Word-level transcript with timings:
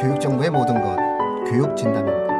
교육정보의 0.00 0.50
모든 0.50 0.80
것 0.80 0.96
교육진담입니다. 1.50 2.30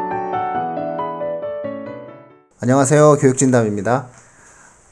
안녕하세요. 2.60 3.17
교육진담입니다. 3.17 4.06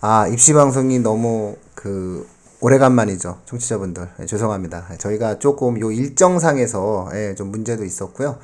아 0.00 0.26
입시 0.28 0.52
방송이 0.52 0.98
너무 1.00 1.56
그 1.74 2.26
오래간만이죠. 2.60 3.40
청취자분들 3.44 4.08
예, 4.20 4.26
죄송합니다. 4.26 4.86
저희가 4.98 5.38
조금 5.38 5.78
요 5.80 5.90
일정상에서 5.90 7.10
예, 7.14 7.34
좀 7.34 7.50
문제도 7.50 7.84
있었고요. 7.84 8.38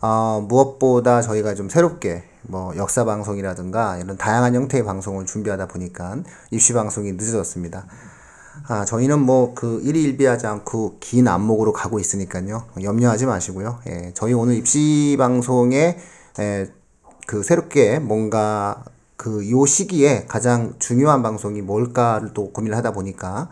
어, 0.00 0.44
무엇보다 0.46 1.22
저희가 1.22 1.54
좀 1.54 1.68
새롭게 1.68 2.24
뭐 2.42 2.76
역사 2.76 3.04
방송이라든가 3.04 3.98
이런 3.98 4.16
다양한 4.16 4.54
형태의 4.54 4.84
방송을 4.84 5.26
준비하다 5.26 5.66
보니까 5.68 6.18
입시 6.50 6.72
방송이 6.72 7.12
늦어졌습니다. 7.12 7.86
아, 8.68 8.84
저희는 8.84 9.20
뭐 9.20 9.54
그 9.54 9.80
일희일비하지 9.84 10.46
않고 10.46 10.96
긴 11.00 11.28
안목으로 11.28 11.72
가고 11.72 11.98
있으니까요. 11.98 12.64
염려하지 12.82 13.26
마시고요. 13.26 13.78
예, 13.88 14.12
저희 14.14 14.32
오늘 14.32 14.54
입시 14.56 15.16
방송에 15.18 15.98
예, 16.40 16.66
그 17.26 17.42
새롭게 17.42 17.98
뭔가 17.98 18.84
그 19.16 19.48
요 19.50 19.64
시기에 19.66 20.26
가장 20.28 20.74
중요한 20.78 21.22
방송이 21.22 21.62
뭘까를 21.62 22.34
또 22.34 22.52
고민을 22.52 22.76
하다 22.76 22.92
보니까 22.92 23.48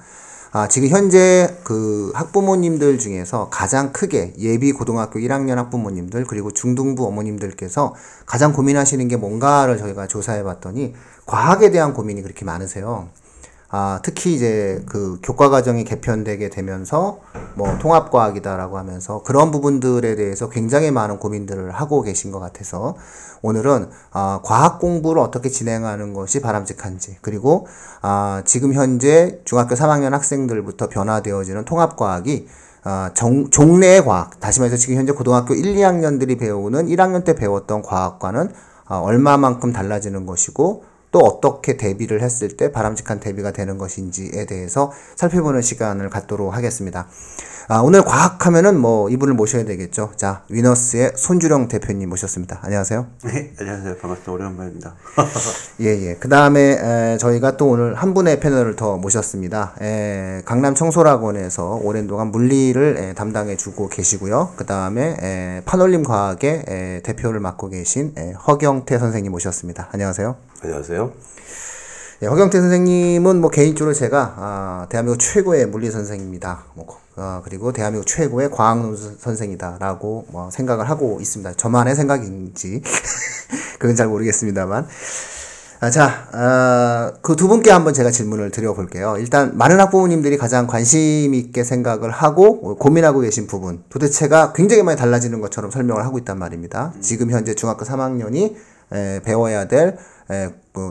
아, 0.52 0.69
지금 0.69 0.88
현재 0.88 1.56
그 1.64 2.12
학부모님들 2.14 2.98
중에서 2.98 3.48
가장 3.50 3.92
크게 3.92 4.34
예비 4.39 4.73
고등학교 4.73 5.19
1학년 5.19 5.56
학부모님들 5.56 6.25
그리고 6.27 6.52
중등부 6.52 7.05
어머님들께서 7.06 7.95
가장 8.27 8.52
고민하시는 8.52 9.09
게 9.09 9.16
뭔가를 9.16 9.78
저희가 9.78 10.06
조사해 10.06 10.45
봤더니 10.45 10.95
과학에 11.27 11.70
대한 11.70 11.92
고민이 11.95 12.23
그렇게 12.23 12.45
많으세요. 12.45 13.09
아, 13.77 13.98
특히 14.05 14.34
이제 14.34 14.84
그 14.87 15.19
교과 15.20 15.51
과정이 15.51 15.83
개편되게 15.83 16.48
되면서 16.48 17.19
뭐 17.56 17.77
통합과학이다라고 17.78 18.78
하면서 18.78 19.24
그런 19.24 19.50
부분들에 19.50 20.14
대해서 20.14 20.48
굉장히 20.48 20.92
많은 20.92 21.19
고민들을 21.19 21.73
하고 21.73 22.02
계신 22.02 22.30
것 22.30 22.39
같아서 22.39 22.95
오늘은 23.42 23.91
아, 24.12 24.39
과학 24.45 24.78
공부를 24.78 25.20
어떻게 25.20 25.48
진행하는 25.48 26.14
것이 26.14 26.41
바람직한지 26.41 27.17
그리고 27.20 27.67
아, 28.00 28.42
지금 28.45 28.75
현재 28.75 29.41
중학교 29.45 29.75
3학년 29.75 30.11
학생들부터 30.11 30.89
변화되어지는 30.89 31.64
통합과학이 31.64 32.47
아, 32.84 33.11
정, 33.14 33.50
종래의 33.50 34.05
과학, 34.05 34.39
다시 34.39 34.61
말해서 34.61 34.77
지금 34.77 34.95
현재 34.95 35.11
고등학교 35.11 35.52
1, 35.52 35.75
2학년들이 35.75 36.39
배우는 36.39 36.86
1학년 36.86 37.25
때 37.25 37.34
배웠던 37.34 37.83
과학과는 37.83 38.52
아, 38.86 38.98
얼마만큼 38.98 39.72
달라지는 39.72 40.27
것이고 40.27 40.94
또 41.15 41.20
어떻게 41.20 41.77
대비를 41.77 42.23
했을 42.23 42.57
때 42.57 42.73
바람직한 42.73 43.20
대비가 43.20 43.53
되는 43.53 43.79
것인지에 43.79 44.47
대해서 44.47 44.91
살펴보는 45.15 45.62
시간을 45.62 46.11
갖도록 46.11 46.53
하겠습니다. 46.53 47.07
아, 47.69 47.79
오늘 47.79 48.03
과학 48.03 48.45
하면은 48.45 48.79
뭐 48.79 49.09
이분을 49.09 49.33
모셔야 49.35 49.65
되겠죠. 49.65 50.11
자, 50.17 50.42
위너스의 50.48 51.12
손주령 51.15 51.69
대표님 51.69 52.09
모셨습니다. 52.09 52.59
안녕하세요. 52.62 53.07
네, 53.27 53.53
안녕하세요. 53.61 53.97
반갑습니다. 53.98 54.33
오랜만입니다. 54.33 54.95
예, 55.81 55.87
예. 55.87 56.17
그 56.17 56.29
다음에 56.29 57.17
저희가 57.19 57.57
또 57.57 57.69
오늘 57.69 57.95
한 57.95 58.12
분의 58.12 58.41
패널을 58.41 58.75
더 58.75 58.97
모셨습니다. 58.97 59.77
에, 59.81 60.42
강남 60.45 60.75
청소학원에서 60.75 61.81
오랜 61.85 62.09
동안 62.09 62.33
물리를 62.33 62.97
에, 62.98 63.12
담당해 63.15 63.57
주고 63.57 63.89
계시고요. 63.89 64.51
그 64.57 64.67
다음에 64.67 65.62
판올림 65.65 66.03
과학의 66.03 66.65
에, 66.67 67.01
대표를 67.05 67.39
맡고 67.39 67.69
계신 67.69 68.12
에, 68.19 68.33
허경태 68.33 68.98
선생님 68.98 69.31
모셨습니다. 69.31 69.89
안녕하세요. 69.92 70.53
안녕하세요. 70.65 71.12
예, 72.23 72.27
허경태 72.27 72.59
선생님은 72.59 73.39
뭐 73.43 73.51
개인적으로 73.51 73.93
제가 73.93 74.34
아, 74.39 74.87
대한민국 74.89 75.19
최고의 75.19 75.67
물리 75.67 75.91
선생입니다. 75.91 76.65
뭐, 76.73 76.87
어, 77.17 77.43
그리고 77.45 77.70
대한민국 77.73 78.07
최고의 78.07 78.51
과학 78.51 78.79
선생이다라고 78.97 80.27
뭐 80.31 80.51
생각을 80.51 80.89
하고 80.89 81.19
있습니다. 81.20 81.53
저만의 81.53 81.95
생각인지 81.95 82.81
그건 83.79 83.95
잘 83.95 84.09
모르겠습니다만. 84.09 84.87
아, 85.80 85.91
자, 85.91 86.29
아, 86.33 87.13
그 87.20 87.36
두 87.36 87.47
분께 87.47 87.70
한번 87.70 87.92
제가 87.92 88.11
질문을 88.11 88.51
드려볼게요. 88.51 89.17
일단 89.19 89.58
많은 89.58 89.79
학부모님들이 89.80 90.39
가장 90.39 90.67
관심 90.67 91.35
있게 91.35 91.63
생각을 91.63 92.11
하고 92.11 92.77
고민하고 92.77 93.20
계신 93.20 93.47
부분 93.47 93.83
도대체가 93.91 94.55
굉장히 94.55 94.83
많이 94.83 94.97
달라지는 94.97 95.42
것처럼 95.42 95.70
설명을 95.70 96.07
하고 96.07 96.17
있단 96.17 96.39
말입니다. 96.39 96.95
지금 97.03 97.30
현재 97.30 97.55
중학교 97.55 97.85
3학년이 97.85 98.55
에, 98.92 99.20
배워야 99.24 99.67
될 99.69 99.98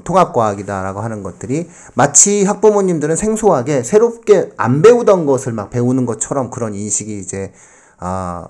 통합과학이다라고 0.04 1.02
하는 1.02 1.24
것들이 1.24 1.70
마치 1.96 2.44
학부모님들은 2.44 3.16
생소하게 3.16 3.84
새롭게 3.84 4.52
안 4.58 4.82
배우던 4.82 5.26
것을 5.26 5.54
막 5.54 5.70
배우는 5.70 6.06
것처럼 6.06 6.50
그런 6.50 6.74
인식이 6.74 7.20
이제 7.20 7.52
아 8.00 8.48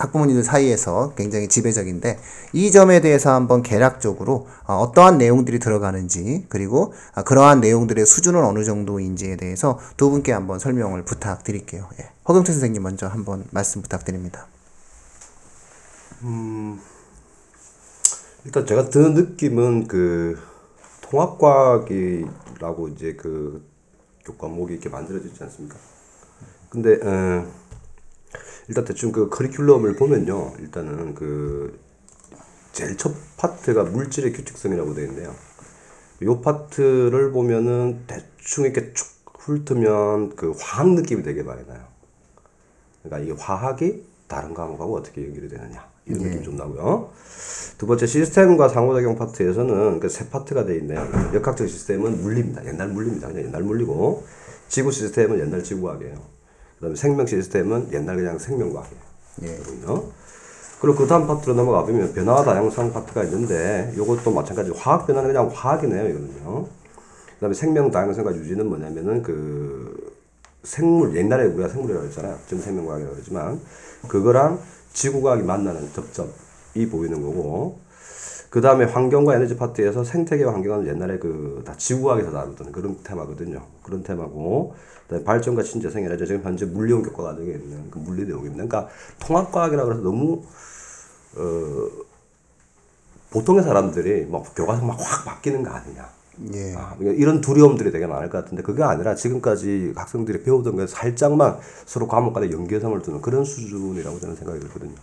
학부모님들 0.00 0.42
사이에서 0.42 1.12
굉장히 1.14 1.48
지배적인데 1.48 2.18
이 2.54 2.70
점에 2.70 3.00
대해서 3.00 3.34
한번 3.34 3.62
개략적으로 3.62 4.46
어, 4.66 4.92
떠한 4.94 5.18
내용들이 5.18 5.58
들어가는지 5.58 6.46
그리고 6.48 6.94
아, 7.14 7.22
그러한 7.22 7.60
내용들의 7.60 8.06
수준은 8.06 8.42
어느 8.42 8.64
정도인지에 8.64 9.36
대해서 9.36 9.78
두 9.96 10.10
분께 10.10 10.32
한번 10.32 10.58
설명을 10.58 11.04
부탁드릴게요. 11.04 11.86
예. 12.00 12.08
허경태 12.26 12.52
선생님 12.52 12.82
먼저 12.82 13.08
한번 13.08 13.44
말씀 13.50 13.82
부탁드립니다. 13.82 14.46
음, 16.22 16.80
일단 18.44 18.64
제가 18.64 18.88
드는 18.88 19.14
느낌은 19.14 19.86
그 19.86 20.38
통합과학이라고 21.02 22.88
이제 22.88 23.14
그 23.14 23.62
교과목이 24.24 24.72
이렇게 24.72 24.88
만들어지지 24.88 25.42
않습니까? 25.44 25.76
근데 26.70 26.94
어, 27.06 27.46
일단 28.68 28.84
대충 28.84 29.12
그 29.12 29.28
커리큘럼을 29.28 29.98
보면요, 29.98 30.54
일단은 30.60 31.14
그 31.14 31.78
제일 32.72 32.96
첫 32.96 33.12
파트가 33.36 33.84
물질의 33.84 34.32
규칙성이라고 34.32 34.94
되어 34.94 35.04
있는데요. 35.04 35.34
요 36.22 36.40
파트를 36.40 37.32
보면은 37.32 38.04
대충 38.06 38.64
이렇게 38.64 38.94
쭉 38.94 39.06
훑으면 39.38 40.36
그 40.36 40.54
화학 40.58 40.90
느낌이 40.90 41.22
되게 41.22 41.42
많이 41.42 41.66
나요. 41.66 41.84
그러니까 43.02 43.26
이 43.26 43.36
화학이 43.36 44.04
다른 44.28 44.54
과목하고 44.54 44.96
어떻게 44.96 45.26
연결이 45.26 45.48
되느냐 45.48 45.89
이런 46.06 46.22
느낌 46.22 46.42
좀 46.42 46.56
나고요. 46.56 47.10
두 47.78 47.86
번째 47.86 48.06
시스템과 48.06 48.68
상호작용 48.68 49.16
파트에서는 49.16 50.00
그세 50.00 50.28
파트가 50.28 50.66
되어 50.66 50.76
있네요. 50.76 51.00
역학적 51.32 51.68
시스템은 51.68 52.22
물리입니다. 52.22 52.66
옛날 52.66 52.88
물리입니다. 52.88 53.28
그냥 53.28 53.44
옛날 53.44 53.62
물리고 53.62 54.24
지구 54.68 54.90
시스템은 54.92 55.40
옛날 55.40 55.62
지구과학이에요. 55.62 56.14
그다음에 56.76 56.96
생명 56.96 57.26
시스템은 57.26 57.92
옛날 57.92 58.16
그냥 58.16 58.38
생명과학이에요. 58.38 59.02
예. 59.44 59.58
그리고 60.80 60.96
그 60.96 61.06
다음 61.06 61.26
파트로 61.26 61.54
넘어가 61.54 61.84
보면 61.84 62.12
변화 62.14 62.42
다양성 62.42 62.92
파트가 62.92 63.24
있는데 63.24 63.92
이것도 63.94 64.30
마찬가지로 64.30 64.76
화학 64.76 65.06
변화는 65.06 65.32
그냥 65.32 65.50
화학이네요. 65.52 66.08
이거는요. 66.08 66.66
그다음에 67.34 67.54
생명 67.54 67.90
다양성과 67.90 68.34
유지는 68.34 68.66
뭐냐면은 68.68 69.22
그 69.22 70.14
생물 70.62 71.16
옛날에 71.16 71.46
우리가 71.46 71.68
생물이라고 71.68 72.06
했잖아요. 72.06 72.38
지금 72.46 72.62
생명과학이라고 72.62 73.14
그러지만 73.14 73.60
그거랑 74.08 74.58
지구과학이 74.92 75.42
만나는 75.42 75.92
접점이 75.92 76.88
보이는 76.90 77.22
거고 77.22 77.80
그 78.50 78.60
다음에 78.60 78.84
환경과 78.84 79.36
에너지 79.36 79.56
파트에서 79.56 80.02
생태계와 80.04 80.52
환경은 80.54 80.86
옛날에 80.88 81.18
그 81.18 81.62
다 81.64 81.76
지구과학에서 81.76 82.32
다루던 82.32 82.72
그런 82.72 82.96
테마거든요. 83.04 83.64
그런 83.82 84.02
테마고 84.02 84.74
발전과 85.24 85.62
신재생 85.62 86.04
에너지 86.04 86.26
지금 86.26 86.42
현재 86.42 86.64
물리온 86.66 87.02
교과 87.02 87.24
과정에 87.24 87.50
있는 87.52 87.90
그 87.90 87.98
물리 87.98 88.24
내용입니다. 88.26 88.64
그러니까 88.66 88.88
통합과학이라고 89.20 89.92
해서 89.92 90.00
너무 90.02 90.42
어 91.36 91.88
보통의 93.30 93.62
사람들이 93.62 94.22
뭐 94.26 94.42
교과서 94.56 94.84
막 94.84 94.98
확 95.00 95.24
바뀌는 95.24 95.62
거 95.62 95.70
아니냐. 95.70 96.08
예. 96.54 96.74
아, 96.76 96.94
그러니까 96.98 97.20
이런 97.20 97.40
두려움들이 97.40 97.92
되게 97.92 98.06
많을 98.06 98.30
것 98.30 98.42
같은데 98.42 98.62
그게 98.62 98.82
아니라 98.82 99.14
지금까지 99.14 99.92
학생들이 99.96 100.42
배우던 100.42 100.76
게 100.76 100.86
살짝만 100.86 101.58
서로 101.86 102.08
과목 102.08 102.32
간의 102.32 102.52
연계성을 102.52 103.00
두는 103.02 103.20
그런 103.20 103.44
수준이라고 103.44 104.18
저는 104.20 104.36
생각이 104.36 104.60
들거든요. 104.60 104.94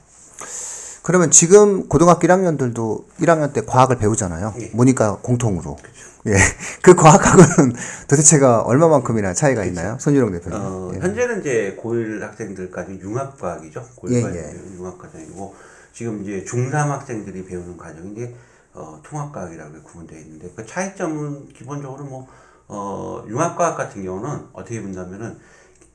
그러면 1.03 1.31
지금 1.31 1.87
고등학교 1.87 2.27
1학년들도 2.27 3.05
1학년 3.21 3.53
때 3.53 3.61
과학을 3.65 3.97
배우잖아요. 3.97 4.53
예. 4.59 4.71
모니까 4.73 5.19
공통으로. 5.21 5.77
그렇죠. 5.77 6.07
예. 6.27 6.33
그 6.83 6.95
과학하고는 6.95 7.73
도대체가 8.09 8.63
얼마만큼이나 8.63 9.33
차이가 9.33 9.61
그렇죠. 9.61 9.79
있나요? 9.79 9.97
손유령 10.01 10.33
대표님. 10.33 10.59
어, 10.59 10.91
예. 10.95 10.99
현재는 10.99 11.39
이제 11.39 11.79
고1 11.81 12.19
학생들까지 12.19 12.99
융합과학이죠. 13.01 13.85
고1까지 14.01 14.35
예, 14.35 14.53
예. 14.53 14.77
융합과정이고 14.77 15.55
지금 15.93 16.23
이제 16.23 16.43
중3 16.45 16.73
학생들이 16.73 17.45
배우는 17.45 17.77
과정이 17.77 18.11
이제 18.11 18.35
어, 18.77 19.01
통합과학이라고 19.03 19.81
구분되어 19.81 20.19
있는데 20.19 20.51
그 20.55 20.65
차이점은 20.65 21.49
기본적으로 21.49 22.03
뭐 22.05 22.27
어, 22.67 23.23
융합과학 23.27 23.75
같은 23.75 24.03
경우는 24.03 24.49
어떻게 24.53 24.81
본다면은 24.81 25.39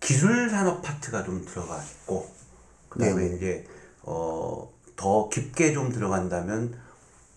기술 0.00 0.50
산업 0.50 0.82
파트가 0.82 1.22
좀 1.22 1.44
들어가 1.44 1.80
있고 1.82 2.28
그다음에 2.88 3.28
네. 3.28 3.36
이제 3.36 3.66
어, 4.02 4.68
더 4.96 5.28
깊게 5.28 5.72
좀 5.72 5.92
들어간다면 5.92 6.76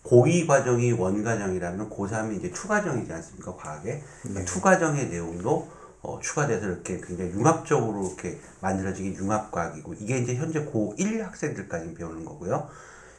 고2 0.02 0.46
과정이 0.46 0.92
원 0.92 1.22
과정이라면 1.22 1.90
고3이 1.90 2.38
이제 2.38 2.52
추 2.52 2.66
과정이지 2.66 3.12
않습니까 3.12 3.54
과학에 3.54 4.02
그러니까 4.22 4.40
네. 4.40 4.44
추과정의 4.44 5.08
내용도 5.08 5.68
어, 6.02 6.18
추가돼서 6.20 6.66
이렇게 6.66 7.00
굉장히 7.00 7.32
융합적으로 7.32 8.06
이렇게 8.06 8.38
만들어진 8.60 9.12
게 9.12 9.18
융합과학이고 9.18 9.94
이게 9.94 10.18
이제 10.18 10.34
현재 10.34 10.64
고1 10.64 11.20
학생들까지 11.20 11.94
배우는 11.94 12.24
거고요. 12.24 12.68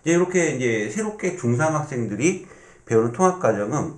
이제 0.07 0.13
이렇게 0.13 0.51
이제 0.51 0.89
새롭게 0.89 1.35
중3 1.35 1.71
학생들이 1.71 2.47
배우는 2.85 3.11
통합 3.11 3.41
과정은 3.41 3.95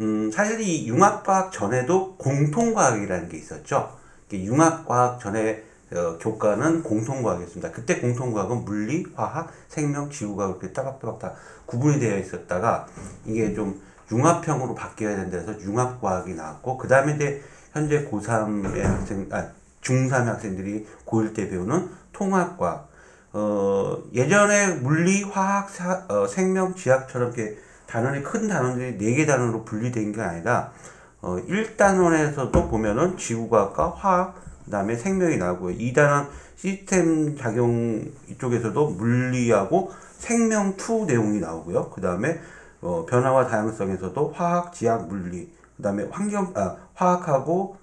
음, 0.00 0.30
사실 0.32 0.60
이 0.60 0.88
융합과학 0.88 1.52
전에도 1.52 2.16
공통과학이라는 2.16 3.28
게 3.28 3.36
있었죠. 3.36 3.96
융합과학 4.32 5.20
전에 5.20 5.62
어, 5.92 6.18
교과는 6.18 6.82
공통과학이었습니다. 6.82 7.70
그때 7.70 8.00
공통과학은 8.00 8.64
물리, 8.64 9.06
화학, 9.14 9.52
생명, 9.68 10.10
지구과학 10.10 10.58
이렇게 10.58 10.72
따박따박 10.72 11.18
다 11.20 11.34
구분이 11.66 12.00
되어 12.00 12.18
있었다가 12.18 12.88
이게 13.24 13.54
좀 13.54 13.80
융합형으로 14.10 14.74
바뀌어야 14.74 15.14
된다 15.14 15.38
해서 15.38 15.60
융합과학이 15.60 16.34
나왔고 16.34 16.76
그 16.76 16.88
다음에 16.88 17.14
이제 17.14 17.40
현재 17.72 18.04
고3의 18.10 18.80
학생, 18.80 19.28
아, 19.30 19.46
중3 19.80 20.24
학생들이 20.24 20.88
고1 21.06 21.36
때 21.36 21.48
배우는 21.48 21.88
통합과학. 22.12 22.91
어, 23.32 23.96
예전에 24.12 24.74
물리, 24.74 25.22
화학, 25.22 25.70
사, 25.70 26.04
어, 26.08 26.26
생명, 26.26 26.74
지학처럼 26.74 27.32
이렇게 27.32 27.56
단원이 27.86 28.22
큰 28.22 28.48
단원들이 28.48 28.98
네 28.98 29.14
개 29.16 29.26
단원으로 29.26 29.64
분리된 29.64 30.12
게 30.12 30.20
아니라 30.20 30.72
어, 31.20 31.36
1단원에서도 31.48 32.70
보면은 32.70 33.16
지구과학과 33.16 33.90
화학, 33.96 34.34
그 34.64 34.70
다음에 34.70 34.96
생명이 34.96 35.36
나오고요. 35.38 35.76
2단원 35.76 36.28
시스템 36.56 37.36
작용 37.36 38.04
이쪽에서도 38.28 38.90
물리하고 38.90 39.92
생명 40.18 40.76
2 40.76 41.06
내용이 41.06 41.40
나오고요. 41.40 41.90
그 41.90 42.00
다음에 42.00 42.38
어, 42.80 43.06
변화와 43.08 43.46
다양성에서도 43.46 44.32
화학, 44.34 44.72
지학, 44.72 45.08
물리, 45.08 45.52
그 45.76 45.82
다음에 45.82 46.06
환경, 46.10 46.52
아, 46.54 46.76
화학하고 46.94 47.76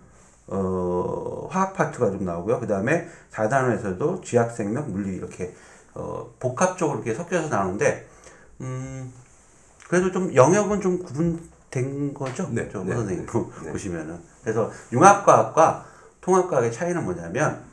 어, 0.51 1.48
화학 1.51 1.74
파트가 1.74 2.12
좀 2.12 2.25
나오고요. 2.25 2.60
그 2.60 2.68
다음에 2.68 3.07
4단원에서도 3.31 4.24
지학, 4.24 4.51
생명, 4.51 4.92
물리 4.92 5.16
이렇게 5.16 5.54
어, 5.94 6.30
복합적으로 6.40 7.00
이렇게 7.00 7.13
섞여서 7.13 7.50
나오는데 7.50 8.07
음, 8.62 9.12
그래도 9.88 10.12
좀 10.12 10.34
영역은 10.34 10.81
좀 10.81 11.04
구분된 11.04 12.13
거죠? 12.13 12.48
네, 12.51 12.69
저 12.72 12.84
네, 12.84 12.94
선생님 12.94 13.25
네, 13.25 13.31
보- 13.31 13.51
네. 13.63 13.72
보시면은 13.72 14.19
그래서 14.42 14.72
융합과학과 14.92 15.86
통합과학의 16.22 16.72
차이는 16.72 17.04
뭐냐면 17.04 17.63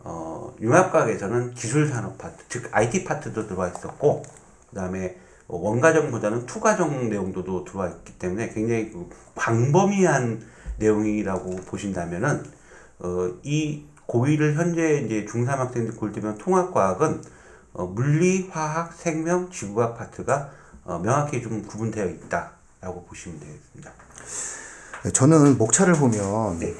어, 0.00 0.54
융합과학에서는 0.60 1.54
기술 1.54 1.88
산업 1.88 2.18
파트, 2.18 2.44
즉 2.48 2.68
IT 2.70 3.04
파트도 3.04 3.46
들어와 3.48 3.68
있었고 3.68 4.22
그 4.70 4.76
다음에 4.76 5.16
어, 5.48 5.56
원과정보다는 5.58 6.46
투과정 6.46 7.08
내용도 7.08 7.64
들어와 7.64 7.88
있기 7.88 8.18
때문에 8.18 8.50
굉장히 8.50 8.90
그 8.92 9.08
광범위한 9.34 10.55
내용이라고 10.78 11.56
보신다면은 11.66 12.44
어, 13.00 13.30
이 13.42 13.84
고1을 14.06 14.54
현재 14.54 15.00
이제 15.00 15.24
중3 15.24 15.46
학생들 15.46 15.96
골 15.96 16.12
때면 16.12 16.38
통합과학은 16.38 17.22
어, 17.74 17.86
물리, 17.86 18.48
화학, 18.50 18.92
생명, 18.94 19.50
지구과학 19.50 19.98
파트가 19.98 20.50
어, 20.84 20.98
명확히 20.98 21.42
좀 21.42 21.62
구분되어 21.66 22.06
있다라고 22.06 23.04
보시면 23.08 23.40
되겠습니다. 23.40 23.92
저는 25.12 25.58
목차를 25.58 25.94
보면 25.94 26.58
네. 26.58 26.74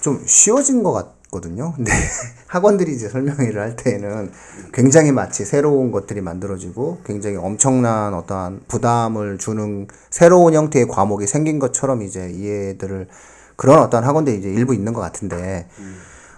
좀 0.00 0.22
쉬워진 0.26 0.82
것 0.82 0.92
같 0.92 1.21
거든요. 1.32 1.72
근데 1.74 1.90
학원들이 2.46 2.92
이제 2.92 3.08
설명회를 3.08 3.60
할 3.60 3.74
때에는 3.74 4.30
굉장히 4.72 5.10
마치 5.10 5.44
새로운 5.44 5.90
것들이 5.90 6.20
만들어지고 6.20 7.00
굉장히 7.04 7.36
엄청난 7.36 8.14
어떠한 8.14 8.60
부담을 8.68 9.38
주는 9.38 9.88
새로운 10.10 10.54
형태의 10.54 10.86
과목이 10.86 11.26
생긴 11.26 11.58
것처럼 11.58 12.02
이제 12.02 12.30
이해들을 12.30 13.08
그런 13.56 13.80
어떤 13.80 14.04
학원들이 14.04 14.38
이제 14.38 14.48
일부 14.48 14.74
있는 14.74 14.92
것 14.92 15.00
같은데 15.00 15.66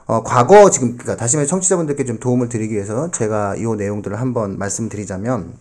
어, 0.06 0.22
과거 0.22 0.70
지금 0.70 0.96
그러니까 0.96 1.16
다시 1.16 1.36
말해 1.36 1.46
청취자분들께 1.46 2.04
좀 2.04 2.18
도움을 2.18 2.48
드리기 2.48 2.74
위해서 2.74 3.10
제가 3.10 3.56
이 3.56 3.64
내용들을 3.64 4.18
한번 4.20 4.58
말씀드리자면 4.58 5.54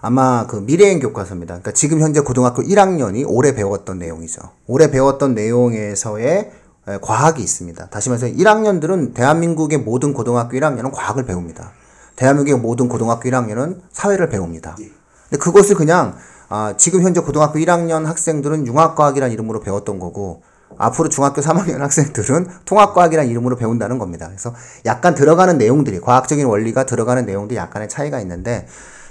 아마 0.00 0.46
그 0.46 0.56
미래행 0.56 1.00
교과서입니다. 1.00 1.54
그러니까 1.54 1.72
지금 1.72 2.00
현재 2.00 2.20
고등학교 2.20 2.62
1학년이 2.62 3.24
올해 3.26 3.54
배웠던 3.54 3.98
내용이죠. 3.98 4.40
올해 4.66 4.90
배웠던 4.90 5.34
내용에서의 5.34 6.26
에, 6.28 6.52
과학이 7.02 7.42
있습니다. 7.42 7.86
다시 7.86 8.08
말해서 8.10 8.28
1학년들은 8.28 9.14
대한민국의 9.14 9.78
모든 9.78 10.12
고등학교 10.12 10.56
1학년은 10.56 10.92
과학을 10.92 11.24
배웁니다. 11.24 11.72
대한민국의 12.14 12.60
모든 12.60 12.88
고등학교 12.88 13.28
1학년은 13.28 13.80
사회를 13.92 14.28
배웁니다. 14.28 14.76
근데 14.76 15.38
그것을 15.38 15.74
그냥 15.74 16.16
아, 16.48 16.74
지금 16.76 17.02
현재 17.02 17.20
고등학교 17.20 17.58
1학년 17.58 18.04
학생들은 18.04 18.66
융합과학이라는 18.66 19.32
이름으로 19.32 19.60
배웠던 19.60 19.98
거고 19.98 20.42
앞으로 20.78 21.08
중학교 21.08 21.40
3학년 21.40 21.78
학생들은 21.78 22.48
통합과학이라는 22.64 23.30
이름으로 23.30 23.56
배운다는 23.56 23.98
겁니다. 23.98 24.26
그래서 24.28 24.54
약간 24.84 25.14
들어가는 25.14 25.58
내용들이 25.58 26.00
과학적인 26.00 26.46
원리가 26.46 26.86
들어가는 26.86 27.26
내용들이 27.26 27.56
약간의 27.56 27.88
차이가 27.88 28.20
있는데 28.20 28.66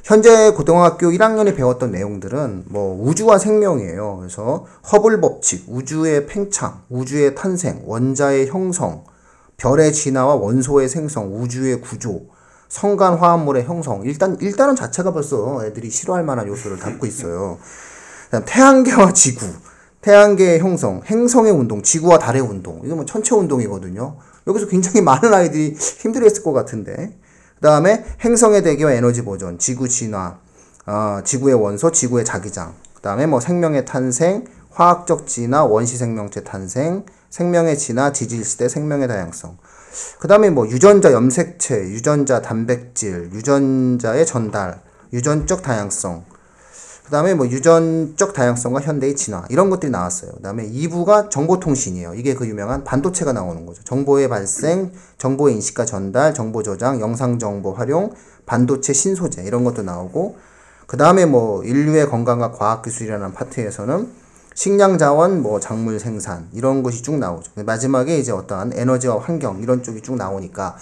현재 0.05 0.51
고등학교 0.51 1.07
1학년이 1.07 1.55
배웠던 1.55 1.89
내용들은 1.89 2.65
뭐 2.67 2.95
우주와 3.07 3.39
생명이에요. 3.39 4.17
그래서 4.19 4.67
허블 4.91 5.19
법칙, 5.19 5.65
우주의 5.67 6.27
팽창, 6.27 6.83
우주의 6.89 7.33
탄생, 7.33 7.81
원자의 7.85 8.45
형성, 8.45 9.03
별의 9.57 9.91
진화와 9.91 10.35
원소의 10.35 10.89
생성, 10.89 11.41
우주의 11.41 11.81
구조, 11.81 12.27
성간 12.67 13.15
화합물의 13.15 13.63
형성. 13.63 14.03
일단 14.03 14.37
일단은 14.41 14.75
자체가 14.75 15.11
벌써 15.11 15.65
애들이 15.65 15.89
싫어할 15.89 16.23
만한 16.23 16.47
요소를 16.49 16.77
담고 16.77 17.07
있어요. 17.07 17.57
그다음 18.25 18.43
태양계와 18.45 19.11
지구, 19.11 19.47
태양계의 20.01 20.59
형성, 20.59 21.01
행성의 21.03 21.51
운동, 21.51 21.81
지구와 21.81 22.19
달의 22.19 22.43
운동. 22.43 22.79
이거 22.85 22.93
뭐 22.93 23.05
천체 23.05 23.33
운동이거든요. 23.33 24.17
여기서 24.45 24.67
굉장히 24.67 25.01
많은 25.01 25.33
아이들이 25.33 25.75
힘들어했을 25.75 26.43
것 26.43 26.53
같은데. 26.53 27.17
그 27.55 27.61
다음에 27.61 28.03
행성의 28.23 28.63
대기와 28.63 28.93
에너지 28.93 29.23
보존, 29.23 29.57
지구 29.57 29.87
진화, 29.87 30.37
어, 30.85 31.19
지구의 31.23 31.55
원소, 31.55 31.91
지구의 31.91 32.25
자기장. 32.25 32.73
그 32.93 33.01
다음에 33.01 33.25
뭐 33.25 33.39
생명의 33.39 33.85
탄생, 33.85 34.45
화학적 34.71 35.25
진화, 35.25 35.63
원시 35.63 35.97
생명체 35.97 36.43
탄생, 36.43 37.05
생명의 37.29 37.77
진화, 37.77 38.11
지질 38.11 38.43
시대, 38.43 38.67
생명의 38.67 39.07
다양성. 39.07 39.57
그 40.19 40.27
다음에 40.27 40.49
뭐 40.49 40.67
유전자 40.67 41.13
염색체, 41.13 41.89
유전자 41.89 42.41
단백질, 42.41 43.31
유전자의 43.33 44.25
전달, 44.25 44.81
유전적 45.13 45.61
다양성. 45.61 46.25
그 47.05 47.11
다음에 47.11 47.35
뭐 47.35 47.45
유전적 47.45 48.33
다양성과 48.33 48.81
현대의 48.81 49.15
진화 49.15 49.45
이런 49.49 49.69
것들이 49.69 49.91
나왔어요. 49.91 50.31
그 50.31 50.41
다음에 50.41 50.67
2부가 50.67 51.29
정보통신이에요. 51.29 52.15
이게 52.15 52.33
그 52.33 52.47
유명한 52.47 52.83
반도체가 52.83 53.31
나오는 53.31 53.63
거죠. 53.67 53.83
정보의 53.83 54.27
발생, 54.27 54.91
정보의 55.19 55.53
인식과 55.53 55.85
전달, 55.85 56.33
정보 56.33 56.63
저장, 56.63 56.99
영상 56.99 57.37
정보 57.37 57.73
활용, 57.73 58.11
반도체 58.47 58.91
신소재 58.91 59.43
이런 59.43 59.63
것도 59.63 59.83
나오고 59.83 60.37
그 60.87 60.97
다음에 60.97 61.27
뭐 61.27 61.63
인류의 61.63 62.09
건강과 62.09 62.51
과학 62.53 62.81
기술이라는 62.81 63.33
파트에서는 63.33 64.09
식량 64.55 64.97
자원, 64.97 65.43
뭐 65.43 65.59
작물 65.59 65.99
생산 65.99 66.47
이런 66.53 66.81
것이 66.81 67.03
쭉 67.03 67.19
나오죠. 67.19 67.51
마지막에 67.65 68.17
이제 68.17 68.31
어떠한 68.31 68.71
에너지와 68.73 69.19
환경 69.19 69.61
이런 69.61 69.83
쪽이 69.83 70.01
쭉 70.01 70.15
나오니까 70.15 70.75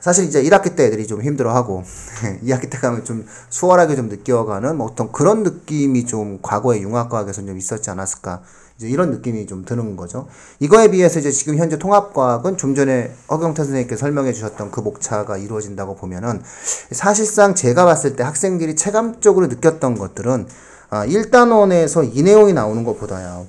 사실 0.00 0.24
이제 0.24 0.42
1학기 0.42 0.76
때 0.76 0.86
애들이 0.86 1.06
좀 1.06 1.22
힘들어하고 1.22 1.84
2학기 2.44 2.70
때 2.70 2.78
가면 2.78 3.04
좀 3.04 3.26
수월하게 3.50 3.96
좀 3.96 4.08
느껴가는 4.08 4.76
뭐 4.76 4.86
어떤 4.86 5.12
그런 5.12 5.42
느낌이 5.42 6.06
좀 6.06 6.38
과거의 6.42 6.82
융합과학에서 6.82 7.44
좀 7.44 7.56
있었지 7.56 7.90
않았을까 7.90 8.42
이제 8.76 8.88
이런 8.88 9.10
느낌이 9.10 9.46
좀 9.46 9.64
드는 9.64 9.94
거죠. 9.96 10.26
이거에 10.58 10.88
비해서 10.88 11.20
이제 11.20 11.30
지금 11.30 11.58
현재 11.58 11.78
통합과학은 11.78 12.56
좀 12.56 12.74
전에 12.74 13.14
허경태 13.30 13.62
선생님께 13.62 13.96
설명해 13.96 14.32
주셨던 14.32 14.70
그 14.70 14.80
목차가 14.80 15.36
이루어진다고 15.36 15.96
보면은 15.96 16.42
사실상 16.90 17.54
제가 17.54 17.84
봤을 17.84 18.16
때 18.16 18.22
학생들이 18.22 18.76
체감적으로 18.76 19.48
느꼈던 19.48 19.98
것들은 19.98 20.46
아, 20.88 21.06
1단원에서 21.06 22.10
이 22.16 22.22
내용이 22.22 22.54
나오는 22.54 22.82
것보다야 22.82 23.44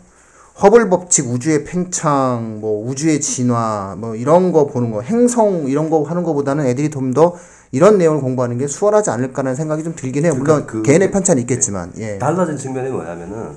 허블 0.60 0.90
법칙, 0.90 1.28
우주의 1.30 1.64
팽창, 1.64 2.60
뭐 2.62 2.86
우주의 2.88 3.20
진화, 3.22 3.96
뭐 3.98 4.16
이런 4.16 4.52
거 4.52 4.68
보는 4.68 4.92
거, 4.92 5.02
행성 5.02 5.68
이런 5.68 5.90
거 5.90 6.04
하는 6.04 6.24
거보다는 6.24 6.66
애들이 6.66 6.90
좀 6.90 7.14
더 7.14 7.36
이런 7.74 7.98
내용을 7.98 8.22
공부하는 8.22 8.58
게 8.58 8.68
수월하지 8.68 9.10
않을까라는 9.12 9.56
생각이 9.56 9.84
좀 9.84 9.96
들긴 9.96 10.26
해요. 10.26 10.34
물론 10.36 10.66
그- 10.68 10.82
개인의 10.84 11.10
편차는 11.12 11.42
있겠지만, 11.44 11.92
예. 11.98 12.18
달라진 12.20 12.58
측면이 12.58 12.90
뭐냐면은 12.90 13.52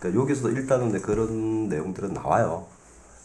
그러니까 0.00 0.22
여기서도 0.22 0.50
일단은 0.50 0.92
그런 1.02 1.68
내용들은 1.68 2.14
나와요. 2.14 2.64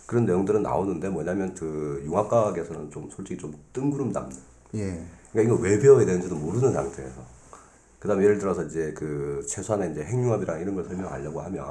그런 0.06 0.26
내용들은 0.26 0.62
나오는데 0.62 1.08
뭐냐면 1.10 1.56
그 1.58 2.02
융합과학에서는 2.06 2.92
좀 2.92 3.10
솔직히 3.14 3.40
좀 3.40 3.54
뜬구름 3.72 4.12
잡는. 4.12 4.36
예. 4.76 5.00
그러니까 5.32 5.54
이거 5.54 5.64
왜 5.64 5.80
배워야 5.80 6.06
되는지도 6.06 6.36
모르는 6.36 6.74
상태에서. 6.74 7.22
그다음에 8.00 8.24
예를 8.26 8.38
들어서 8.38 8.64
이제 8.64 8.94
그 8.98 9.46
최소한의 9.48 9.92
이제 9.92 10.02
핵융합이랑 10.04 10.60
이런 10.60 10.76
걸 10.76 10.84
설명하려고 10.84 11.40
하면 11.42 11.64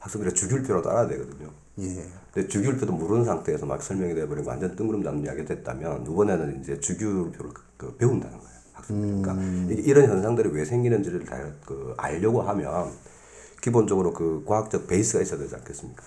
학생들이 0.00 0.34
주기율표로 0.34 0.82
따라야 0.82 1.06
되거든요. 1.08 1.50
예. 1.78 2.04
근데 2.32 2.48
주기율표도 2.48 2.92
모르는 2.92 3.24
상태에서 3.24 3.66
막 3.66 3.82
설명이 3.82 4.14
돼버리고 4.14 4.48
완전 4.48 4.74
뜬구름 4.76 5.02
잡는 5.02 5.24
이야기가 5.24 5.46
됐다면 5.46 6.02
이번에는 6.02 6.60
이제 6.60 6.78
주기율표를 6.80 7.52
그- 7.54 7.62
그 7.76 7.96
배운다는 7.96 8.36
거예요. 8.38 8.50
학생들. 8.72 9.22
그러니까 9.22 9.72
이게 9.72 9.82
이런 9.82 10.08
현상들이 10.08 10.48
왜 10.50 10.64
생기는지를 10.64 11.24
다 11.24 11.36
그 11.66 11.94
알려고 11.98 12.42
하면 12.42 12.90
기본적으로 13.60 14.12
그 14.12 14.42
과학적 14.46 14.86
베이스가 14.86 15.22
있어야 15.22 15.38
되지 15.38 15.54
않겠습니까? 15.54 16.02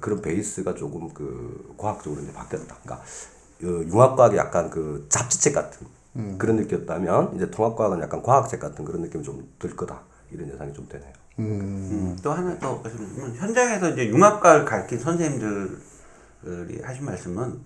그런 0.00 0.20
베이스가 0.22 0.74
조금 0.74 1.08
그 1.14 1.74
과학적으로 1.76 2.20
이제 2.22 2.32
바뀌었다. 2.32 2.76
그러니까 2.82 3.04
어, 3.62 3.66
융합과학이 3.86 4.36
약간 4.36 4.70
그 4.70 5.06
잡지책 5.08 5.54
같은 5.54 5.86
그런 6.38 6.56
느낌이었다면 6.56 7.36
이제 7.36 7.50
통합과학은 7.50 8.00
약간 8.00 8.22
과학책 8.22 8.58
같은 8.60 8.84
그런 8.84 9.02
느낌이 9.02 9.22
좀 9.24 9.48
들 9.58 9.76
거다. 9.76 10.00
이런 10.32 10.48
예상이 10.52 10.72
좀 10.72 10.88
되네요. 10.88 11.12
음, 11.40 12.16
또 12.22 12.32
하나 12.32 12.58
더 12.58 12.76
말씀드리면 12.76 13.36
현장에서 13.36 13.90
이제 13.90 14.08
융합과를 14.08 14.64
가르친 14.64 14.98
선생님들이 14.98 16.82
하신 16.82 17.04
말씀은 17.04 17.60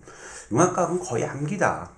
융합과학은 0.53 1.01
거의 1.01 1.25
암기다. 1.25 1.91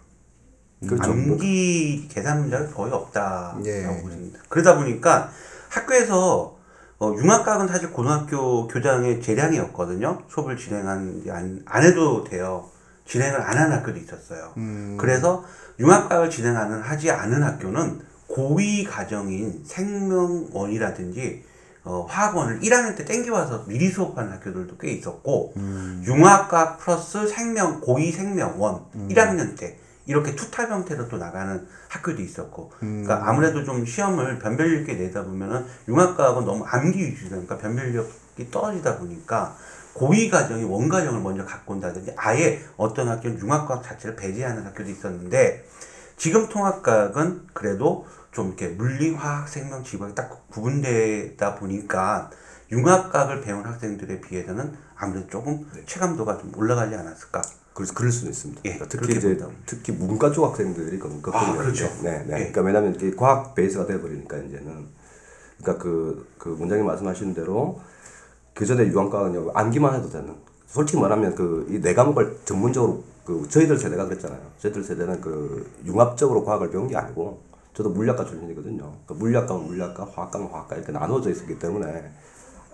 그렇죠. 0.86 1.10
암기 1.10 2.08
계산 2.08 2.40
문제가 2.40 2.66
거의 2.68 2.92
없다라고 2.92 3.66
예. 3.66 3.86
보십니다. 4.02 4.40
그러다 4.48 4.76
보니까 4.76 5.30
학교에서 5.68 6.56
어, 6.98 7.14
융합과학은 7.14 7.68
사실 7.68 7.92
고등학교 7.92 8.66
교장의 8.68 9.20
재량이었거든요. 9.20 10.22
수업을 10.28 10.56
진행한 10.56 11.22
안, 11.28 11.62
안 11.66 11.82
해도 11.82 12.24
돼요. 12.24 12.70
진행을 13.04 13.40
안 13.40 13.56
하는 13.56 13.76
학교도 13.76 13.98
있었어요. 13.98 14.52
그래서 14.96 15.44
융합과학을 15.78 16.30
진행하는 16.30 16.80
하지 16.80 17.10
않은 17.10 17.42
학교는 17.42 18.00
고위 18.26 18.84
과정인 18.84 19.62
생명원이라든지 19.64 21.44
어, 21.86 22.04
화학원을 22.08 22.60
1학년 22.60 22.96
때 22.96 23.04
땡겨와서 23.04 23.64
미리 23.66 23.88
수업하는 23.88 24.32
학교들도 24.32 24.76
꽤 24.78 24.90
있었고 24.90 25.54
융합과학 26.04 26.78
플러스 26.78 27.28
생명 27.28 27.80
고2 27.80 28.10
생명 28.10 28.68
one 28.68 28.84
1학년 29.08 29.56
때 29.56 29.78
이렇게 30.04 30.34
two 30.34 30.52
top 30.52 30.70
형태로 30.70 31.08
또 31.08 31.16
나가는 31.16 31.66
학교도 31.88 32.20
있었고 32.20 32.72
그러니까 32.78 33.28
아무래도 33.28 33.64
좀 33.64 33.86
시험을 33.86 34.40
변별력 34.40 34.80
있게 34.80 34.94
내다 34.94 35.24
보면은 35.24 35.64
융합과학은 35.88 36.44
너무 36.44 36.64
암기 36.64 36.98
위주다 36.98 37.30
그러니까 37.30 37.56
변별력이 37.58 38.50
떨어지다 38.50 38.98
보니까 38.98 39.56
고2 39.92 40.28
과정인 40.28 40.64
one 40.64 40.88
과정을 40.88 41.20
먼저 41.20 41.44
갖고 41.44 41.74
온다든지 41.74 42.14
아예 42.16 42.60
어떤 42.76 43.08
학교는 43.08 43.38
융합과학 43.38 43.82
자체를 43.82 44.16
배제하는 44.16 44.66
학교도 44.66 44.90
있었는데 44.90 45.64
지금 46.16 46.48
통합과학은 46.48 47.48
그래도 47.52 48.06
좀 48.36 48.48
이렇게 48.48 48.68
물리, 48.68 49.14
화학, 49.14 49.48
생명, 49.48 49.82
지구학이 49.82 50.14
딱 50.14 50.46
구분되다 50.50 51.54
보니까 51.54 52.30
융합과학을 52.70 53.40
배운 53.40 53.64
학생들에 53.64 54.20
비해서는 54.20 54.74
아무래도 54.94 55.26
조금 55.28 55.66
체감도가 55.86 56.36
좀 56.36 56.52
올라가지 56.54 56.94
않았을까. 56.94 57.40
그래서 57.72 57.94
그럴 57.94 58.12
수도 58.12 58.28
있습니다. 58.28 58.60
예, 58.66 58.74
그러니까 58.74 58.88
특히 58.90 59.16
이제. 59.16 59.38
특히 59.64 59.92
문과 59.92 60.30
쪽 60.32 60.44
학생들이 60.44 60.98
그 60.98 61.22
걱정이 61.22 61.58
아, 61.58 61.62
그렇죠. 61.62 61.86
네, 62.02 62.18
네. 62.24 62.24
예. 62.24 62.36
그러니까 62.36 62.60
왜냐하면 62.60 62.94
이게 62.94 63.10
과학 63.16 63.54
베이스가 63.54 63.86
돼버리니까 63.86 64.36
이제는 64.36 64.86
그러니까 65.62 65.82
그, 65.82 66.28
그 66.36 66.50
문장님 66.50 66.84
말씀하신 66.86 67.32
대로 67.32 67.80
그 68.52 68.66
전에 68.66 68.86
유한과학은 68.86 69.48
암기만 69.54 69.94
해도 69.94 70.10
되는. 70.10 70.34
솔직히 70.66 71.00
말하면 71.00 71.34
그 71.34 71.66
이 71.70 71.80
네 71.80 71.94
과목을 71.94 72.40
전문적으로 72.44 73.02
그 73.24 73.46
저희들 73.48 73.78
세대가 73.78 74.04
그랬잖아요. 74.04 74.40
저희들 74.58 74.84
세대는 74.84 75.22
그 75.22 75.70
융합적으로 75.86 76.44
과학을 76.44 76.70
배운 76.70 76.86
게 76.88 76.96
아니고 76.96 77.40
저도 77.76 77.90
물리학과 77.90 78.24
출신이거든요. 78.24 78.90
그 79.04 79.12
물리학과는 79.12 79.66
물리학과, 79.66 80.08
화학과는 80.14 80.46
화학과 80.46 80.76
이렇게 80.76 80.92
나눠져 80.92 81.30
있었기 81.30 81.58
때문에 81.58 82.10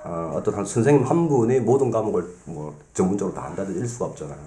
어, 0.05 0.33
어떤 0.37 0.55
한 0.55 0.65
선생님 0.65 1.05
한 1.05 1.29
분이 1.29 1.59
모든 1.61 1.91
과목을 1.91 2.25
뭐 2.45 2.77
전문적으로 2.95 3.35
다 3.35 3.45
한다든지 3.45 3.81
일 3.81 3.89
수가 3.89 4.07
없잖아요. 4.07 4.39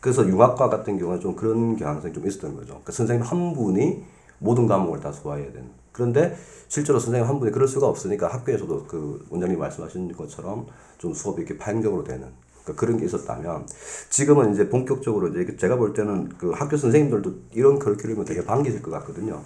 그래서 0.00 0.26
융합과 0.26 0.70
같은 0.70 0.98
경우는 0.98 1.20
좀 1.20 1.36
그런 1.36 1.76
경향성이 1.76 2.14
좀 2.14 2.26
있었던 2.26 2.56
거죠. 2.56 2.80
그 2.84 2.92
선생님 2.92 3.26
한 3.26 3.52
분이 3.52 4.02
모든 4.38 4.66
과목을 4.66 5.00
다 5.00 5.12
소화해야 5.12 5.52
되는. 5.52 5.68
그런데 5.92 6.34
실제로 6.68 6.98
선생님 6.98 7.28
한 7.28 7.38
분이 7.38 7.52
그럴 7.52 7.68
수가 7.68 7.86
없으니까 7.86 8.28
학교에서도 8.28 8.84
그 8.86 9.26
원장님 9.28 9.58
말씀하신 9.58 10.10
것처럼 10.12 10.66
좀 10.96 11.12
수업이 11.12 11.42
이렇게 11.42 11.58
파행적으로 11.58 12.02
되는 12.02 12.28
그러니까 12.66 12.80
그런 12.80 12.98
게 12.98 13.06
있었다면 13.06 13.66
지금은 14.10 14.52
이제 14.52 14.68
본격적으로 14.68 15.28
이제 15.28 15.56
제가 15.56 15.76
볼 15.76 15.92
때는 15.94 16.30
그 16.36 16.50
학교 16.50 16.76
선생님들도 16.76 17.32
이런 17.52 17.78
커리큘럼을 17.78 18.26
되게 18.26 18.44
반기실 18.44 18.82
것 18.82 18.90
같거든요. 18.90 19.40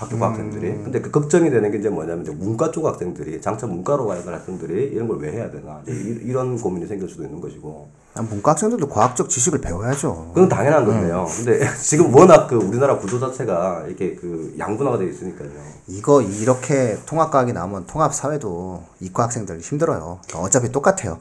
학교 0.00 0.24
학생들이. 0.24 0.82
근데 0.82 1.00
그 1.00 1.10
걱정이 1.10 1.50
되는 1.50 1.70
게 1.70 1.78
이제 1.78 1.90
뭐냐면 1.90 2.22
이제 2.22 2.32
문과 2.32 2.70
쪽 2.70 2.86
학생들이 2.86 3.40
장차 3.42 3.66
문과로 3.66 4.06
가야 4.06 4.24
할 4.24 4.34
학생들이 4.34 4.92
이런 4.94 5.06
걸 5.06 5.18
왜 5.20 5.32
해야 5.32 5.50
되나 5.50 5.80
이제 5.82 5.92
이- 5.92 6.28
이런 6.28 6.56
고민이 6.58 6.86
생길 6.86 7.08
수도 7.08 7.24
있는 7.24 7.40
것이고. 7.40 7.90
아, 8.14 8.22
문과 8.22 8.52
학생들도 8.52 8.88
과학적 8.88 9.28
지식을 9.28 9.60
배워야죠. 9.60 10.32
그건 10.34 10.48
당연한 10.48 10.84
건데요. 10.86 11.26
근데 11.36 11.60
지금 11.80 12.12
워낙 12.14 12.48
그 12.48 12.56
우리나라 12.56 12.98
구조 12.98 13.20
자체가 13.20 13.84
이렇게 13.86 14.16
그 14.16 14.54
양분화가 14.58 14.98
되어 14.98 15.08
있으니까요. 15.08 15.48
이거 15.86 16.22
이렇게 16.22 16.96
통합과학이 17.06 17.52
나오면 17.52 17.86
통합 17.86 18.14
사회도 18.14 18.82
이과 19.00 19.24
학생들 19.24 19.60
힘들어요. 19.60 20.20
어차피 20.34 20.72
똑같아요. 20.72 21.18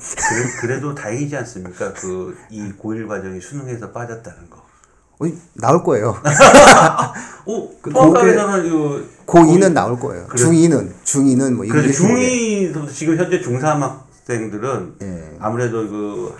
그래, 0.61 0.79
도 0.79 0.95
다행이지 0.95 1.35
않습니까? 1.37 1.93
그 1.93 2.35
이 2.49 2.71
고1 2.81 3.07
과정이 3.07 3.39
수능에서 3.41 3.91
빠졌다는 3.91 4.49
거. 4.49 4.68
어이, 5.19 5.33
나올 5.53 5.83
거예요. 5.83 6.15
오, 7.45 7.69
그 7.81 7.91
통합과학에서는 7.91 8.69
그 8.69 9.09
고2는 9.25 9.73
나올 9.73 9.99
거예요. 9.99 10.27
중2는 10.27 10.93
중2는 11.03 11.53
뭐 11.53 11.65
그래서 11.67 12.01
인글리시 12.03 12.03
모르게. 12.03 12.71
중2 12.71 12.93
지금 12.93 13.17
현재 13.17 13.41
중3 13.41 13.79
학생들은 13.81 14.95
예. 15.01 15.37
아무래도 15.39 15.87
그, 15.89 16.35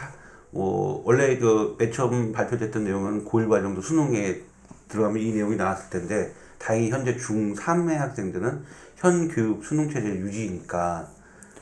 뭐, 0.52 1.04
원래 1.06 1.38
그, 1.38 1.76
맨 1.78 1.92
처음 1.92 2.32
발표됐던 2.32 2.86
내용은 2.86 3.26
고1 3.26 3.50
과정도 3.50 3.82
수능에 3.82 4.42
들어가면 4.88 5.22
이 5.22 5.34
내용이 5.34 5.58
나왔을 5.58 5.90
텐데, 5.90 6.34
다행히 6.58 6.90
현재 6.90 7.18
중3의 7.18 7.96
학생들은 7.98 8.64
현 8.96 9.28
교육 9.28 9.64
수능 9.64 9.90
체제 9.90 10.08
유지니까, 10.08 11.08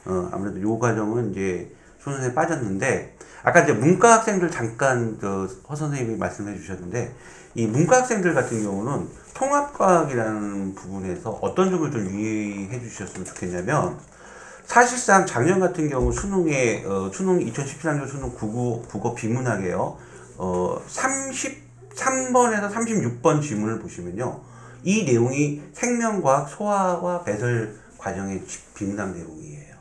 어, 0.05 0.29
아무래도 0.31 0.61
요 0.61 0.77
과정은 0.77 1.31
이제 1.31 1.71
수능에 2.11 2.33
빠졌는데, 2.33 3.15
아까 3.43 3.61
이제 3.61 3.73
문과 3.73 4.13
학생들 4.13 4.49
잠깐, 4.49 5.17
저, 5.21 5.47
허 5.69 5.75
선생님이 5.75 6.17
말씀해 6.17 6.55
주셨는데, 6.57 7.13
이 7.55 7.67
문과 7.67 7.97
학생들 7.97 8.33
같은 8.33 8.63
경우는 8.63 9.07
통합과학이라는 9.33 10.75
부분에서 10.75 11.31
어떤 11.41 11.69
점을 11.69 11.89
좀 11.91 12.01
유의해 12.01 12.79
주셨으면 12.79 13.25
좋겠냐면, 13.25 13.97
사실상 14.65 15.25
작년 15.25 15.59
같은 15.61 15.89
경우 15.89 16.11
수능에 16.11 16.83
어, 16.85 17.09
수능 17.13 17.39
2017학년 17.39 18.05
수능 18.05 18.29
국어 18.33 18.81
국어 18.87 19.15
비문학이에요. 19.15 19.97
어 20.39 20.81
33번에서 20.89 22.69
36번 22.71 23.41
지문을 23.41 23.79
보시면요. 23.79 24.41
이 24.83 25.05
내용이 25.05 25.63
생명과학 25.71 26.49
소화와 26.49 27.23
배설 27.23 27.75
과정의 27.97 28.45
지- 28.45 28.59
비문학 28.75 29.15
내용이에요. 29.15 29.75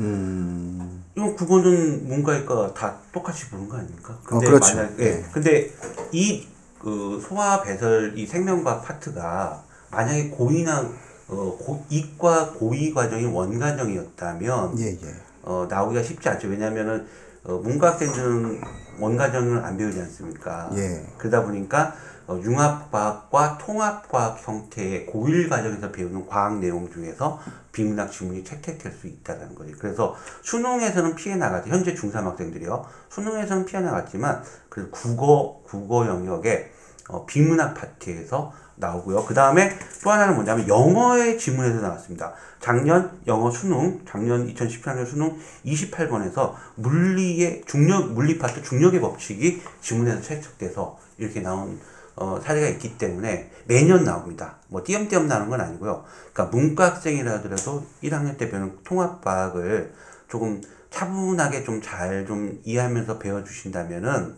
음. 0.00 0.95
이건 1.16 1.34
국어는 1.34 2.08
문과니까 2.08 2.74
다 2.74 2.96
똑같이 3.12 3.48
보는 3.50 3.68
거 3.68 3.78
아닙니까? 3.78 4.18
어, 4.30 4.38
그렇죠. 4.38 4.76
만약, 4.76 4.98
예. 5.00 5.04
네. 5.16 5.24
근데 5.32 5.70
이 6.12 6.46
그 6.86 7.20
소화 7.20 7.62
배설 7.62 8.12
이 8.16 8.24
생명과학 8.24 8.84
파트가 8.84 9.60
만약에 9.90 10.28
고이나 10.28 10.88
어, 11.26 11.58
고, 11.58 11.84
이과 11.88 12.52
고이 12.52 12.94
과정이 12.94 13.24
원 13.24 13.58
과정이었다면 13.58 14.78
예, 14.78 14.92
예. 14.92 15.14
어, 15.42 15.66
나오기가 15.68 16.00
쉽지 16.04 16.28
않죠. 16.28 16.46
왜냐하면은 16.46 17.04
어, 17.42 17.54
문과 17.54 17.90
학생들은 17.90 18.60
원과정을 19.00 19.64
안 19.64 19.76
배우지 19.76 19.98
않습니까? 20.00 20.70
예. 20.76 21.04
그러다 21.18 21.42
보니까 21.44 21.88
어, 21.88 21.92
융합과학과 22.28 23.58
통합과학 23.58 24.38
형태의 24.46 25.06
고1 25.06 25.48
과정에서 25.48 25.92
배우는 25.92 26.26
과학 26.26 26.58
내용 26.58 26.90
중에서 26.90 27.40
비문학 27.72 28.10
지문이 28.10 28.42
채택될 28.44 28.92
수 28.92 29.06
있다는 29.06 29.54
거죠. 29.54 29.72
그래서 29.78 30.16
수능에서는 30.42 31.14
피해 31.14 31.36
나갔죠. 31.36 31.70
현재 31.70 31.94
중3 31.94 32.24
학생들이요. 32.24 32.84
수능에서는 33.10 33.64
피해 33.66 33.82
나갔지만 33.82 34.42
그 34.68 34.90
국어 34.90 35.62
국어 35.64 36.06
영역에 36.06 36.72
어, 37.08 37.24
비문학 37.26 37.74
파트에서 37.74 38.52
나오고요. 38.76 39.24
그 39.24 39.34
다음에 39.34 39.70
또 40.02 40.10
하나는 40.10 40.34
뭐냐면 40.34 40.68
영어의 40.68 41.38
지문에서 41.38 41.80
나왔습니다. 41.80 42.34
작년 42.60 43.18
영어 43.26 43.50
수능, 43.50 44.00
작년 44.06 44.52
2017학년 44.52 45.06
수능 45.06 45.38
28번에서 45.64 46.54
물리의 46.74 47.62
중력, 47.66 48.12
물리 48.12 48.38
파트 48.38 48.62
중력의 48.62 49.00
법칙이 49.00 49.62
지문에서 49.80 50.20
채택돼서 50.20 50.98
이렇게 51.18 51.40
나온 51.40 51.80
어, 52.16 52.40
사례가 52.42 52.66
있기 52.68 52.96
때문에 52.98 53.50
매년 53.66 54.04
나옵니다. 54.04 54.56
뭐 54.68 54.82
띄엄띄엄 54.82 55.28
나는 55.28 55.48
건 55.50 55.60
아니고요. 55.60 56.04
그러니까 56.32 56.56
문과 56.56 56.86
학생이라 56.86 57.34
하더라도 57.34 57.84
1학년 58.02 58.38
때 58.38 58.50
배우는 58.50 58.78
통합과학을 58.84 59.94
조금 60.28 60.60
차분하게 60.90 61.62
좀잘좀 61.64 62.62
이해하면서 62.64 63.18
배워주신다면은 63.18 64.34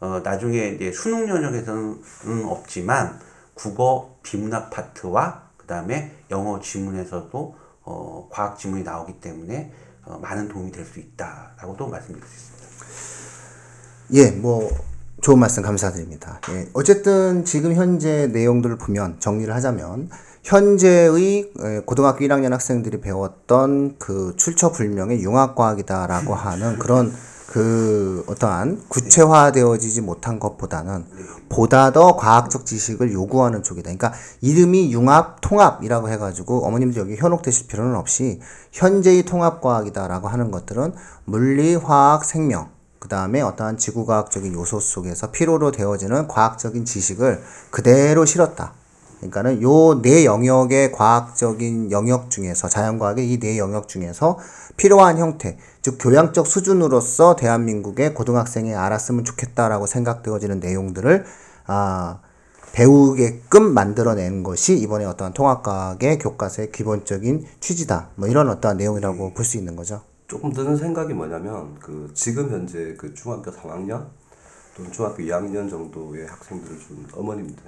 어, 0.00 0.20
나중에 0.22 0.68
이제 0.68 0.92
수능 0.92 1.28
영역에서는 1.28 2.44
없지만 2.44 3.18
국어 3.54 4.18
비문학 4.22 4.68
파트와 4.70 5.44
그 5.56 5.66
다음에 5.66 6.14
영어 6.30 6.60
지문에서도 6.60 7.56
어, 7.84 8.28
과학 8.30 8.58
지문이 8.58 8.82
나오기 8.82 9.20
때문에 9.20 9.72
어, 10.04 10.18
많은 10.20 10.48
도움이 10.48 10.70
될 10.72 10.84
수 10.84 11.00
있다라고도 11.00 11.88
말씀드릴 11.88 12.26
수 12.26 12.34
있습니다. 12.34 12.64
예, 14.12 14.30
뭐 14.32 14.68
좋은 15.24 15.38
말씀 15.38 15.62
감사드립니다. 15.62 16.38
예, 16.50 16.68
어쨌든 16.74 17.46
지금 17.46 17.74
현재 17.74 18.26
내용들을 18.26 18.76
보면 18.76 19.20
정리를 19.20 19.54
하자면 19.54 20.10
현재의 20.42 21.50
에, 21.60 21.80
고등학교 21.86 22.26
1학년 22.26 22.50
학생들이 22.50 23.00
배웠던 23.00 23.96
그 23.98 24.34
출처 24.36 24.70
불명의 24.70 25.22
융합과학이다라고 25.22 26.34
하는 26.34 26.78
그런 26.78 27.10
그 27.46 28.22
어떠한 28.26 28.82
구체화되어지지 28.88 30.02
못한 30.02 30.38
것보다는 30.38 31.06
보다 31.48 31.90
더 31.90 32.16
과학적 32.16 32.66
지식을 32.66 33.14
요구하는 33.14 33.62
쪽이다. 33.62 33.84
그러니까 33.84 34.12
이름이 34.42 34.92
융합 34.92 35.40
통합이라고 35.40 36.10
해가지고 36.10 36.66
어머님들 36.66 37.00
여기 37.00 37.16
현혹되실 37.16 37.66
필요는 37.68 37.96
없이 37.96 38.40
현재의 38.72 39.22
통합과학이다라고 39.22 40.28
하는 40.28 40.50
것들은 40.50 40.92
물리, 41.24 41.76
화학, 41.76 42.26
생명 42.26 42.73
그 43.04 43.08
다음에 43.08 43.42
어떠한 43.42 43.76
지구과학적인 43.76 44.54
요소 44.54 44.80
속에서 44.80 45.30
필요로 45.30 45.72
되어지는 45.72 46.26
과학적인 46.26 46.86
지식을 46.86 47.42
그대로 47.70 48.24
실었다. 48.24 48.72
그러니까는 49.18 49.60
요 49.60 50.00
네 50.00 50.24
영역의 50.24 50.90
과학적인 50.92 51.90
영역 51.90 52.30
중에서 52.30 52.70
자연과학의 52.70 53.30
이 53.30 53.38
네 53.40 53.58
영역 53.58 53.88
중에서 53.88 54.38
필요한 54.78 55.18
형태, 55.18 55.58
즉 55.82 55.98
교양적 56.00 56.46
수준으로서 56.46 57.36
대한민국의 57.36 58.14
고등학생이 58.14 58.74
알았으면 58.74 59.24
좋겠다라고 59.24 59.86
생각되어지는 59.86 60.60
내용들을 60.60 61.26
아 61.66 62.20
배우게끔 62.72 63.74
만들어낸 63.74 64.42
것이 64.42 64.78
이번에 64.78 65.04
어떠한 65.04 65.34
통합과학의 65.34 66.20
교과서의 66.20 66.72
기본적인 66.72 67.44
취지다. 67.60 68.08
뭐 68.16 68.28
이런 68.28 68.48
어떠한 68.48 68.78
내용이라고 68.78 69.34
볼 69.34 69.44
수 69.44 69.58
있는 69.58 69.76
거죠. 69.76 70.00
조금 70.34 70.52
드는 70.52 70.76
생각이 70.76 71.14
뭐냐면 71.14 71.76
그 71.78 72.10
지금 72.12 72.50
현재 72.50 72.96
그 72.98 73.14
중학교 73.14 73.52
3학년 73.52 74.04
또는 74.76 74.90
중학교 74.90 75.22
2학년 75.22 75.70
정도의 75.70 76.26
학생들을 76.26 76.76
준 76.80 77.06
어머님들 77.14 77.62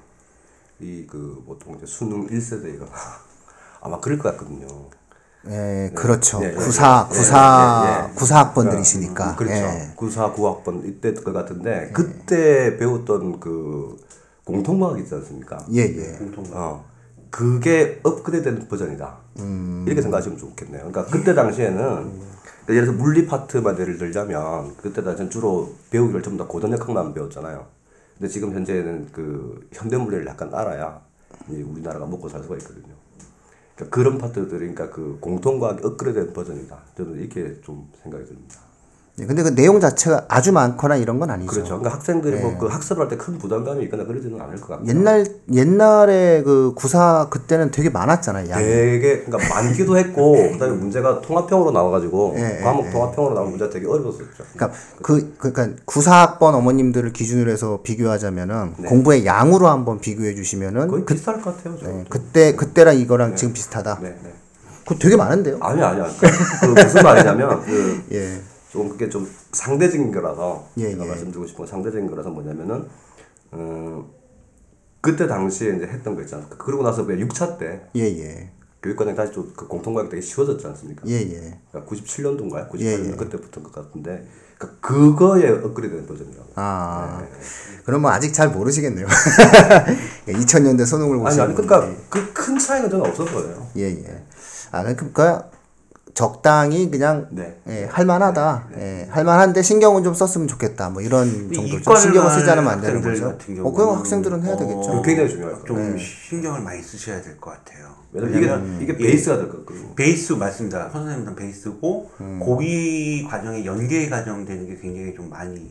이 0.81 1.07
그 1.09 1.45
보통 1.47 1.77
이제 1.77 1.87
수능 1.87 2.27
1세대가 2.27 2.85
아마 3.81 4.01
그럴 4.01 4.19
것 4.19 4.33
같거든요. 4.33 4.67
예, 5.47 5.93
그렇죠. 5.95 6.41
예, 6.43 6.49
예, 6.49 6.55
구사, 6.55 7.09
예, 7.09 7.17
구사, 7.17 7.85
예, 7.87 8.09
예, 8.09 8.11
예. 8.11 8.15
구사 8.17 8.39
학번들이시니까. 8.41 9.31
음, 9.31 9.37
그렇죠. 9.37 9.55
예. 9.55 9.93
구사 9.95 10.33
구학번 10.33 10.85
이때 10.87 11.15
것 11.15 11.33
같은데 11.33 11.93
그때 11.95 12.77
배웠던 12.79 13.39
그 13.39 13.97
공통과학 14.45 14.99
있지 14.99 15.15
않습니까? 15.15 15.65
예, 15.73 15.83
예. 15.83 16.19
공통과. 16.19 16.59
어. 16.61 16.85
그게 17.31 18.01
업그레이드된 18.03 18.67
버전이다. 18.67 19.19
이렇게 19.87 20.03
생각하시면 20.03 20.39
좋겠네요. 20.39 20.91
그러니까 20.91 21.07
그때 21.07 21.33
당시에는 21.33 21.77
그러니까 21.79 22.36
예를 22.75 22.87
들어서 22.87 23.03
물리 23.03 23.27
파트만 23.27 23.79
예를 23.79 23.99
들자면 23.99 24.77
그때 24.77 25.03
당시엔 25.03 25.31
주로 25.31 25.75
배우기를 25.91 26.23
전부 26.23 26.43
다 26.43 26.49
고전역학만 26.49 27.15
배웠잖아요. 27.15 27.67
근데 28.19 28.29
지금 28.29 28.53
현재는 28.53 29.09
그 29.13 29.69
현대 29.73 29.97
물리를 29.97 30.27
약간 30.27 30.53
알아야 30.53 31.01
이 31.49 31.63
우리나라가 31.63 32.07
먹고 32.07 32.29
살 32.29 32.43
수가 32.43 32.57
있거든요. 32.57 32.95
그러니까 33.75 33.95
그런 33.95 34.19
파트들이 34.19 34.75
그러니까 34.75 34.91
그 34.91 35.19
공통과학 35.21 35.85
업그레이드된 35.85 36.33
버전이다. 36.33 36.79
저는 36.97 37.21
이렇게 37.21 37.61
좀 37.61 37.89
생각이 38.03 38.25
듭니다. 38.25 38.66
예, 39.19 39.25
근데 39.25 39.43
그 39.43 39.55
내용 39.55 39.81
자체가 39.81 40.27
아주 40.29 40.53
많거나 40.53 40.97
이런 40.97 41.19
건 41.19 41.31
아니죠. 41.31 41.51
그렇죠. 41.51 41.79
그러니까 41.79 41.95
학생들이 41.95 42.37
뭐그 42.39 42.67
학습을 42.67 43.03
할 43.03 43.09
때 43.09 43.17
큰 43.17 43.39
부담감이 43.39 43.83
있거나 43.85 44.05
그러지는 44.05 44.39
않을 44.39 44.61
것 44.61 44.69
같고. 44.69 44.87
옛날 44.89 45.25
옛날에 45.55 46.43
그 46.43 46.75
구사 46.77 47.29
그때는 47.31 47.71
되게 47.71 47.89
많았잖아요. 47.89 48.51
양이. 48.51 48.63
되게 48.65 49.23
그러니까 49.25 49.55
많기도 49.55 49.97
했고 49.97 50.33
그다음에 50.53 50.77
문제가 50.77 51.23
통합형으로 51.23 51.71
나와가지고 51.71 52.35
예, 52.37 52.61
과목 52.63 52.91
통합형으로 52.93 53.35
나온 53.35 53.49
문제가 53.51 53.71
되게 53.71 53.87
어려웠었죠. 53.87 54.27
그러니까 54.53 54.79
그 55.01 55.35
그러니까 55.39 55.83
구사학번 55.87 56.55
어머님들을 56.55 57.15
기준으로 57.15 57.51
해서 57.51 57.81
비교하자면은 57.83 58.75
네. 58.77 58.89
공부의 58.89 59.25
양으로 59.25 59.69
한번 59.69 59.99
비교해 59.99 60.35
주시면은 60.35 60.89
거의 60.89 61.07
비슷할 61.07 61.41
것 61.41 61.57
같아요. 61.57 61.79
저. 61.83 61.89
예, 61.91 62.05
그때 62.11 62.55
그때랑 62.55 62.99
이거랑 62.99 63.35
지금 63.37 63.55
비슷하다. 63.55 64.01
네, 64.03 64.11
네. 64.23 64.33
그거 64.85 64.99
되게 65.01 65.17
많은데요. 65.17 65.57
아니 65.63 65.83
아니야. 65.83 66.07
그 66.61 66.67
무슨 66.67 67.03
말이냐면 67.03 67.63
그 67.65 68.05
예. 68.13 68.41
좀 68.71 68.89
그게 68.89 69.09
좀 69.09 69.29
상대적인 69.53 70.13
거라서 70.13 70.67
예, 70.79 70.91
제가 70.91 71.05
예. 71.05 71.09
말씀드리고 71.09 71.47
싶은 71.47 71.59
건 71.59 71.67
상대적인 71.67 72.09
거라서 72.11 72.31
뭐냐면은 72.31 72.89
어, 73.53 74.11
그때 75.01 75.27
당시에 75.27 75.77
이제 75.77 75.87
했던 75.87 76.15
거 76.17 76.23
있잖아요. 76.23 76.49
그러고 76.49 76.83
나서 76.83 77.05
그 77.07 77.17
6차 77.17 77.59
때 77.59 77.83
예, 77.95 78.01
예. 78.03 78.51
교육과정이 78.83 79.17
다시 79.17 79.33
좀 79.33 79.53
그 79.57 79.67
공통과학이 79.67 80.11
되게 80.11 80.21
쉬워졌지 80.21 80.67
않습니까? 80.67 81.03
예, 81.07 81.15
예. 81.15 81.59
그러니까 81.71 81.91
97년도인가요? 81.93 82.71
98년도 82.71 82.81
예, 82.83 83.11
예. 83.13 83.17
그때부터 83.17 83.63
것 83.63 83.73
같은데 83.73 84.27
그러니까 84.59 84.81
그거에 84.81 85.49
업그레이드된 85.49 86.07
버전이라고. 86.07 86.49
아. 86.57 87.21
네. 87.23 87.29
그럼 87.85 88.03
뭐 88.03 88.11
아직 88.11 88.33
잘 88.33 88.51
모르시겠네요. 88.51 89.07
2000년대 90.29 90.87
수능을 90.87 91.15
아니 91.17 91.23
보시는 91.23 91.45
아니 91.45 91.55
그러니까 91.55 91.89
그 92.09 92.33
큰 92.33 92.59
차이는 92.59 92.89
저는 92.89 93.07
없어 93.07 93.25
보여요. 93.25 93.67
예, 93.77 93.83
예. 93.91 94.23
아, 94.73 94.83
그러니까 94.95 95.51
적당히 96.17 96.91
그냥 96.91 97.29
네. 97.31 97.61
예, 97.69 97.85
할만하다. 97.85 98.69
예, 98.79 99.07
할만한데 99.11 99.61
신경은 99.61 100.03
좀 100.03 100.15
썼으면 100.15 100.49
좋겠다. 100.49 100.89
뭐 100.89 101.03
이런 101.03 101.53
정도죠. 101.53 101.95
신경을 101.95 102.31
쓰지 102.31 102.47
갈 102.47 102.59
않으면 102.59 102.73
안 102.73 102.81
되는 102.81 103.03
거죠. 103.03 103.37
어, 103.63 103.71
그럼 103.71 103.99
학생들은 103.99 104.43
해야 104.43 104.55
어, 104.55 104.57
되겠죠. 104.57 104.81
그거 104.81 105.03
굉장히 105.03 105.29
중요할 105.29 105.57
좀 105.67 105.77
거예요. 105.77 105.99
신경을 105.99 106.63
많이 106.63 106.83
쓰셔야 106.83 107.21
될 107.21 107.37
것 107.39 107.51
같아요. 107.51 107.95
왜냐면 108.13 108.79
이게 108.81 108.95
이게 108.95 109.05
예, 109.05 109.09
베이스가 109.09 109.37
될 109.37 109.51
거거든요. 109.51 109.95
베이스 109.95 110.33
맞습니다. 110.33 110.89
선생님들 110.89 111.35
베이스고 111.37 112.11
음. 112.23 112.41
고기 112.43 113.23
과정에 113.29 113.67
연계 113.67 114.09
과정 114.09 114.43
되는 114.47 114.67
게 114.67 114.75
굉장히 114.81 115.15
좀 115.15 115.29
많이 115.29 115.71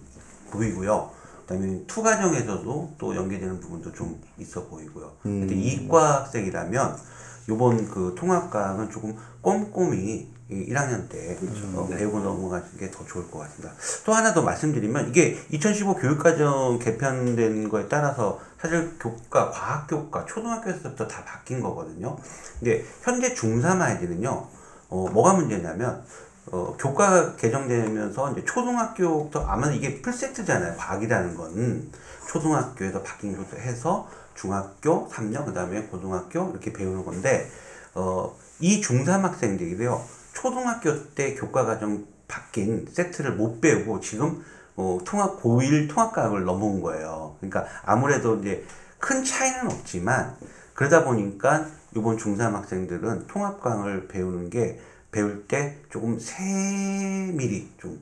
보이고요. 0.51 1.09
그다음에 1.47 1.81
투 1.87 2.03
과정에서도 2.03 2.93
또 2.99 3.15
연계되는 3.15 3.59
부분도 3.59 3.91
좀 3.93 4.21
있어 4.37 4.63
보이고요. 4.67 5.11
음. 5.25 5.39
근데 5.39 5.55
이과 5.55 6.21
학생이라면 6.25 7.15
요번 7.49 7.87
그 7.89 8.13
통합과학은 8.17 8.89
조금 8.91 9.15
꼼꼼히 9.45 10.27
이 10.49 10.73
1학년 10.73 11.07
때 11.07 11.35
그렇죠. 11.39 11.65
어, 11.75 11.87
네. 11.89 11.97
배우고 11.97 12.19
넘어가는 12.19 12.65
게 12.79 12.89
더 12.89 13.05
좋을 13.05 13.29
것 13.29 13.39
같습니다. 13.39 13.73
또 14.03 14.13
하나 14.13 14.33
더 14.33 14.41
말씀드리면 14.41 15.09
이게 15.09 15.37
2015 15.51 15.95
교육과정 15.95 16.79
개편된 16.79 17.69
거에 17.69 17.87
따라서 17.87 18.39
사실 18.59 18.97
교과, 18.99 19.51
과학교과, 19.51 20.25
초등학교에서부터 20.25 21.07
다 21.07 21.23
바뀐 21.25 21.61
거거든요. 21.61 22.17
근데 22.59 22.83
현재 23.03 23.33
중3 23.35 23.81
아이들은요, 23.81 24.47
어, 24.89 25.09
뭐가 25.11 25.33
문제냐면, 25.33 26.03
어, 26.51 26.75
교과가 26.79 27.35
개정되면서 27.35 28.31
이제 28.31 28.45
초등학교부터 28.45 29.41
아마 29.45 29.71
이게 29.71 30.01
풀세트잖아요. 30.01 30.75
과학이라는 30.77 31.35
건 31.35 31.91
초등학교에서 32.29 33.01
바뀐 33.03 33.35
것도 33.37 33.59
해서 33.61 34.07
중학교 34.35 35.07
3년, 35.09 35.45
그 35.45 35.53
다음에 35.53 35.81
고등학교 35.83 36.49
이렇게 36.51 36.71
배우는 36.73 37.03
건데, 37.05 37.49
어, 37.95 38.35
이 38.59 38.81
중3 38.81 39.21
학생들이요, 39.21 40.03
초등학교 40.33 41.09
때 41.13 41.35
교과 41.35 41.65
과정 41.65 42.05
바뀐 42.27 42.87
세트를 42.91 43.33
못 43.33 43.61
배우고 43.61 43.99
지금 43.99 44.43
어, 44.75 44.99
통합 45.05 45.41
고1 45.41 45.89
통합과학을 45.89 46.43
넘어온 46.43 46.81
거예요. 46.81 47.37
그러니까 47.39 47.65
아무래도 47.85 48.37
이제 48.37 48.65
큰 48.99 49.23
차이는 49.23 49.67
없지만 49.71 50.35
그러다 50.73 51.03
보니까 51.05 51.67
이번 51.95 52.17
중3 52.17 52.51
학생들은 52.51 53.27
통합과학을 53.27 54.07
배우는 54.07 54.49
게 54.49 54.79
배울 55.11 55.47
때 55.47 55.77
조금 55.89 56.19
세밀히 56.19 57.71
좀 57.77 58.01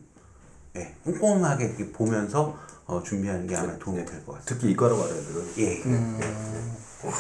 예, 0.76 0.96
꼼꼼하게 1.04 1.66
이렇게 1.66 1.92
보면서 1.92 2.58
어, 2.86 3.04
준비하는 3.04 3.46
게 3.46 3.56
아마 3.56 3.78
도움이 3.78 4.04
될 4.06 4.26
것 4.26 4.34
같습니다. 4.34 4.46
특히 4.46 4.72
이과로 4.72 4.98
가는 4.98 5.16
애들은 5.16 5.46
예. 5.60 5.82
어, 7.06 7.12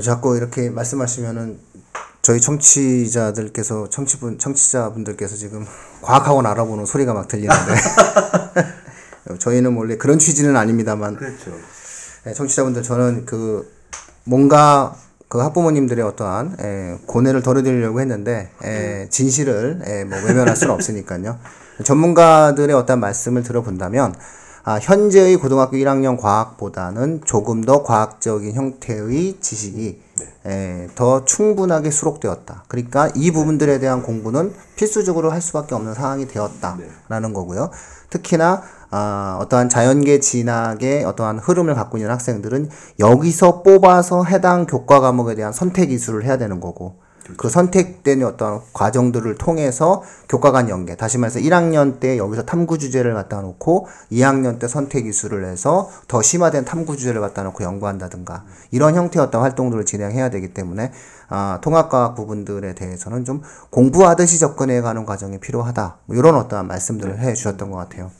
자꾸 0.00 0.36
이렇게 0.36 0.70
말씀하시면은 0.70 1.58
저희 2.22 2.40
청취자들께서 2.40 3.88
청취분 3.88 4.38
청취자분들께서 4.38 5.36
지금 5.36 5.64
과학학원 6.02 6.46
알아보는 6.46 6.84
소리가 6.84 7.14
막 7.14 7.28
들리는데 7.28 7.74
저희는 9.38 9.76
원래 9.76 9.96
그런 9.96 10.18
취지는 10.18 10.56
아닙니다만 10.56 11.16
그렇죠. 11.16 11.52
예, 12.26 12.32
청취자분들 12.32 12.82
저는 12.82 13.26
그 13.26 13.72
뭔가 14.24 14.96
그 15.28 15.38
학부모님들의 15.38 16.04
어떠한 16.04 16.56
예, 16.60 16.98
고뇌를 17.06 17.42
덜어드리려고 17.42 18.00
했는데 18.00 18.50
예, 18.64 19.08
진실을 19.10 19.82
예, 19.86 20.04
뭐 20.04 20.18
외면할 20.18 20.56
수는 20.56 20.74
없으니까요. 20.74 21.38
전문가들의 21.84 22.74
어떤 22.74 23.00
말씀을 23.00 23.42
들어본다면 23.42 24.14
아, 24.68 24.80
현재의 24.82 25.36
고등학교 25.36 25.76
1학년 25.76 26.20
과학보다는 26.20 27.20
조금 27.24 27.62
더 27.62 27.84
과학적인 27.84 28.52
형태의 28.52 29.36
지식이 29.40 30.00
예, 30.46 30.88
더 30.96 31.24
충분하게 31.24 31.92
수록되었다. 31.92 32.64
그러니까 32.66 33.08
이 33.14 33.30
부분들에 33.30 33.78
대한 33.78 34.02
공부는 34.02 34.52
필수적으로 34.74 35.30
할 35.30 35.40
수밖에 35.40 35.76
없는 35.76 35.94
상황이 35.94 36.26
되었다라는 36.26 37.32
거고요. 37.32 37.70
특히나 38.10 38.60
아, 38.90 39.38
어떠한 39.40 39.68
자연계 39.68 40.18
진학의 40.18 41.04
어떠한 41.04 41.38
흐름을 41.38 41.76
갖고 41.76 41.98
있는 41.98 42.10
학생들은 42.10 42.68
여기서 42.98 43.62
뽑아서 43.62 44.24
해당 44.24 44.66
교과 44.66 44.98
과목에 44.98 45.36
대한 45.36 45.52
선택 45.52 45.92
이수를 45.92 46.24
해야 46.24 46.38
되는 46.38 46.58
거고 46.58 47.05
그 47.36 47.48
선택된 47.48 48.22
어떤 48.22 48.60
과정들을 48.72 49.36
통해서 49.36 50.02
교과 50.28 50.52
간 50.52 50.68
연계 50.68 50.96
다시 50.96 51.18
말해서 51.18 51.40
1학년 51.40 51.98
때 52.00 52.18
여기서 52.18 52.44
탐구 52.44 52.78
주제를 52.78 53.14
갖다 53.14 53.40
놓고 53.40 53.88
2학년 54.12 54.58
때 54.58 54.68
선택 54.68 55.06
이수를 55.06 55.44
해서 55.46 55.90
더 56.08 56.22
심화된 56.22 56.64
탐구 56.64 56.96
주제를 56.96 57.20
갖다 57.20 57.42
놓고 57.42 57.64
연구한다든가 57.64 58.44
이런 58.70 58.94
형태의 58.94 59.26
어떤 59.26 59.42
활동들을 59.42 59.84
진행해야 59.84 60.30
되기 60.30 60.54
때문에 60.54 60.92
아, 61.28 61.58
통합과학 61.62 62.14
부분들에 62.14 62.74
대해서는 62.74 63.24
좀 63.24 63.42
공부하듯이 63.70 64.38
접근해 64.38 64.80
가는 64.80 65.04
과정이 65.04 65.38
필요하다 65.38 65.96
뭐 66.06 66.16
이런 66.16 66.36
어떠한 66.36 66.68
말씀들을 66.68 67.18
해 67.18 67.34
주셨던 67.34 67.70
것 67.70 67.78
같아요. 67.78 68.10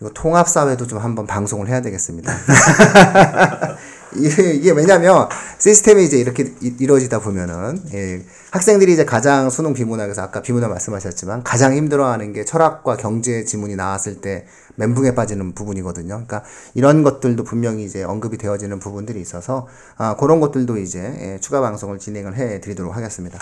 이거 0.00 0.10
통합사회도 0.12 0.88
좀 0.88 0.98
한번 0.98 1.28
방송을 1.28 1.68
해야 1.68 1.80
되겠습니다. 1.80 2.32
이게, 4.16 4.70
왜냐면 4.72 5.28
시스템이 5.58 6.04
이제 6.04 6.18
이렇게 6.18 6.52
이- 6.60 6.74
이루어지다 6.78 7.20
보면은 7.20 7.80
예, 7.94 8.22
학생들이 8.50 8.92
이제 8.92 9.04
가장 9.04 9.48
수능 9.50 9.72
비문학에서 9.72 10.22
아까 10.22 10.42
비문학 10.42 10.70
말씀하셨지만 10.70 11.42
가장 11.42 11.74
힘들어하는 11.74 12.32
게 12.32 12.44
철학과 12.44 12.96
경제 12.96 13.44
지문이 13.44 13.76
나왔을 13.76 14.20
때 14.20 14.46
멘붕에 14.76 15.14
빠지는 15.14 15.54
부분이거든요. 15.54 16.08
그러니까 16.08 16.42
이런 16.74 17.02
것들도 17.02 17.44
분명히 17.44 17.84
이제 17.84 18.02
언급이 18.02 18.38
되어지는 18.38 18.78
부분들이 18.78 19.20
있어서 19.20 19.66
아, 19.96 20.16
그런 20.16 20.40
것들도 20.40 20.78
이제 20.78 20.98
예, 21.00 21.38
추가 21.40 21.60
방송을 21.60 21.98
진행을 21.98 22.36
해 22.36 22.60
드리도록 22.60 22.96
하겠습니다. 22.96 23.38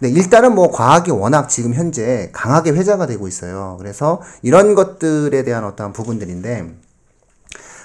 네, 0.00 0.08
일단은 0.10 0.54
뭐 0.54 0.70
과학이 0.70 1.10
워낙 1.10 1.48
지금 1.48 1.74
현재 1.74 2.30
강하게 2.32 2.70
회자가 2.72 3.06
되고 3.06 3.28
있어요. 3.28 3.76
그래서 3.78 4.20
이런 4.42 4.74
것들에 4.74 5.42
대한 5.44 5.64
어떠한 5.64 5.92
부분들인데 5.92 6.83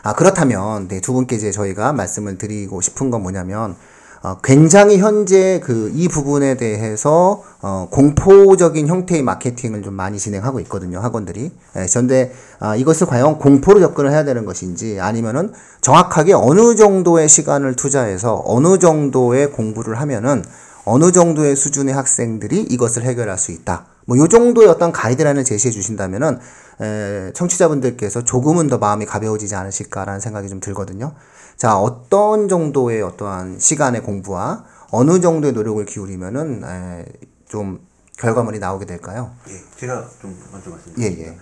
아, 0.03 0.13
그렇다면, 0.13 0.87
네, 0.87 1.01
두 1.01 1.13
분께 1.13 1.35
이제 1.35 1.51
저희가 1.51 1.93
말씀을 1.93 2.37
드리고 2.37 2.81
싶은 2.81 3.09
건 3.09 3.21
뭐냐면, 3.21 3.75
어, 4.21 4.37
굉장히 4.43 4.97
현재 4.97 5.61
그 5.63 5.91
이 5.95 6.07
부분에 6.07 6.55
대해서 6.55 7.41
어, 7.61 7.87
공포적인 7.89 8.87
형태의 8.87 9.23
마케팅을 9.23 9.81
좀 9.81 9.93
많이 9.93 10.17
진행하고 10.17 10.59
있거든요, 10.61 10.99
학원들이. 10.99 11.51
예, 11.77 11.85
그런데 11.89 12.33
아, 12.59 12.75
이것을 12.75 13.07
과연 13.07 13.39
공포로 13.39 13.79
접근을 13.79 14.11
해야 14.11 14.23
되는 14.23 14.45
것인지 14.45 14.99
아니면은 14.99 15.51
정확하게 15.81 16.33
어느 16.33 16.75
정도의 16.75 17.27
시간을 17.27 17.75
투자해서 17.75 18.41
어느 18.45 18.77
정도의 18.77 19.51
공부를 19.51 19.99
하면은 20.01 20.43
어느 20.85 21.11
정도의 21.11 21.55
수준의 21.55 21.93
학생들이 21.93 22.61
이것을 22.63 23.03
해결할 23.03 23.37
수 23.37 23.51
있다. 23.51 23.85
뭐 24.09 24.17
요 24.17 24.27
정도의 24.27 24.67
어떤 24.67 24.91
가이드라인을 24.91 25.43
제시해 25.43 25.71
주신다면은 25.71 26.39
에, 26.81 27.31
청취자분들께서 27.33 28.23
조금은 28.23 28.67
더 28.67 28.79
마음이 28.79 29.05
가벼워지지 29.05 29.53
않으실까라는 29.53 30.19
생각이 30.19 30.49
좀 30.49 30.59
들거든요. 30.59 31.13
자, 31.57 31.77
어떤 31.77 32.47
정도의 32.47 33.03
어떠한 33.03 33.59
시간의 33.59 34.01
공부와 34.01 34.65
어느 34.91 35.21
정도의 35.21 35.53
노력을 35.53 35.85
기울이면은 35.85 36.63
에, 36.63 37.05
좀 37.47 37.87
결과물이 38.17 38.57
나오게 38.57 38.87
될까요? 38.87 39.31
예, 39.47 39.53
제가 39.77 40.09
좀 40.19 40.35
먼저 40.51 40.71
예, 40.71 40.73
말씀드립니다. 40.73 41.31
예. 41.31 41.37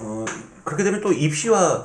어, 0.00 0.24
그렇게 0.64 0.84
되면 0.84 1.00
또 1.00 1.12
입시와 1.12 1.82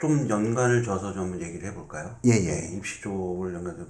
좀 0.00 0.28
연관을 0.30 0.82
져서 0.82 1.12
좀 1.12 1.38
얘기를 1.40 1.68
해볼까요? 1.68 2.16
예, 2.24 2.30
예. 2.30 2.70
입시 2.74 3.02
쪽을 3.02 3.52
연관해서 3.54 3.82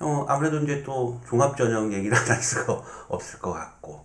어, 0.00 0.26
아무래도 0.28 0.58
이제 0.58 0.82
또 0.84 1.20
종합전형 1.28 1.92
얘기를 1.92 2.16
안 2.16 2.26
할 2.28 2.42
수가 2.42 2.82
없을 3.08 3.38
것 3.38 3.52
같고 3.52 4.04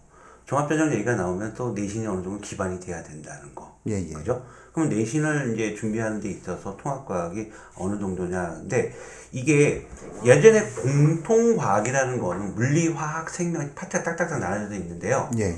종합전형 0.52 0.92
얘기가 0.92 1.16
나오면 1.16 1.54
또 1.54 1.72
내신이 1.72 2.06
어느 2.08 2.22
정도 2.22 2.42
기반이 2.42 2.78
돼야 2.82 3.02
된다는 3.02 3.56
거. 3.56 3.80
예, 3.88 3.94
예. 3.94 4.14
그죠? 4.14 4.46
그럼 4.74 4.90
내신을 4.90 5.54
이제 5.54 5.74
준비하는 5.76 6.20
데 6.20 6.30
있어서 6.30 6.76
통합과학이 6.76 7.50
어느 7.76 7.98
정도냐. 7.98 8.56
근데 8.60 8.94
이게 9.32 9.88
예전에 10.26 10.70
공통과학이라는 10.72 12.20
거는 12.20 12.56
물리, 12.56 12.90
화학, 12.90 13.30
생명 13.30 13.74
파트가 13.74 14.04
딱딱딱 14.04 14.40
나눠져 14.40 14.76
있는데요. 14.76 15.32
예. 15.40 15.56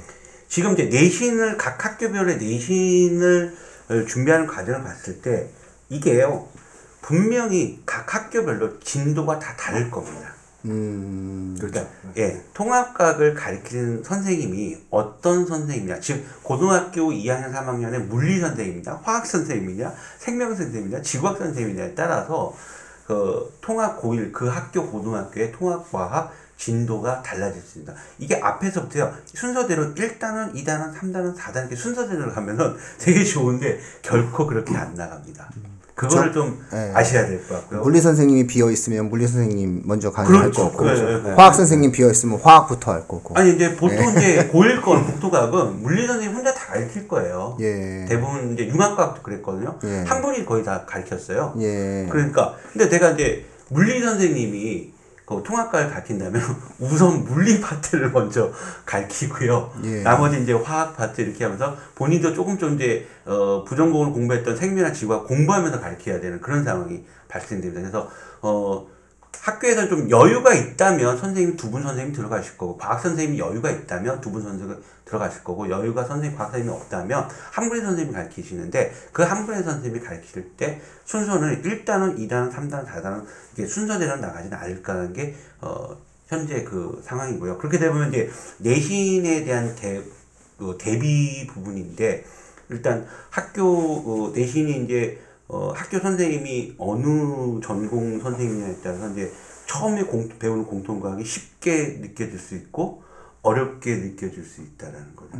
지금 0.47 0.73
이제 0.73 0.83
내신을 0.85 1.57
각 1.57 1.83
학교별의 1.83 2.37
내신을 2.37 3.55
어, 3.89 4.05
준비하는 4.05 4.45
과정을 4.45 4.83
봤을 4.83 5.23
때 5.23 5.49
이게요 5.89 6.47
분명히 7.01 7.81
각 7.87 8.13
학교별로 8.13 8.79
진도가 8.79 9.39
다 9.39 9.55
다를 9.57 9.89
겁니다. 9.89 10.32
음, 10.65 11.57
그러니까 11.59 11.85
예 12.17 12.41
통합과학을 12.53 13.33
가르치는 13.33 14.03
선생님이 14.03 14.77
어떤 14.89 15.45
선생님이냐 15.45 15.99
지금 15.99 16.25
고등학교 16.41 17.11
2학년 17.11 17.53
3학년의 17.53 18.05
물리 18.05 18.39
선생님이냐 18.39 19.01
화학 19.03 19.25
선생님이냐 19.25 19.93
생명 20.19 20.55
선생님이냐 20.55 21.01
지구학 21.01 21.37
선생님이냐에 21.37 21.95
따라서 21.95 22.55
그 23.05 23.57
통합 23.59 24.01
고1 24.01 24.31
그 24.31 24.47
학교 24.47 24.89
고등학교의 24.89 25.51
통합과학 25.51 26.33
진도가 26.55 27.21
달라질 27.21 27.61
수 27.61 27.79
있다. 27.79 27.93
이게 28.19 28.39
앞에서부터요 28.39 29.13
순서대로 29.25 29.93
1단원, 29.95 30.53
2단원, 30.53 30.93
3단원, 30.95 31.35
4단원 31.35 31.57
이렇게 31.57 31.75
순서대로 31.75 32.31
가면은 32.31 32.77
되게 32.99 33.23
좋은데 33.25 33.79
결코 34.01 34.47
그렇게 34.47 34.75
안 34.77 34.93
나갑니다. 34.95 35.49
그거를 35.95 36.33
좀 36.33 36.59
예. 36.73 36.91
아셔야 36.93 37.27
될 37.27 37.39
것 37.47 37.53
같고요. 37.55 37.81
물리 37.81 38.01
선생님이 38.01 38.47
비어 38.47 38.71
있으면 38.71 39.09
물리 39.09 39.27
선생님 39.27 39.83
먼저 39.85 40.11
강의할 40.11 40.49
그렇죠. 40.51 40.71
거고, 40.71 40.85
네, 40.85 41.21
네. 41.23 41.31
화학 41.33 41.53
선생님 41.53 41.91
비어 41.91 42.09
있으면 42.09 42.39
화학부터 42.41 42.91
할 42.91 43.07
거고. 43.07 43.35
아니 43.37 43.51
이제 43.53 43.75
보통 43.75 43.97
이제 44.17 44.49
고1 44.51 44.81
건 44.81 45.05
국토과학은 45.05 45.83
물리 45.83 46.07
선생님 46.07 46.35
혼자 46.35 46.53
다 46.53 46.73
가르칠 46.73 47.07
거예요. 47.07 47.57
예. 47.61 48.05
대부분 48.09 48.53
이제 48.53 48.67
융합과학도 48.67 49.21
그랬거든요. 49.21 49.77
예. 49.83 50.03
한 50.07 50.21
분이 50.21 50.45
거의 50.45 50.63
다 50.63 50.83
가르쳤어요. 50.87 51.53
예. 51.59 52.07
그러니까 52.09 52.55
근데 52.71 52.89
내가 52.89 53.11
이제 53.11 53.45
물리 53.69 54.01
선생님이 54.01 54.91
그 55.25 55.41
통합과를 55.43 55.89
가르친다면 55.89 56.41
우선 56.79 57.23
물리 57.23 57.61
파트를 57.61 58.11
먼저 58.11 58.51
가르치고요. 58.85 59.71
예. 59.83 60.03
나머지 60.03 60.41
이제 60.41 60.53
화학 60.53 60.95
파트 60.97 61.21
이렇게 61.21 61.43
하면서 61.43 61.75
본인도 61.95 62.33
조금 62.33 62.57
좀 62.57 62.75
이제 62.75 63.07
어 63.25 63.63
부전공을 63.63 64.11
공부했던 64.11 64.57
생명이나 64.57 64.91
지구학 64.91 65.27
공부하면서 65.27 65.79
가르쳐야 65.79 66.19
되는 66.19 66.41
그런 66.41 66.63
상황이 66.63 67.05
발생됩니다. 67.29 67.81
그래서 67.81 68.09
어 68.41 68.85
학교에서 69.43 69.89
좀 69.89 70.09
여유가 70.09 70.53
있다면 70.53 71.17
선생님 71.17 71.57
두 71.57 71.69
분 71.69 71.83
선생님 71.83 72.13
들어가실 72.13 72.57
거고 72.57 72.77
과학 72.77 73.01
선생님이 73.01 73.39
여유가 73.39 73.69
있다면 73.71 74.21
두 74.21 74.31
분 74.31 74.41
선생님 74.41 74.81
들어가실 75.03 75.43
거고 75.43 75.69
여유가 75.69 76.05
선생님 76.05 76.37
과학 76.37 76.51
선생님이 76.51 76.75
없다면 76.81 77.27
한 77.51 77.67
분의 77.69 77.83
선생님이 77.83 78.13
가르치시는데 78.15 78.93
그 79.11 79.21
한 79.23 79.45
분의 79.45 79.63
선생님이 79.63 79.99
가르칠 80.05 80.51
때 80.55 80.81
순서는 81.05 81.61
1단원, 81.61 82.17
2단원, 82.17 82.53
3단원, 82.53 82.85
4단원 82.87 83.25
이게 83.53 83.65
순서대로 83.67 84.15
나가지는 84.17 84.57
않을까라는 84.57 85.11
게 85.13 85.35
어, 85.61 85.97
현재 86.27 86.63
그 86.63 87.01
상황이고요. 87.05 87.57
그렇게 87.57 87.77
되면 87.79 88.09
이제 88.09 88.29
내신에 88.59 89.43
대한 89.43 89.75
대, 89.75 90.01
그 90.57 90.77
대비 90.79 91.45
부분인데 91.47 92.23
일단 92.69 93.05
학교 93.29 93.63
어, 93.65 94.31
내신이 94.33 94.85
이제 94.85 95.19
어, 95.47 95.71
학교 95.75 95.99
선생님이 95.99 96.75
어느 96.77 97.59
전공 97.61 98.19
선생님이냐에 98.19 98.77
따라서 98.83 99.09
이제 99.11 99.31
처음에 99.65 100.03
공, 100.03 100.29
배우는 100.39 100.65
공통과학이 100.65 101.23
쉽게 101.23 101.99
느껴질 102.01 102.39
수 102.39 102.55
있고 102.55 103.03
어렵게 103.41 103.95
느껴질 103.97 104.43
수 104.43 104.61
있다라는 104.61 105.15
거죠. 105.15 105.31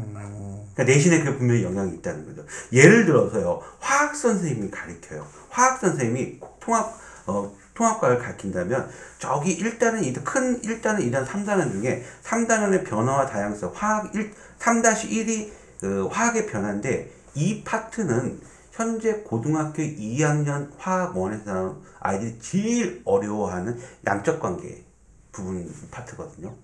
그러니까 0.74 0.84
내신에 0.84 1.24
그 1.24 1.38
분명히 1.38 1.63
영향이 1.63 1.96
있다는 1.96 2.26
거죠. 2.26 2.46
예를 2.72 3.06
들어서요, 3.06 3.62
화학 3.80 4.16
선생님이 4.16 4.70
가르쳐요. 4.70 5.26
화학 5.50 5.80
선생님이 5.80 6.39
통합 6.60 7.02
어, 7.26 7.56
통합과를 7.74 8.20
가르친다면 8.20 8.89
저기 9.18 9.58
1단은 9.58 10.02
2단, 10.02 10.24
큰 10.26 10.62
1단은 10.62 11.00
2단, 11.10 11.26
3단원 11.26 11.72
중에 11.72 12.04
3단원의 12.24 12.86
변화와 12.86 13.26
다양성, 13.26 13.72
화학 13.74 14.13
1, 14.13 14.32
3-1이 14.60 15.50
그 15.80 16.08
화학의 16.08 16.48
변화인데 16.48 17.12
이 17.36 17.63
파트는 17.63 18.39
현재 18.73 19.21
고등학교 19.21 19.83
2학년 19.83 20.71
화학 20.77 21.15
원에서 21.15 21.43
나온 21.45 21.81
아이들이 21.99 22.39
제일 22.39 23.01
어려워하는 23.05 23.79
양적 24.05 24.39
관계 24.39 24.83
부분 25.31 25.71
파트거든요. 25.91 26.55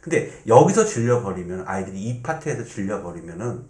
근데 0.00 0.32
여기서 0.46 0.86
질려버리면 0.86 1.64
아이들이 1.66 2.00
이 2.00 2.22
파트에서 2.22 2.64
질려버리면은 2.64 3.66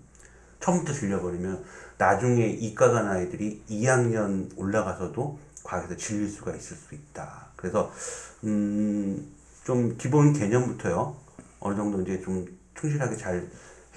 처음부터 0.60 0.92
질려버리면 0.92 1.64
나중에 1.98 2.46
이과 2.46 2.92
간 2.92 3.08
아이들이 3.08 3.64
2학년 3.68 4.48
올라가서도 4.56 5.38
과학에서 5.64 5.96
질릴 5.96 6.28
수가 6.28 6.54
있을 6.54 6.76
수 6.76 6.94
있다. 6.94 7.48
그래서 7.56 7.90
음, 8.44 9.34
좀 9.64 9.96
기본 9.98 10.32
개념부터요. 10.32 11.16
어느 11.58 11.74
정도 11.74 12.00
이제 12.02 12.20
좀 12.20 12.46
충실하게 12.74 13.16
잘 13.16 13.48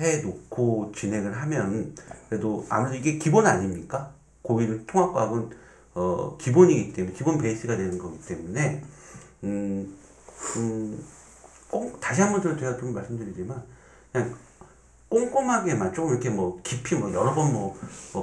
해놓고 0.02 0.92
진행을 0.96 1.36
하면 1.42 1.96
그래도 2.30 2.66
아무래도 2.70 2.98
이게 2.98 3.18
기본 3.18 3.46
아닙니까? 3.48 4.12
고1 4.44 4.88
통합과학은 4.88 5.50
어, 5.94 6.38
기본이기 6.38 6.94
때문에 6.94 7.14
기본 7.16 7.38
베이스가 7.38 7.76
되는 7.78 7.98
거기 7.98 8.20
때문에 8.22 8.82
음, 9.44 9.96
음, 10.58 11.04
꼭 11.70 12.00
다시 12.00 12.22
한 12.22 12.32
번 12.32 12.42
더 12.42 12.56
제가 12.58 12.78
좀 12.78 12.94
말씀드리지만 12.94 13.62
그냥 14.12 14.36
꼼꼼하게만 15.10 15.94
좀 15.94 16.10
이렇게 16.10 16.30
뭐 16.30 16.60
깊이 16.64 16.96
뭐 16.96 17.12
여러 17.14 17.34
번뭐 17.34 17.76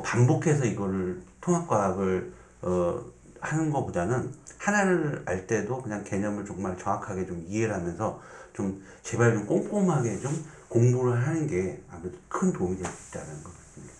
반복해서 0.04 0.64
이거를 0.64 1.20
통합과학을 1.40 2.32
어 2.62 3.00
하는 3.40 3.70
것보다는 3.70 4.32
하나를 4.58 5.22
알 5.26 5.46
때도 5.46 5.82
그냥 5.82 6.02
개념을 6.04 6.44
정말 6.44 6.76
정확하게 6.76 7.26
좀 7.26 7.44
이해를 7.46 7.74
하면서 7.74 8.20
좀 8.54 8.82
제발 9.02 9.34
좀 9.34 9.46
꼼꼼하게 9.46 10.18
좀 10.20 10.32
공부를 10.68 11.26
하는 11.26 11.46
게 11.46 11.82
아무래도 11.90 12.18
큰 12.28 12.52
도움이 12.52 12.76
될 12.76 12.86
수 12.86 13.08
있다는 13.10 13.42
거 13.42 13.50
같습니다. 13.50 13.94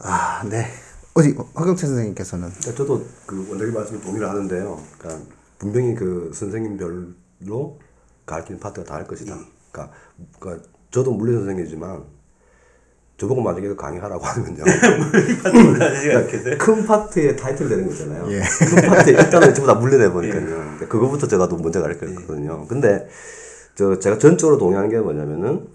아, 0.00 0.42
네. 0.48 0.66
어디 1.14 1.32
허경태 1.32 1.86
선생님께서는 1.86 2.48
그러니까 2.50 2.74
저도 2.76 3.04
그 3.26 3.46
원장님 3.48 3.74
말씀에 3.74 4.00
동의를 4.00 4.28
하는데요. 4.28 4.80
그러니까 4.98 5.24
분명히 5.58 5.94
그 5.94 6.30
선생님별로 6.32 7.78
가르치는 8.26 8.60
파트가 8.60 8.86
다를 8.86 9.06
것이다. 9.06 9.36
그러니까, 9.72 9.94
그러니까 10.38 10.68
저도 10.90 11.12
물리 11.12 11.32
선생님이지만 11.34 12.04
저보고 13.16 13.40
만약에 13.40 13.66
그 13.66 13.74
강의하라고 13.74 14.22
하면요. 14.24 14.62
그러니까 15.42 16.64
큰 16.64 16.86
파트의 16.86 17.36
타이틀 17.36 17.68
되는 17.68 17.88
거잖아요. 17.88 18.24
큰 18.26 18.88
파트에 18.88 19.12
일단은 19.14 19.52
전부 19.54 19.66
다 19.66 19.74
물려내 19.74 20.10
보니까요. 20.10 20.44
그러니까 20.44 20.86
그거부터 20.86 21.26
제가 21.26 21.48
또 21.48 21.56
먼저 21.56 21.80
가르쳤거든요. 21.80 22.66
근데 22.68 23.08
저 23.78 23.96
제가 23.96 24.18
전적으로 24.18 24.58
동의하는 24.58 24.90
게 24.90 24.98
뭐냐면은 24.98 25.68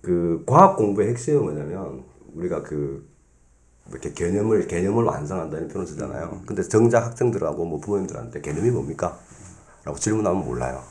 그 0.00 0.42
과학 0.44 0.76
공부의 0.76 1.10
핵심은 1.10 1.40
뭐냐면 1.40 2.02
우리가 2.34 2.64
그 2.64 3.08
이렇게 3.90 4.12
개념을 4.12 4.66
개념을 4.66 5.04
완성한다는 5.04 5.68
표현을 5.68 5.86
쓰잖아요. 5.86 6.42
근데 6.46 6.64
정작 6.64 7.06
학생들하고 7.06 7.64
뭐 7.64 7.78
부모님들한테 7.78 8.40
개념이 8.40 8.72
뭡니까? 8.72 9.16
라고 9.84 9.96
질문하면 9.96 10.44
몰라요. 10.44 10.82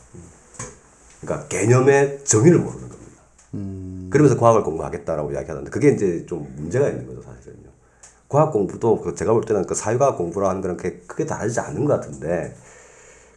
그러니까 1.20 1.50
개념의 1.50 2.24
정의를 2.24 2.60
모르는 2.60 2.88
겁니다. 2.88 3.22
그러면서 4.10 4.40
과학을 4.40 4.64
공부하겠다라고 4.64 5.34
이야기하는데 5.34 5.70
그게 5.70 5.90
이제 5.90 6.26
좀 6.28 6.50
문제가 6.56 6.88
있는 6.88 7.08
거죠, 7.08 7.22
사실은요. 7.24 7.68
과학 8.30 8.54
공부도 8.54 9.02
그 9.02 9.16
제가 9.16 9.34
볼 9.34 9.44
때는 9.44 9.66
그 9.66 9.76
사회과학 9.76 10.18
공부를 10.18 10.48
하는 10.48 10.62
거랑 10.62 10.78
크게 10.78 11.26
다르지 11.26 11.60
않은 11.60 11.84
것 11.84 12.00
같은데 12.00 12.56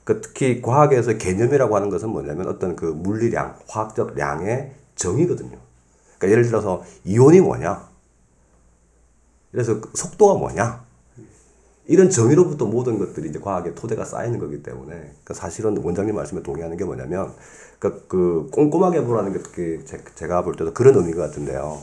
그 0.04 0.20
특히 0.20 0.60
과학에서 0.60 1.16
개념이라고 1.16 1.74
하는 1.74 1.88
것은 1.90 2.10
뭐냐면 2.10 2.48
어떤 2.48 2.76
그 2.76 2.84
물리량, 2.84 3.58
화학적 3.68 4.14
량의 4.14 4.74
정의거든요. 4.96 5.58
그러니까 6.18 6.30
예를 6.30 6.44
들어서 6.44 6.82
이온이 7.04 7.40
뭐냐? 7.40 7.88
그래서 9.50 9.80
그 9.80 9.90
속도가 9.94 10.38
뭐냐? 10.38 10.84
이런 11.86 12.08
정의로부터 12.08 12.66
모든 12.66 12.98
것들이 12.98 13.28
이제 13.28 13.38
과학의 13.38 13.74
토대가 13.74 14.04
쌓이는 14.04 14.38
거기 14.38 14.62
때문에 14.62 14.94
그러니까 14.94 15.34
사실은 15.34 15.76
원장님 15.76 16.14
말씀에 16.14 16.42
동의하는 16.42 16.76
게 16.76 16.84
뭐냐면 16.84 17.32
그, 17.78 18.06
그 18.08 18.48
꼼꼼하게 18.52 19.04
보라는 19.04 19.32
게 19.32 19.84
제가 20.14 20.42
볼 20.42 20.54
때도 20.56 20.72
그런 20.72 20.94
의미인 20.96 21.14
것 21.14 21.22
같은데요. 21.22 21.78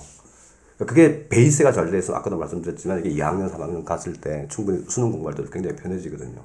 그러니까 0.76 0.86
그게 0.86 1.28
베이스가 1.30 1.72
잘돼 1.72 2.00
있으면 2.00 2.20
아까도 2.20 2.38
말씀드렸지만 2.38 3.06
이게 3.06 3.22
2학년, 3.22 3.52
3학년 3.52 3.86
갔을 3.86 4.14
때 4.14 4.48
충분히 4.50 4.84
수능 4.90 5.12
공부할 5.12 5.36
때도 5.36 5.52
굉장히 5.52 5.76
편해지거든요. 5.76 6.42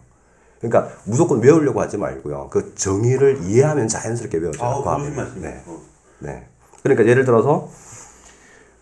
그러니까 0.60 0.92
무조건 1.04 1.40
외우려고 1.40 1.80
하지 1.80 1.96
말고요. 1.98 2.48
그 2.50 2.74
정의를 2.74 3.42
이해하면 3.44 3.88
자연스럽게 3.88 4.38
외워져요. 4.38 4.66
아우, 4.66 4.82
과학은. 4.82 5.40
네. 5.40 5.62
어. 5.66 5.80
네. 6.20 6.46
그러니까 6.82 7.06
예를 7.06 7.24
들어서 7.24 7.68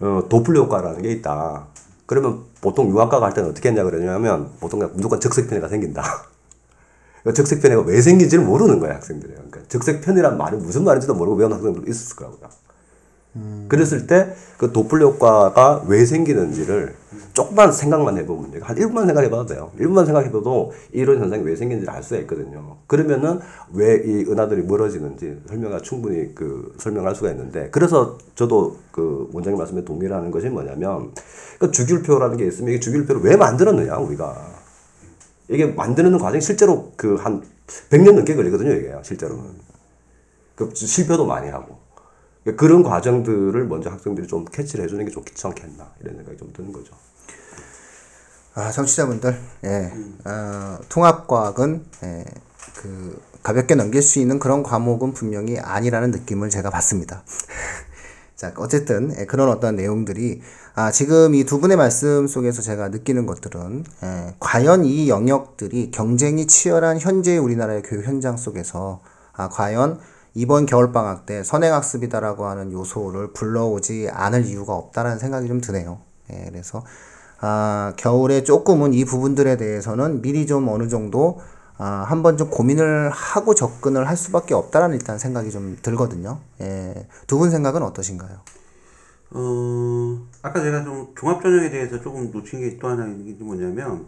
어, 0.01 0.23
도플러 0.29 0.63
효과라는 0.63 1.03
게 1.03 1.13
있다. 1.13 1.67
그러면 2.07 2.45
보통 2.61 2.91
유학과 2.91 3.21
갈 3.21 3.33
때는 3.33 3.51
어떻게 3.51 3.71
했냐 3.71 3.83
그러냐면 3.85 4.51
보통 4.61 4.79
그냥 4.79 4.95
무조건 4.95 5.21
적색 5.21 5.49
편애가 5.49 5.69
생긴다. 5.69 6.03
그 7.25 7.33
적색 7.33 7.63
편애가 7.63 7.83
왜 7.83 8.03
생긴지를 8.03 8.45
모르는 8.45 8.79
거야 8.81 8.97
학생들이. 8.97 9.33
그러니까 9.33 9.61
적색 9.69 10.03
편애란 10.03 10.37
말이 10.37 10.57
무슨 10.59 10.85
말인지도 10.85 11.15
모르고 11.15 11.37
외우는 11.37 11.57
학생들도 11.57 11.91
있었을 11.91 12.17
거라고요. 12.17 12.49
그랬을 13.69 14.07
때 14.07 14.35
그 14.57 14.73
도플러 14.73 15.07
효과가 15.09 15.85
왜 15.89 16.05
생기는지를 16.07 16.95
조금만 17.33 17.73
생각만 17.73 18.17
해보면 18.19 18.53
돼요. 18.53 18.63
한 18.65 18.77
1분만 18.77 19.07
생각해봐도 19.07 19.47
돼요. 19.47 19.73
1분만 19.79 20.07
생각해봐도 20.07 20.73
이런 20.93 21.21
현상이 21.21 21.43
왜 21.43 21.57
생기는지를 21.57 21.93
알 21.93 22.03
수가 22.03 22.21
있거든요. 22.21 22.77
그러면은 22.87 23.41
왜 23.73 23.97
이 24.05 24.25
은하들이 24.31 24.63
멀어지는지 24.63 25.43
설명을 25.49 25.83
충분히 25.83 26.35
그 26.35 26.75
설명할 26.79 27.15
수가 27.15 27.31
있는데 27.33 27.69
그래서 27.71 28.17
저도 28.37 28.77
그 28.93 29.29
원장님 29.33 29.59
말씀에 29.59 29.85
동의를 29.85 30.15
하는 30.15 30.31
것이 30.31 30.49
뭐냐면 30.49 31.11
그 31.59 31.71
주기율표라는 31.71 32.37
게 32.37 32.47
있으면 32.47 32.75
이 32.75 32.81
주기율표를 32.81 33.23
왜 33.23 33.37
만들었느냐 33.37 33.97
우리가 33.97 34.37
이게 35.49 35.67
만드는 35.67 36.17
과정이 36.19 36.41
실제로 36.41 36.93
그 36.97 37.17
한 37.17 37.43
100년 37.91 38.15
넘게 38.15 38.35
걸리거든요 38.35 38.73
이게 38.73 38.95
실제로는 39.03 39.45
그 40.55 40.71
실패도 40.75 41.27
많이 41.27 41.49
하고 41.51 41.84
그러니까 42.45 42.61
그런 42.61 42.83
과정들을 42.83 43.67
먼저 43.67 43.91
학생들이 43.91 44.27
좀 44.27 44.45
캐치를 44.45 44.85
해주는 44.85 45.05
게좀 45.07 45.25
좋지 45.25 45.47
않겠나 45.47 45.93
이런 46.01 46.17
생각이 46.17 46.37
좀 46.37 46.53
드는 46.53 46.73
거죠. 46.73 46.95
아, 48.55 48.71
청취자분들, 48.71 49.37
예, 49.65 49.93
어, 50.25 50.79
통합과학은 50.89 51.85
예, 52.05 52.25
그 52.77 53.21
가볍게 53.43 53.75
넘길 53.75 54.01
수 54.01 54.21
있는 54.21 54.39
그런 54.39 54.63
과목은 54.63 55.13
분명히 55.13 55.59
아니라는 55.59 56.13
느낌을 56.13 56.51
제가 56.51 56.71
받습니다. 56.71 57.25
자, 58.37 58.53
어쨌든 58.57 59.13
예, 59.19 59.25
그런 59.25 59.49
어떤 59.49 59.75
내용들이 59.75 60.41
아, 60.77 60.91
지금 60.93 61.35
이 61.35 61.45
두 61.45 61.61
분의 61.61 61.77
말씀 61.77 62.27
속에서 62.27 62.63
제가 62.63 62.89
느끼는 62.91 63.27
것들은 63.27 63.85
예, 64.05 64.35
과연 64.39 64.85
이 64.85 65.09
영역들이 65.09 65.91
경쟁이 65.91 66.47
치열한 66.47 67.01
현재의 67.01 67.39
우리나라의 67.39 67.83
교육 67.83 68.05
현장 68.07 68.37
속에서 68.37 69.01
아, 69.33 69.49
과연 69.49 69.99
이번 70.35 70.67
겨울방학 70.67 71.27
때 71.27 71.43
선행학습이다라고 71.45 72.47
하는 72.47 72.73
요소를 72.73 73.33
불러오지 73.33 74.09
않을 74.13 74.47
이유가 74.47 74.75
없다라는 74.75 75.19
생각이 75.19 75.49
좀 75.49 75.61
드네요. 75.61 76.01
예, 76.33 76.47
그래서 76.51 76.85
아, 77.41 77.93
겨울에 77.97 78.45
조금은 78.45 78.95
이 78.95 79.05
부분들에 79.05 79.57
대해서는 79.57 80.23
미리 80.23 80.47
좀 80.47 80.69
어느 80.69 80.89
정도 80.89 81.41
아, 81.79 82.05
한번 82.09 82.37
좀 82.37 82.51
고민을 82.51 83.11
하고 83.11 83.55
접근을 83.55 84.09
할 84.09 84.17
수밖에 84.17 84.55
없다라는 84.55 84.97
일단 84.97 85.19
생각이 85.19 85.51
좀 85.51 85.77
들거든요. 85.83 86.41
예. 86.61 87.09
두 87.27 87.39
분 87.39 87.51
생각은 87.51 87.83
어떠신가요? 87.83 88.39
어, 89.31 90.29
아까 90.43 90.63
제가 90.63 90.85
좀 90.85 91.13
종합전형에 91.17 91.71
대해서 91.71 92.01
조금 92.01 92.31
놓친 92.31 92.61
게 92.61 92.79
또 92.79 92.89
하나 92.89 93.07
있는 93.07 93.25
게 93.39 93.45
뭐냐면, 93.45 94.07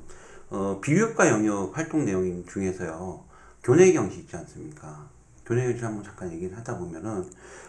어, 0.50 0.78
비교과 0.80 1.28
영역 1.30 1.76
활동 1.76 2.04
내용 2.04 2.44
중에서요, 2.46 3.24
교내 3.62 3.92
경시 3.92 4.20
있지 4.20 4.36
않습니까? 4.36 5.10
교내 5.46 5.64
경시 5.66 5.85
한번 5.85 6.04
잠깐 6.04 6.32
얘기를 6.32 6.56
하다 6.56 6.78
보면은, 6.78 7.24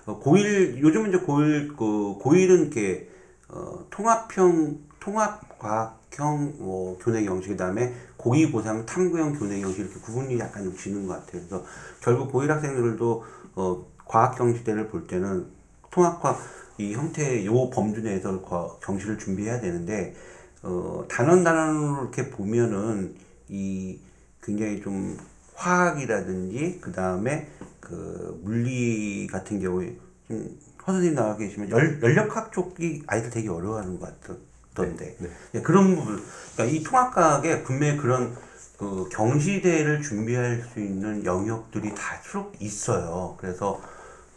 어, 0.06 0.20
고1, 0.20 0.80
요즘은 0.80 1.10
이제 1.10 1.20
고1, 1.20 1.76
그, 1.78 2.18
고1은 2.22 2.62
이렇게, 2.62 3.10
어, 3.50 3.86
통합형, 3.90 4.80
통합과학형, 5.00 6.56
뭐, 6.60 6.98
교내 7.00 7.24
경시, 7.24 7.50
그 7.50 7.58
다음에 7.58 7.94
고2, 8.18 8.52
고3 8.52 8.86
탐구형 8.86 9.34
교내 9.38 9.62
경시 9.62 9.82
이렇게 9.82 10.00
구분이 10.00 10.40
약간 10.40 10.64
좀 10.64 10.76
지는 10.76 11.06
것 11.08 11.14
같아요. 11.14 11.44
그래서 11.48 11.64
결국 12.02 12.32
고1 12.32 12.48
학생들도, 12.48 13.24
어, 13.56 13.86
과학 14.06 14.36
경시대를 14.38 14.88
볼 14.88 15.06
때는 15.08 15.46
통합과 15.92 16.38
이 16.78 16.94
형태의 16.94 17.46
요 17.46 17.70
범주 17.70 18.02
내에서 18.02 18.42
과- 18.42 18.76
경시를 18.82 19.18
준비해야 19.18 19.60
되는데 19.60 20.16
어, 20.64 21.04
단원 21.10 21.44
단원으로 21.44 22.04
이렇게 22.04 22.30
보면은 22.30 23.16
이 23.50 24.00
굉장히 24.44 24.82
좀 24.82 25.18
화학이라든지 25.58 26.80
그 26.82 26.92
다음에 26.92 27.50
그 27.80 28.40
물리 28.44 29.28
같은 29.28 29.60
경우에 29.60 29.98
좀 30.28 30.58
허선생님 30.86 31.16
나와 31.16 31.36
계시면 31.36 31.70
열, 31.72 32.02
연력학 32.02 32.54
쪽이 32.54 33.04
아이들 33.08 33.30
되게 33.30 33.50
어려워하는 33.50 34.00
것 34.00 34.14
같던데 34.22 35.18
예, 35.56 35.62
그런 35.62 35.96
부분 35.96 36.24
그러니까 36.54 36.78
이 36.78 36.84
통합과학에 36.84 37.64
분명히 37.64 37.98
그런 37.98 38.36
그 38.78 39.10
경시대를 39.12 40.04
준비할 40.04 40.64
수 40.72 40.80
있는 40.80 41.26
영역들이 41.26 41.96
다쭉 41.96 42.54
있어요. 42.60 43.36
그래서 43.40 43.82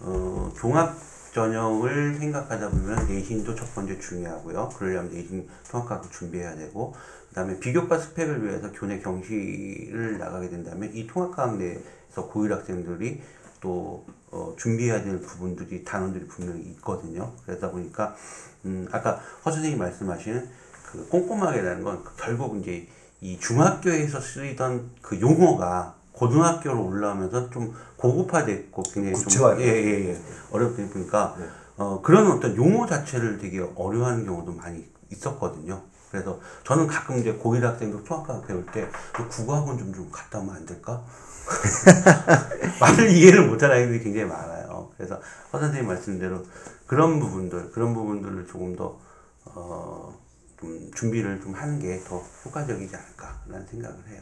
어, 0.00 0.50
종합 0.59 0.96
전형을 1.33 2.16
생각하다 2.16 2.71
보면 2.71 3.07
내신도 3.07 3.55
첫 3.55 3.75
번째 3.75 3.99
중요하고요. 3.99 4.71
그러려면 4.77 5.12
내신 5.12 5.49
통합과학을 5.71 6.11
준비해야 6.11 6.57
되고, 6.57 6.95
그 7.29 7.35
다음에 7.35 7.59
비교과 7.61 7.99
스펙을 7.99 8.45
위해서 8.45 8.73
교내 8.73 8.99
경시를 8.99 10.19
나가게 10.19 10.49
된다면 10.49 10.90
이 10.93 11.07
통합과학 11.07 11.57
내에서 11.59 12.29
고1 12.33 12.51
학생들이 12.51 13.23
또 13.61 14.05
어, 14.31 14.55
준비해야 14.59 15.03
될 15.03 15.21
부분들이 15.21 15.85
단원들이 15.85 16.27
분명히 16.27 16.62
있거든요. 16.73 17.33
그러다 17.45 17.71
보니까 17.71 18.16
음, 18.64 18.88
아까 18.90 19.21
허 19.45 19.51
선생님 19.51 19.79
말씀하신 19.79 20.49
그 20.87 21.09
꼼꼼하게라는 21.09 21.85
건 21.85 22.05
결국 22.16 22.57
이제 22.57 22.88
이 23.21 23.38
중학교에서 23.38 24.21
쓰이던 24.21 24.90
그 25.03 25.21
용어가 25.21 25.95
고등학교로 26.12 26.85
올라오면서 26.85 27.51
좀 27.51 27.75
고급화됐고 27.96 28.83
굉장히 28.83 29.14
좀 29.16 29.25
구체화돼요. 29.25 29.66
예, 29.66 29.73
예, 29.73 30.09
예. 30.11 30.20
어렵게 30.51 30.88
보니까 30.88 31.37
어, 31.77 32.01
그런 32.03 32.31
어떤 32.31 32.57
용어 32.57 32.87
자체를 32.87 33.38
되게 33.38 33.61
어려워하는 33.75 34.25
경우도 34.27 34.53
많이 34.53 34.87
있었거든요. 35.11 35.83
그래서 36.11 36.40
저는 36.64 36.87
가끔 36.88 37.18
이제 37.18 37.38
고1 37.38 37.61
학생들 37.62 38.03
통합과학 38.05 38.46
배울 38.46 38.66
때그 38.66 39.29
국어학원 39.29 39.79
좀, 39.79 39.94
좀 39.94 40.09
갔다 40.11 40.40
오면 40.40 40.57
안 40.57 40.66
될까? 40.66 41.05
말을 42.81 43.11
이해를 43.11 43.49
못하는 43.49 43.77
아이들이 43.77 44.03
굉장히 44.03 44.27
많아요. 44.27 44.90
그래서 44.96 45.20
허 45.53 45.59
선생님 45.59 45.87
말씀대로 45.88 46.44
그런 46.87 47.20
부분들, 47.20 47.70
그런 47.70 47.94
부분들을 47.94 48.46
조금 48.46 48.75
더, 48.77 48.99
어, 49.46 50.12
좀 50.59 50.90
준비를 50.94 51.40
좀 51.40 51.55
하는 51.55 51.79
게 51.79 52.03
더 52.05 52.18
효과적이지 52.44 52.94
않을까라는 52.94 53.66
생각을 53.68 53.96
해요. 54.09 54.20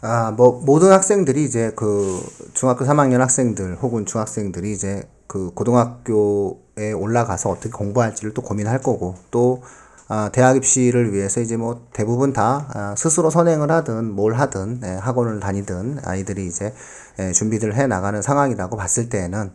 아, 0.00 0.30
뭐 0.30 0.62
모든 0.64 0.92
학생들이 0.92 1.44
이제 1.44 1.72
그 1.74 2.20
중학교 2.54 2.84
3학년 2.84 3.18
학생들 3.18 3.78
혹은 3.82 4.06
중학생들이 4.06 4.72
이제 4.72 5.02
그 5.26 5.50
고등학교에 5.54 6.92
올라가서 6.96 7.50
어떻게 7.50 7.70
공부할지를 7.70 8.32
또 8.32 8.42
고민할 8.42 8.80
거고 8.80 9.16
또 9.32 9.62
아, 10.06 10.30
대학 10.32 10.56
입시를 10.56 11.12
위해서 11.12 11.40
이제 11.40 11.56
뭐 11.56 11.88
대부분 11.92 12.32
다 12.32 12.68
아, 12.72 12.94
스스로 12.96 13.28
선행을 13.28 13.72
하든 13.72 14.12
뭘 14.12 14.34
하든 14.34 14.82
예, 14.84 14.88
학원을 14.90 15.40
다니든 15.40 15.98
아이들이 16.04 16.46
이제 16.46 16.72
예, 17.18 17.32
준비를 17.32 17.74
해 17.74 17.88
나가는 17.88 18.22
상황이라고 18.22 18.76
봤을 18.76 19.08
때에는 19.08 19.52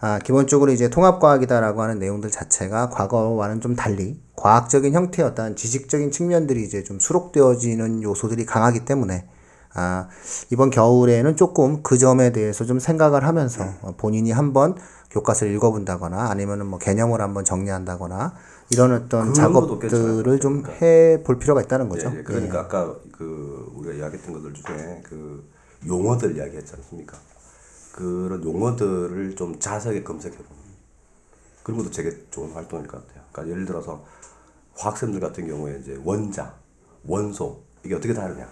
아, 0.00 0.18
기본적으로 0.18 0.70
이제 0.70 0.90
통합과학이다라고 0.90 1.80
하는 1.80 1.98
내용들 1.98 2.30
자체가 2.30 2.90
과거와는 2.90 3.62
좀 3.62 3.74
달리 3.74 4.20
과학적인 4.36 4.94
어떤 5.24 5.56
지식적인 5.56 6.12
측면들이 6.12 6.62
이제 6.62 6.84
좀 6.84 7.00
수록되어지는 7.00 8.02
요소들이 8.02 8.44
강하기 8.44 8.84
때문에 8.84 9.26
아, 9.78 10.08
이번 10.50 10.70
겨울에는 10.70 11.36
조금 11.36 11.82
그 11.84 11.98
점에 11.98 12.32
대해서 12.32 12.64
좀 12.64 12.80
생각을 12.80 13.24
하면서 13.24 13.64
어, 13.82 13.94
본인이 13.96 14.32
한번 14.32 14.74
교과서를 15.10 15.54
읽어본다거나 15.54 16.30
아니면은 16.30 16.66
뭐 16.66 16.78
개념을 16.80 17.20
한번 17.20 17.44
정리한다거나 17.44 18.34
이런 18.70 18.92
어떤 18.92 19.32
작업들을 19.32 20.40
좀 20.40 20.64
해 20.82 21.22
볼 21.24 21.38
필요가 21.38 21.62
있다는 21.62 21.88
거죠. 21.88 22.10
예, 22.12 22.18
예. 22.18 22.22
그러니까 22.24 22.60
아까 22.60 22.94
그 23.12 23.70
우리가 23.76 23.94
이야기했던 23.94 24.32
것들 24.34 24.52
중에 24.52 25.00
그 25.04 25.48
용어들 25.86 26.36
이야기했지 26.36 26.74
않습니까? 26.76 27.16
그런 27.92 28.42
용어들을 28.44 29.36
좀 29.36 29.58
자세하게 29.58 30.02
검색해 30.02 30.36
보는 30.36 30.62
그런 31.62 31.78
것도 31.78 31.90
되게 31.90 32.10
좋은 32.30 32.50
활동일 32.52 32.86
것 32.88 33.06
같아요. 33.06 33.22
그러니까 33.32 33.52
예를 33.54 33.64
들어서 33.66 34.04
화학생들 34.76 35.20
같은 35.20 35.46
경우에 35.46 35.78
이제 35.80 35.98
원자, 36.04 36.54
원소 37.06 37.62
이게 37.84 37.94
어떻게 37.94 38.12
다르냐? 38.14 38.46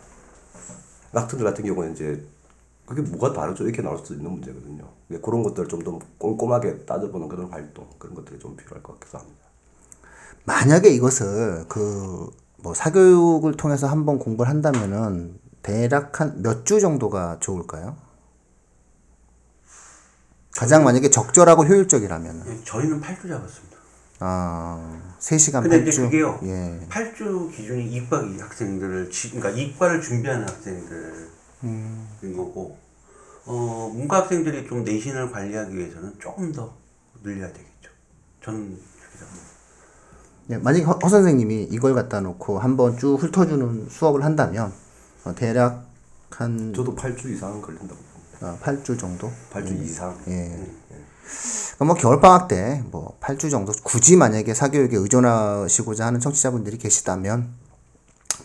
낙천들 1.16 1.44
같은 1.44 1.64
경우에 1.64 1.90
이제 1.92 2.24
그게 2.86 3.02
뭐가 3.02 3.32
다르죠? 3.32 3.64
이렇게 3.64 3.82
나올 3.82 3.98
수 4.04 4.14
있는 4.14 4.30
문제거든요. 4.30 4.84
그런 5.22 5.42
것들을 5.42 5.68
좀 5.68 5.80
더 5.82 5.98
꼼꼼하게 6.18 6.84
따져보는 6.86 7.28
그런 7.28 7.46
활동 7.50 7.86
그런 7.98 8.14
것들이 8.14 8.38
좀 8.38 8.54
필요할 8.56 8.82
것 8.82 8.98
같기도 9.00 9.18
합니다. 9.18 9.40
만약에 10.44 10.88
이것을 10.90 11.64
그 11.68 12.30
뭐 12.58 12.72
사교육을 12.74 13.52
통해서 13.56 13.86
한번 13.86 14.18
공부를 14.18 14.50
한다면은 14.50 15.38
대략 15.62 16.20
한 16.20 16.42
몇 16.42 16.64
주 16.64 16.80
정도가 16.80 17.36
좋을까요? 17.38 17.96
가장 20.56 20.82
만약에 20.84 21.10
적절하고 21.10 21.64
효율적이라면 21.66 22.44
예, 22.48 22.64
저희는 22.64 23.00
8주 23.00 23.28
잡았습니다. 23.28 23.65
아, 24.18 25.00
3시간 25.18 25.62
근데 25.62 25.78
이제 25.78 25.90
8주. 25.90 26.04
그게요. 26.04 26.40
예. 26.44 26.86
8주 26.88 27.54
기준이 27.54 27.84
이과 27.92 28.18
학생들을 28.40 29.10
지, 29.10 29.30
그러니까 29.32 29.50
이과를 29.50 30.00
준비하는 30.00 30.48
학생들인 30.48 32.36
거고 32.36 32.78
어, 33.44 33.90
문과 33.94 34.22
학생들이 34.22 34.66
좀 34.66 34.84
내신을 34.84 35.30
관리하기 35.30 35.76
위해서는 35.76 36.14
조금 36.18 36.52
더 36.52 36.74
늘려야 37.22 37.48
되겠죠. 37.48 37.90
저는 38.42 38.60
그렇게 38.98 39.18
생각합니다. 39.18 39.46
예, 40.50 40.56
만약에 40.58 40.84
허, 40.84 40.92
허 40.92 41.08
선생님이 41.08 41.64
이걸 41.70 41.94
갖다 41.94 42.20
놓고 42.20 42.58
한번 42.58 42.96
쭉 42.98 43.16
훑어주는 43.16 43.88
수업을 43.90 44.24
한다면 44.24 44.72
어, 45.24 45.34
대략 45.34 45.84
한 46.30 46.72
저도 46.74 46.94
8주 46.94 47.26
이상은 47.26 47.60
걸린다고 47.60 48.00
봅니다. 48.00 48.52
어, 48.52 48.58
8주 48.62 48.98
정도? 48.98 49.30
8주 49.52 49.80
이상. 49.82 50.16
예. 50.28 50.48
그럼 50.48 50.76
뭐 51.78 51.94
겨울방학 51.94 52.48
때 52.48 52.82
뭐 52.90 53.16
8주 53.20 53.50
정도 53.50 53.72
굳이 53.82 54.16
만약에 54.16 54.54
사교육에 54.54 54.96
의존하시고자 54.96 56.06
하는 56.06 56.20
청취자분들이 56.20 56.78
계시다면 56.78 57.54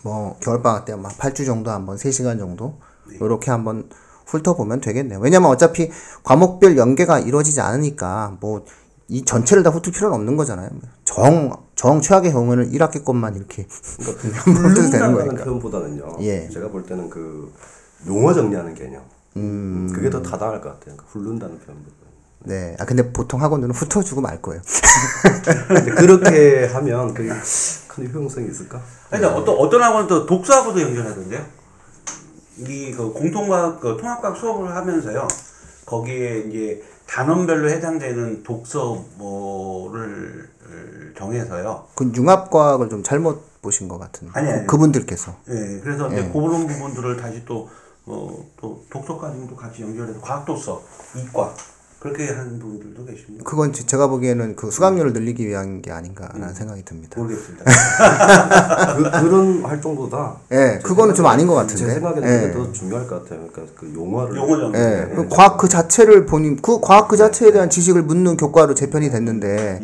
뭐 0.04 0.38
겨울방학 0.42 0.86
때 0.86 0.94
아마 0.94 1.10
8주 1.10 1.46
정도 1.46 1.72
한번 1.72 1.98
3시간 1.98 2.40
정도 2.40 2.78
이렇게 3.10 3.52
한번 3.52 3.90
훑어보면 4.26 4.82
되겠네요. 4.82 5.20
왜냐면 5.20 5.50
어차피 5.50 5.92
과목별 6.24 6.78
연계가 6.78 7.20
이루어지지 7.20 7.62
않으니까 7.62 8.38
뭐 8.40 8.66
이 9.12 9.26
전체를 9.26 9.62
다 9.62 9.72
훑을 9.72 9.92
필요는 9.92 10.16
없는 10.16 10.38
거잖아요. 10.38 10.70
정, 11.04 11.52
정 11.76 12.00
최악의 12.00 12.32
경우에는 12.32 12.72
1학기 12.72 13.04
것만 13.04 13.36
이렇게 13.36 13.68
훑어도 13.70 14.18
되는 14.22 14.34
훑는다는 14.38 15.14
거니까. 15.16 15.44
표현보다는요. 15.44 16.18
예. 16.22 16.48
제가 16.48 16.70
볼 16.70 16.86
때는 16.86 17.10
그 17.10 17.52
용어 18.08 18.34
정리하는 18.34 18.74
개념. 18.74 19.04
음. 19.36 19.92
그게 19.94 20.10
더 20.10 20.22
타당할 20.22 20.62
것 20.62 20.80
같아요. 20.80 20.96
그 20.96 21.04
훑는다는 21.10 21.60
표현보다. 21.60 21.96
네. 22.44 22.76
아, 22.80 22.86
근데 22.86 23.12
보통 23.12 23.42
학원들은 23.42 23.74
훑어주고 23.76 24.22
말 24.22 24.42
거예요. 24.42 24.62
근데 25.68 25.92
그렇게 25.92 26.66
하면 26.66 27.14
그게 27.14 27.30
큰 27.88 28.12
효용성이 28.12 28.48
있을까? 28.50 28.82
근데 29.10 29.26
어떤 29.26 29.56
어떤 29.58 29.84
학원은 29.84 30.08
또 30.08 30.26
독서하고도 30.26 30.82
연결하던데요. 30.82 31.42
이 32.58 32.94
그 32.96 33.12
공통과학 33.14 33.80
그 33.80 33.98
통합과학 34.00 34.38
수업을 34.38 34.76
하면서요. 34.76 35.28
거기에 35.86 36.40
이제 36.48 36.84
단원별로 37.08 37.70
해당되는 37.70 38.44
독서 38.44 39.04
뭐를 39.18 40.50
정해서요. 41.18 41.86
그 41.96 42.12
융합과학을 42.16 42.90
좀 42.90 43.04
잘못 43.04 43.62
보신 43.62 43.88
것 43.88 44.00
같은데. 44.00 44.32
아니, 44.36 44.50
아니. 44.50 44.68
그, 44.68 44.78
분들께서 44.78 45.36
예, 45.50 45.80
그래서 45.84 46.08
이제 46.12 46.30
그런 46.32 46.66
부분들을 46.68 47.18
다시 47.18 47.44
또, 47.46 47.70
어, 48.06 48.46
또 48.60 48.84
독서까지도 48.90 49.56
같이 49.56 49.84
연결해서 49.84 50.20
과학 50.22 50.46
독서, 50.46 50.82
이과 51.16 51.54
그렇게 52.02 52.28
하는 52.30 52.58
분들도 52.58 53.06
계십니다. 53.06 53.44
그건 53.46 53.72
제- 53.74 53.86
제가 53.86 54.08
보기에는 54.08 54.56
그 54.56 54.72
수강료를 54.72 55.14
늘리기 55.14 55.48
위한 55.48 55.84
게 55.84 55.92
아닌가라는 55.92 56.52
생각이 56.52 56.84
듭니다. 56.84 57.22
모르겠습니다. 57.22 57.64
그, 58.98 59.04
그런 59.22 59.62
활동보다 59.64 60.38
예, 60.52 60.56
제 60.56 60.80
그거는 60.80 61.14
좀 61.14 61.28
아닌 61.28 61.46
것 61.46 61.54
같은데. 61.54 61.86
제 61.86 61.94
생각에는 61.94 62.28
예. 62.28 62.52
더 62.54 62.72
중요할 62.72 63.06
것 63.06 63.24
같아요. 63.24 63.46
그러니까 63.52 63.74
그 63.80 63.94
용어를 63.94 64.36
용어 64.36 64.58
정리. 64.58 64.80
예, 64.80 65.06
네. 65.10 65.14
그 65.16 65.28
과학 65.30 65.58
그 65.60 65.70
자체를 65.70 66.26
본인 66.26 66.60
그 66.60 66.80
과학 66.82 67.08
그 67.08 67.18
자체에 67.18 67.52
대한 67.52 67.70
지식을 67.70 68.02
묻는 68.02 68.36
교과로 68.36 68.74
재편이 68.74 69.12
됐는데 69.12 69.82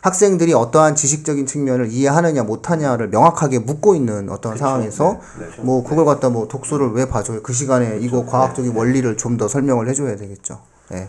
학생들이 0.00 0.54
어떠한 0.54 0.94
지식적인 0.94 1.44
측면을 1.44 1.88
이해하느냐 1.92 2.44
못하냐를 2.44 3.08
명확하게 3.08 3.58
묻고 3.58 3.94
있는 3.94 4.30
어떤 4.30 4.56
상황에서 4.56 5.20
뭐 5.60 5.84
그걸 5.84 6.06
갖다 6.06 6.30
뭐 6.30 6.48
독서를 6.48 6.92
왜 6.92 7.04
봐줘요? 7.06 7.42
그 7.42 7.52
시간에 7.52 7.98
이거 8.00 8.24
과학적인 8.24 8.74
원리를 8.74 9.18
좀 9.18 9.36
더 9.36 9.48
설명을 9.48 9.86
해줘야 9.90 10.16
되겠죠. 10.16 10.60
예. 10.94 11.08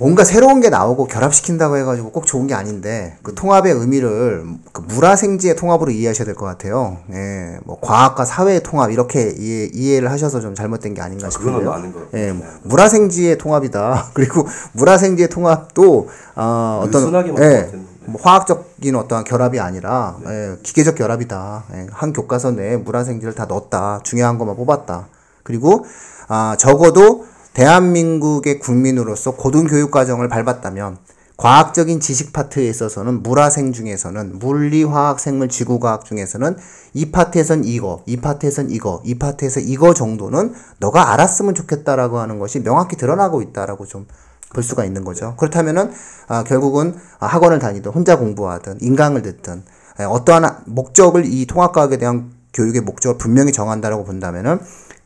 뭔가 0.00 0.24
새로운 0.24 0.60
게 0.60 0.70
나오고 0.70 1.06
결합시킨다고 1.08 1.76
해가지고 1.76 2.10
꼭 2.10 2.26
좋은 2.26 2.46
게 2.46 2.54
아닌데 2.54 3.18
그 3.22 3.34
통합의 3.34 3.74
의미를 3.74 4.44
그 4.72 4.80
물화생지의 4.80 5.56
통합으로 5.56 5.90
이해하셔야 5.90 6.24
될 6.24 6.34
것 6.34 6.46
같아요. 6.46 6.96
예, 7.12 7.58
뭐 7.64 7.78
과학과 7.82 8.24
사회의 8.24 8.62
통합 8.62 8.90
이렇게 8.90 9.34
이해, 9.38 9.68
이해를 9.74 10.10
하셔서 10.10 10.40
좀 10.40 10.54
잘못된 10.54 10.94
게 10.94 11.02
아닌가 11.02 11.28
그건 11.28 11.52
싶은데요. 11.60 11.72
아닌. 11.72 11.94
예, 12.14 12.34
물화생지의 12.62 13.36
통합이다. 13.36 14.06
그리고 14.14 14.46
물화생지의 14.72 15.28
통합도 15.28 16.08
어, 16.34 16.80
어떤 16.82 17.02
느슨하게 17.02 17.32
말할 17.32 17.52
예, 17.52 17.56
네. 17.70 17.80
뭐 18.06 18.18
화학적인 18.22 18.96
어떠한 18.96 19.24
결합이 19.24 19.60
아니라 19.60 20.16
예, 20.26 20.56
기계적 20.62 20.94
결합이다. 20.94 21.64
예, 21.74 21.86
한 21.92 22.14
교과서 22.14 22.52
내에 22.52 22.78
물화생지를 22.78 23.34
다 23.34 23.44
넣었다. 23.44 24.00
중요한 24.02 24.38
것만 24.38 24.56
뽑았다. 24.56 25.08
그리고 25.42 25.84
아, 26.28 26.56
적어도 26.58 27.26
대한민국의 27.54 28.58
국민으로서 28.60 29.32
고등교육 29.32 29.90
과정을 29.90 30.28
밟았다면 30.28 30.98
과학적인 31.36 32.00
지식 32.00 32.32
파트에 32.34 32.68
있어서는 32.68 33.22
물화생 33.22 33.72
중에서는 33.72 34.38
물리, 34.38 34.84
화학, 34.84 35.18
생물, 35.20 35.48
지구과학 35.48 36.04
중에서는 36.04 36.56
이 36.92 37.10
파트에선 37.10 37.64
이거, 37.64 38.02
이 38.06 38.18
파트에선 38.18 38.70
이거, 38.70 39.00
이 39.06 39.14
파트에서 39.18 39.60
이거 39.60 39.94
정도는 39.94 40.52
너가 40.80 41.12
알았으면 41.12 41.54
좋겠다라고 41.54 42.18
하는 42.18 42.38
것이 42.38 42.62
명확히 42.62 42.96
드러나고 42.96 43.40
있다라고 43.42 43.86
좀 43.86 44.06
볼 44.52 44.62
수가 44.62 44.84
있는 44.84 45.04
거죠. 45.04 45.34
그렇다면은 45.36 45.92
아, 46.28 46.44
결국은 46.44 46.96
아, 47.18 47.26
학원을 47.26 47.58
다니든 47.58 47.92
혼자 47.92 48.16
공부하든 48.18 48.78
인강을 48.80 49.22
듣든 49.22 49.62
에, 50.00 50.04
어떠한 50.04 50.44
하- 50.44 50.58
목적을 50.66 51.24
이 51.26 51.46
통합과학에 51.46 51.98
대한 51.98 52.32
교육의 52.52 52.80
목적을 52.82 53.16
분명히 53.18 53.52
정한다라고 53.52 54.04
본다면은 54.04 54.58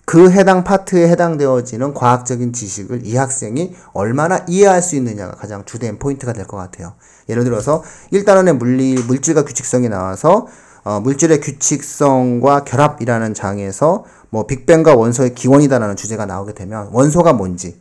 그 0.07 0.31
해당 0.31 0.65
파트에 0.65 1.09
해당되어지는 1.09 1.95
과학적인 1.95 2.53
지식을 2.53 3.07
이 3.07 3.17
학생이 3.17 3.75
얼마나 3.93 4.45
이해할 4.49 4.83
수 4.83 4.97
있느냐가 4.97 5.33
가장 5.35 5.65
주된 5.65 5.99
포인트가 5.99 6.33
될 6.33 6.47
것 6.47 6.57
같아요. 6.59 6.93
예를 7.29 7.45
들어서 7.45 7.83
1단원의 8.13 8.53
물리 8.57 8.95
물질과 8.95 9.45
규칙성이 9.45 9.89
나와서 9.89 10.47
어, 10.85 11.01
물질의 11.01 11.41
규칙성과 11.41 12.65
결합이라는 12.65 13.33
장에서 13.33 14.05
뭐 14.29 14.47
빅뱅과 14.47 14.95
원소의 14.95 15.35
기원이다라는 15.35 15.97
주제가 15.97 16.27
나오게 16.27 16.53
되면 16.53 16.89
원소가 16.93 17.33
뭔지 17.33 17.81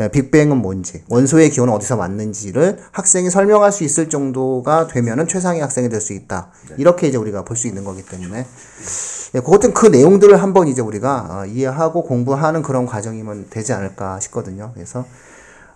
예, 0.00 0.06
빅뱅은 0.06 0.56
뭔지, 0.58 1.02
원소의 1.08 1.50
기원은 1.50 1.74
어디서 1.74 1.96
왔는지를 1.96 2.78
학생이 2.92 3.30
설명할 3.30 3.72
수 3.72 3.82
있을 3.82 4.08
정도가 4.08 4.86
되면은 4.86 5.26
최상의 5.26 5.60
학생이 5.60 5.88
될 5.88 6.00
수 6.00 6.12
있다. 6.12 6.52
이렇게 6.76 7.08
이제 7.08 7.16
우리가 7.18 7.42
볼 7.44 7.56
수 7.56 7.66
있는 7.66 7.82
거기 7.82 8.04
때문에 8.06 8.46
예, 9.34 9.40
그것은 9.40 9.74
그 9.74 9.86
내용들을 9.86 10.40
한번 10.42 10.68
이제 10.68 10.80
우리가 10.80 11.26
어, 11.30 11.46
이해하고 11.46 12.02
공부하는 12.04 12.62
그런 12.62 12.86
과정이면 12.86 13.46
되지 13.50 13.72
않을까 13.72 14.20
싶거든요. 14.20 14.70
그래서 14.74 15.04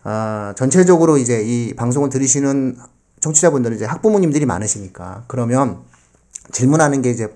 아, 0.05 0.55
전체적으로 0.57 1.19
이제 1.19 1.43
이 1.43 1.75
방송을 1.75 2.09
들으시는 2.09 2.77
청취자분들은 3.21 3.77
이제 3.77 3.85
학부모님들이 3.85 4.47
많으시니까 4.47 5.25
그러면 5.29 5.79
질문하는 6.51 7.03
게 7.03 7.11
이제 7.11 7.33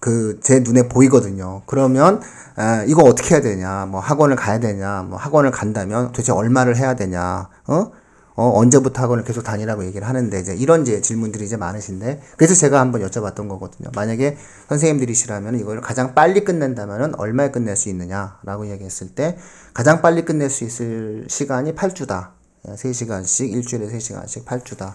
그 0.00 0.38
제 0.40 0.60
눈에 0.60 0.88
보이거든요. 0.88 1.62
그러면 1.66 2.20
에, 2.58 2.84
이거 2.86 3.02
어떻게 3.02 3.34
해야 3.34 3.42
되냐? 3.42 3.86
뭐 3.86 4.00
학원을 4.00 4.36
가야 4.36 4.60
되냐? 4.60 5.02
뭐 5.08 5.18
학원을 5.18 5.50
간다면 5.50 6.08
도대체 6.08 6.32
얼마를 6.32 6.76
해야 6.76 6.94
되냐? 6.94 7.48
어? 7.66 7.90
어, 8.36 8.52
언제부터 8.54 9.02
학원을 9.02 9.24
계속 9.24 9.42
다니라고 9.42 9.84
얘기를 9.86 10.06
하는데 10.06 10.38
이제 10.38 10.54
이런 10.54 10.82
이제 10.82 11.00
질문들이 11.00 11.44
이제 11.44 11.56
많으신데 11.56 12.20
그래서 12.36 12.54
제가 12.54 12.80
한번 12.80 13.00
여쭤봤던 13.02 13.48
거거든요. 13.48 13.88
만약에 13.94 14.36
선생님들이시라면 14.68 15.58
이걸 15.58 15.80
가장 15.80 16.14
빨리 16.14 16.44
끝낸다면은 16.44 17.14
얼마에 17.18 17.50
끝낼 17.50 17.76
수 17.76 17.88
있느냐라고 17.88 18.68
얘기했을 18.70 19.08
때 19.14 19.38
가장 19.72 20.02
빨리 20.02 20.24
끝낼 20.24 20.50
수 20.50 20.64
있을 20.64 21.24
시간이 21.28 21.74
8주다. 21.74 22.36
3시간씩 22.66 23.52
일주일에 23.52 23.86
3시간씩 23.88 24.44
8주다. 24.44 24.94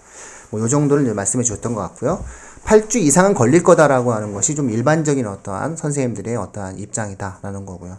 뭐 0.51 0.61
요 0.61 0.67
정도를 0.67 1.03
이제 1.03 1.13
말씀해 1.13 1.43
주셨던 1.43 1.73
것 1.73 1.81
같고요. 1.81 2.23
8주 2.65 2.97
이상은 2.97 3.33
걸릴 3.33 3.63
거다라고 3.63 4.13
하는 4.13 4.33
것이 4.33 4.53
좀 4.53 4.69
일반적인 4.69 5.25
어떠한 5.25 5.77
선생님들의 5.77 6.35
어떠한 6.35 6.77
입장이다라는 6.77 7.65
거고요. 7.65 7.97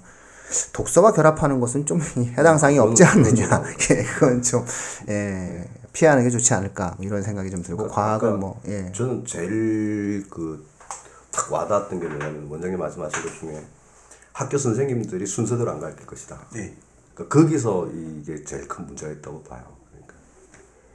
독서와 0.73 1.13
결합하는 1.13 1.61
것은 1.61 1.87
좀 1.87 2.01
해당 2.39 2.59
사항이 2.59 2.79
없지 2.79 3.05
않느냐. 3.05 3.47
예, 3.91 4.03
그건 4.05 4.43
좀 4.43 4.65
예, 5.09 5.69
피하는 5.93 6.25
게 6.25 6.31
좋지 6.31 6.55
않을까 6.55 6.95
뭐 6.97 7.07
이런 7.07 7.23
생각이 7.23 7.51
좀 7.51 7.63
들고 7.63 7.89
과학을 7.89 8.39
뭐 8.39 8.61
예. 8.67 8.91
저는 8.93 9.25
제일 9.25 10.27
그딱 10.29 11.51
와닿았던 11.51 12.01
게 12.01 12.07
뭐냐면 12.07 12.47
원장님 12.49 12.79
말씀하신 12.79 13.23
것 13.23 13.35
중에 13.41 13.65
학교 14.33 14.57
선생님들이 14.57 15.27
순서대로 15.27 15.71
안 15.71 15.81
가르칠 15.81 16.07
것이다. 16.07 16.39
네. 16.55 16.75
그러니까 17.15 17.39
거기서 17.39 17.89
이게 17.93 18.43
제일 18.45 18.67
큰 18.67 18.87
문제가 18.87 19.13
있다고 19.13 19.43
봐요. 19.43 19.63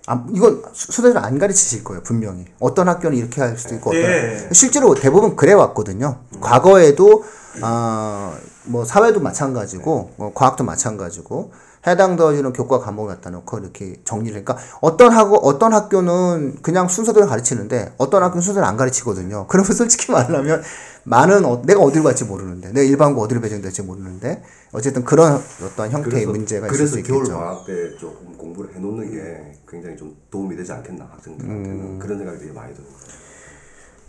아, 0.09 0.23
이건 0.33 0.63
수- 0.71 0.91
수대로 0.93 1.19
안 1.19 1.37
가르치실 1.37 1.83
거예요, 1.83 2.01
분명히. 2.01 2.45
어떤 2.59 2.87
학교는 2.87 3.17
이렇게 3.17 3.41
할 3.41 3.57
수도 3.57 3.75
있고, 3.75 3.89
어떤 3.89 4.01
네. 4.03 4.49
실제로 4.53 4.95
대부분 4.95 5.35
그래 5.35 5.51
왔거든요. 5.51 6.19
과거에도, 6.39 7.25
아, 7.61 8.37
뭐, 8.63 8.85
사회도 8.85 9.19
마찬가지고, 9.19 10.11
뭐 10.15 10.31
과학도 10.33 10.63
마찬가지고, 10.63 11.51
해당되어지는 11.87 12.53
교과 12.53 12.79
과목을 12.79 13.15
갖다 13.15 13.29
놓고 13.29 13.59
이렇게 13.59 13.99
정리를, 14.03 14.43
그러니까 14.43 14.63
어떤 14.81 15.11
하고, 15.11 15.37
어떤 15.37 15.73
학교는 15.73 16.57
그냥 16.61 16.87
순서대로 16.87 17.27
가르치는데, 17.27 17.93
어떤 17.97 18.23
학교는 18.23 18.41
순서대로 18.41 18.65
안 18.65 18.77
가르치거든요. 18.77 19.47
그러면 19.49 19.71
솔직히 19.73 20.11
말하면, 20.11 20.61
많은, 21.03 21.45
어, 21.45 21.61
내가 21.65 21.79
어디로 21.81 22.03
갈지 22.03 22.25
모르는데, 22.25 22.69
내가 22.69 22.81
일반고 22.81 23.21
어디로 23.21 23.41
배정될지 23.41 23.81
모르는데, 23.81 24.43
어쨌든 24.73 25.03
그런 25.03 25.41
어떤 25.63 25.89
형태의 25.89 26.25
문제가 26.25 26.67
있을 26.67 26.87
수 26.87 26.93
그래서 26.93 27.07
겨울 27.07 27.23
있겠죠. 27.23 27.39
방학 27.39 27.65
때 27.65 27.97
조금 27.97 28.37
공부를 28.37 28.75
해놓는 28.75 29.11
게 29.11 29.53
굉장히 29.67 29.95
좀 29.95 30.15
도움이 30.29 30.55
되지 30.55 30.71
않겠나 30.71 31.07
학생들한테는 31.13 31.79
음. 31.79 31.99
그런 31.99 32.17
생각이 32.17 32.39
되게 32.39 32.51
많이 32.51 32.73
들어요. 32.73 32.89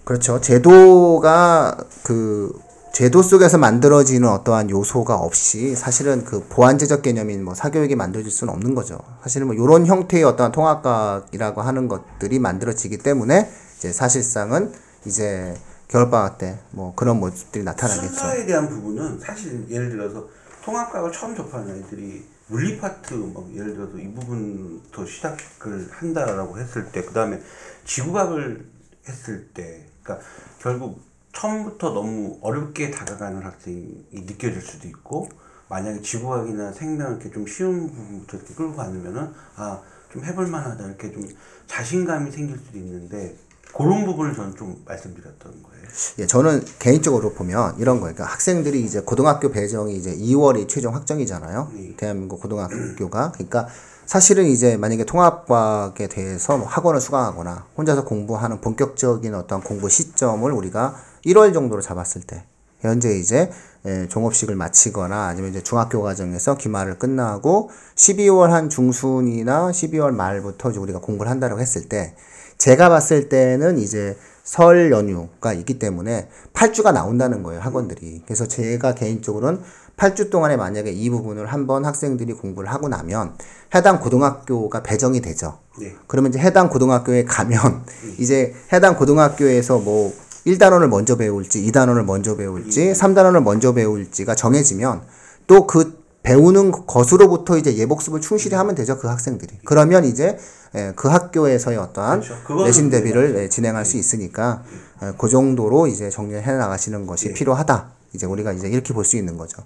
그렇죠. 0.04 0.40
제도가 0.40 1.76
그 2.02 2.50
제도 2.98 3.22
속에서 3.22 3.58
만들어지는 3.58 4.28
어떠한 4.28 4.70
요소가 4.70 5.14
없이 5.14 5.76
사실은 5.76 6.24
그 6.24 6.44
보완제적 6.48 7.02
개념인 7.02 7.44
뭐 7.44 7.54
사교육이 7.54 7.94
만들어질 7.94 8.28
수는 8.28 8.52
없는 8.52 8.74
거죠. 8.74 8.98
사실은 9.22 9.46
뭐 9.46 9.54
이런 9.54 9.86
형태의 9.86 10.24
어떠한 10.24 10.50
통합각이라고 10.50 11.62
하는 11.62 11.86
것들이 11.86 12.40
만들어지기 12.40 12.98
때문에 12.98 13.48
이제 13.76 13.92
사실상은 13.92 14.72
이제 15.06 15.54
겨울방학 15.86 16.38
때 16.38 16.58
뭐 16.72 16.92
그런 16.96 17.20
모습들이 17.20 17.62
나타나겠죠. 17.62 18.08
순서에 18.08 18.46
대한 18.46 18.68
부분은 18.68 19.20
사실 19.20 19.64
예를 19.70 19.90
들어서 19.90 20.26
통합과학을 20.64 21.12
처음 21.12 21.36
접하는 21.36 21.74
아이들이 21.74 22.26
물리 22.48 22.80
파트 22.80 23.14
뭐 23.14 23.48
예를 23.54 23.74
들어서 23.74 23.96
이 23.96 24.12
부분부터 24.12 25.06
시작을 25.06 25.88
한다라고 25.92 26.58
했을 26.58 26.90
때 26.90 27.04
그다음에 27.04 27.40
지구과학을 27.84 28.66
했을 29.08 29.46
때 29.54 29.86
그러니까 30.02 30.26
결국 30.58 31.07
처음부터 31.38 31.90
너무 31.90 32.38
어렵게 32.42 32.90
다가가는 32.90 33.42
학생이 33.42 34.06
느껴질 34.12 34.60
수도 34.60 34.88
있고 34.88 35.28
만약에 35.68 36.00
지구과학이나 36.00 36.72
생명 36.72 37.12
이렇게 37.12 37.30
좀 37.30 37.46
쉬운 37.46 37.88
부분부터 37.88 38.38
이렇게 38.38 38.54
끌고 38.54 38.76
가면은 38.76 39.32
아 39.56 39.80
좀 40.12 40.24
해볼 40.24 40.46
만하다 40.46 40.86
이렇게 40.86 41.12
좀 41.12 41.26
자신감이 41.66 42.30
생길 42.30 42.58
수도 42.58 42.78
있는데 42.78 43.36
그런 43.74 44.06
부분을 44.06 44.34
저는 44.34 44.56
좀 44.56 44.82
말씀드렸던 44.86 45.62
거예요. 45.62 45.84
예, 46.20 46.26
저는 46.26 46.64
개인적으로 46.78 47.34
보면 47.34 47.78
이런 47.78 48.00
거예요. 48.00 48.14
그러니까 48.14 48.24
학생들이 48.24 48.82
이제 48.82 49.00
고등학교 49.00 49.50
배정이 49.50 49.94
이제 49.94 50.16
2월이 50.16 50.68
최종 50.68 50.94
확정이잖아요. 50.94 51.70
네. 51.74 51.94
대한민국 51.96 52.40
고등학교가. 52.40 53.32
그러니까 53.32 53.68
사실은 54.06 54.46
이제 54.46 54.78
만약에 54.78 55.04
통합과학에 55.04 56.06
대해서 56.08 56.56
뭐 56.56 56.66
학원을 56.66 56.98
수강하거나 56.98 57.66
혼자서 57.76 58.04
공부하는 58.04 58.62
본격적인 58.62 59.34
어떤 59.34 59.60
공부 59.60 59.90
시점을 59.90 60.50
우리가 60.50 60.96
1월 61.28 61.54
정도로 61.54 61.80
잡았을 61.82 62.22
때 62.22 62.44
현재 62.80 63.16
이제 63.16 63.50
예, 63.86 64.06
종업식을 64.08 64.54
마치거나 64.54 65.26
아니면 65.26 65.50
이제 65.50 65.62
중학교 65.62 66.02
과정에서 66.02 66.56
기말을 66.56 66.98
끝나고 66.98 67.70
12월 67.94 68.48
한 68.48 68.68
중순이나 68.68 69.70
12월 69.70 70.10
말부터 70.12 70.70
이제 70.70 70.78
우리가 70.78 71.00
공부를 71.00 71.30
한다고 71.30 71.60
했을 71.60 71.88
때 71.88 72.14
제가 72.58 72.88
봤을 72.88 73.28
때는 73.28 73.78
이제 73.78 74.16
설 74.42 74.90
연휴가 74.90 75.52
있기 75.52 75.78
때문에 75.78 76.28
8주가 76.54 76.92
나온다는 76.92 77.42
거예요, 77.42 77.60
학원들이. 77.60 78.22
그래서 78.24 78.48
제가 78.48 78.94
개인적으로는 78.94 79.60
8주 79.98 80.30
동안에 80.30 80.56
만약에 80.56 80.90
이 80.90 81.10
부분을 81.10 81.46
한번 81.46 81.84
학생들이 81.84 82.32
공부를 82.32 82.72
하고 82.72 82.88
나면 82.88 83.34
해당 83.74 84.00
고등학교가 84.00 84.82
배정이 84.82 85.20
되죠. 85.20 85.58
네. 85.78 85.94
그러면 86.06 86.30
이제 86.30 86.38
해당 86.38 86.70
고등학교에 86.70 87.24
가면 87.24 87.84
이제 88.18 88.54
해당 88.72 88.96
고등학교에서 88.96 89.78
뭐 89.78 90.14
1단원을 90.48 90.88
먼저 90.88 91.16
배울지 91.16 91.62
2단원을 91.70 92.04
먼저 92.04 92.36
배울지 92.36 92.92
3단원을 92.92 93.42
먼저 93.42 93.72
배울지가 93.72 94.34
정해지면 94.34 95.02
또그 95.46 95.98
배우는 96.22 96.72
것으로부터 96.72 97.56
이제 97.56 97.76
예복습을 97.76 98.20
충실히 98.20 98.56
하면 98.56 98.74
되죠 98.74 98.98
그 98.98 99.08
학생들이. 99.08 99.60
그러면 99.64 100.04
이제 100.04 100.38
예, 100.74 100.92
그 100.94 101.08
학교에서의 101.08 101.78
어떠한 101.78 102.20
그렇죠. 102.20 102.64
내신 102.64 102.90
대비를 102.90 103.36
예, 103.38 103.48
진행할 103.48 103.86
수 103.86 103.96
있으니까 103.96 104.62
예, 105.02 105.12
그 105.16 105.28
정도로 105.28 105.86
이제 105.86 106.10
정리해 106.10 106.52
나가시는 106.52 107.06
것이 107.06 107.32
필요하다. 107.32 107.90
이제 108.12 108.26
우리가 108.26 108.52
이제 108.52 108.68
이렇게 108.68 108.92
볼 108.92 109.04
수 109.04 109.16
있는 109.16 109.38
거죠. 109.38 109.62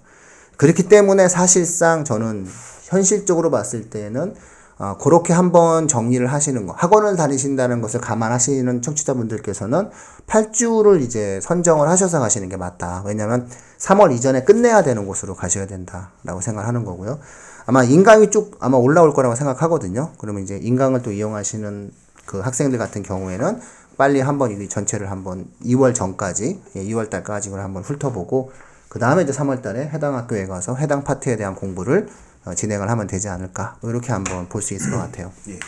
그렇기 0.55 0.83
때문에 0.83 1.27
사실상 1.27 2.05
저는 2.05 2.47
현실적으로 2.85 3.51
봤을 3.51 3.89
때는 3.89 4.35
어, 4.79 4.97
그렇게 4.97 5.33
한번 5.33 5.87
정리를 5.87 6.25
하시는 6.25 6.65
거, 6.65 6.73
학원을 6.73 7.15
다니신다는 7.15 7.81
것을 7.81 8.01
감안하시는 8.01 8.81
청취자분들께서는 8.81 9.89
8주를 10.27 11.01
이제 11.01 11.39
선정을 11.41 11.87
하셔서 11.87 12.19
가시는 12.19 12.49
게 12.49 12.57
맞다. 12.57 13.03
왜냐하면 13.05 13.47
3월 13.77 14.13
이전에 14.13 14.43
끝내야 14.43 14.83
되는 14.83 15.05
곳으로 15.05 15.35
가셔야 15.35 15.67
된다라고 15.67 16.41
생각하는 16.41 16.85
거고요. 16.85 17.19
아마 17.65 17.83
인강이 17.83 18.31
쭉 18.31 18.57
아마 18.59 18.77
올라올 18.77 19.13
거라고 19.13 19.35
생각하거든요. 19.35 20.11
그러면 20.17 20.43
이제 20.43 20.57
인강을 20.61 21.01
또 21.01 21.11
이용하시는 21.11 21.91
그 22.25 22.39
학생들 22.39 22.79
같은 22.79 23.03
경우에는 23.03 23.59
빨리 23.97 24.21
한번 24.21 24.59
이 24.59 24.69
전체를 24.69 25.11
한번 25.11 25.45
2월 25.63 25.93
전까지, 25.93 26.61
예, 26.75 26.83
2월 26.83 27.09
달까지 27.09 27.51
를 27.51 27.59
한번 27.59 27.83
훑어보고 27.83 28.51
그 28.89 28.99
다음에 28.99 29.23
이제 29.23 29.31
3월 29.31 29.61
달에 29.61 29.89
해당 29.89 30.15
학교에 30.15 30.47
가서 30.47 30.75
해당 30.75 31.03
파트에 31.03 31.35
대한 31.35 31.55
공부를 31.55 32.07
어, 32.07 32.32
진행을 32.55 32.89
하면 32.89 33.07
되지 33.07 33.29
않을까. 33.29 33.77
뭐 33.81 33.89
이렇게 33.91 34.11
한번 34.11 34.47
볼 34.49 34.61
수 34.61 34.73
있을 34.73 34.91
것 34.91 34.97
같아요. 34.97 35.31
예. 35.49 35.59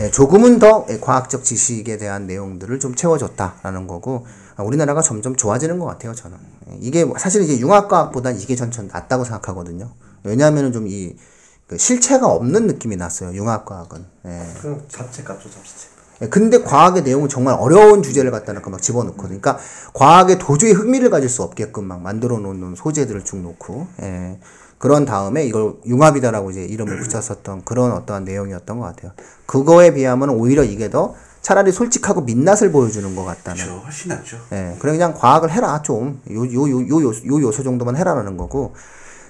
예, 0.00 0.10
조금은 0.10 0.58
더 0.58 0.86
예, 0.90 0.98
과학적 0.98 1.42
지식에 1.42 1.96
대한 1.98 2.26
내용들을 2.26 2.78
좀 2.80 2.94
채워줬다라는 2.94 3.86
거고 3.86 4.26
아, 4.56 4.62
우리나라가 4.62 5.00
점점 5.02 5.36
좋아지는 5.36 5.78
것 5.78 5.86
같아요 5.86 6.14
저는 6.14 6.36
예, 6.70 6.78
이게 6.80 7.04
뭐 7.04 7.18
사실 7.18 7.42
이제 7.42 7.58
융합과학보다 7.58 8.30
이게 8.30 8.54
전전 8.56 8.88
낫다고 8.88 9.24
생각하거든요 9.24 9.90
왜냐하면은 10.22 10.72
좀이 10.72 11.16
그 11.66 11.78
실체가 11.78 12.28
없는 12.28 12.66
느낌이 12.66 12.96
났어요 12.96 13.34
융합과학은 13.34 14.04
예. 14.26 14.46
그냥 14.60 14.82
잡채 14.88 15.24
잡채. 15.24 15.88
예, 16.22 16.28
근데 16.28 16.62
과학의 16.62 17.02
내용은 17.02 17.28
정말 17.28 17.54
어려운 17.58 18.02
주제를 18.02 18.30
갖다 18.30 18.52
놓고 18.52 18.70
막 18.70 18.82
집어넣거든요. 18.82 19.40
그러니까 19.40 19.58
과학에 19.94 20.38
도저히 20.38 20.72
흥미를 20.72 21.08
가질 21.10 21.28
수 21.28 21.42
없게끔 21.42 21.84
막 21.84 22.02
만들어 22.02 22.38
놓는 22.38 22.74
소재들을 22.76 23.24
쭉 23.24 23.38
놓고, 23.38 23.86
예. 24.02 24.38
그런 24.80 25.04
다음에 25.04 25.44
이걸 25.44 25.74
융합이다라고 25.86 26.50
이제 26.52 26.64
이름을 26.64 27.00
붙였었던 27.00 27.66
그런 27.66 27.92
어떠한 27.92 28.24
내용이었던 28.24 28.78
것 28.78 28.86
같아요. 28.86 29.12
그거에 29.44 29.92
비하면 29.92 30.30
오히려 30.30 30.64
이게 30.64 30.88
더 30.88 31.14
차라리 31.42 31.70
솔직하고 31.70 32.22
민낯을 32.22 32.72
보여주는 32.72 33.14
것 33.14 33.24
같다는. 33.26 33.62
그렇죠. 33.62 33.82
훨씬 33.84 34.08
낫죠. 34.08 34.38
예, 34.52 34.76
그래 34.78 34.92
그냥 34.92 35.12
과학을 35.12 35.50
해라 35.50 35.82
좀. 35.82 36.22
요 36.30 36.46
요 36.46 36.66
요 36.70 36.80
요 36.88 37.02
요 37.02 37.12
요 37.26 37.42
요소 37.42 37.62
정도만 37.62 37.94
해라라는 37.96 38.38
거고. 38.38 38.72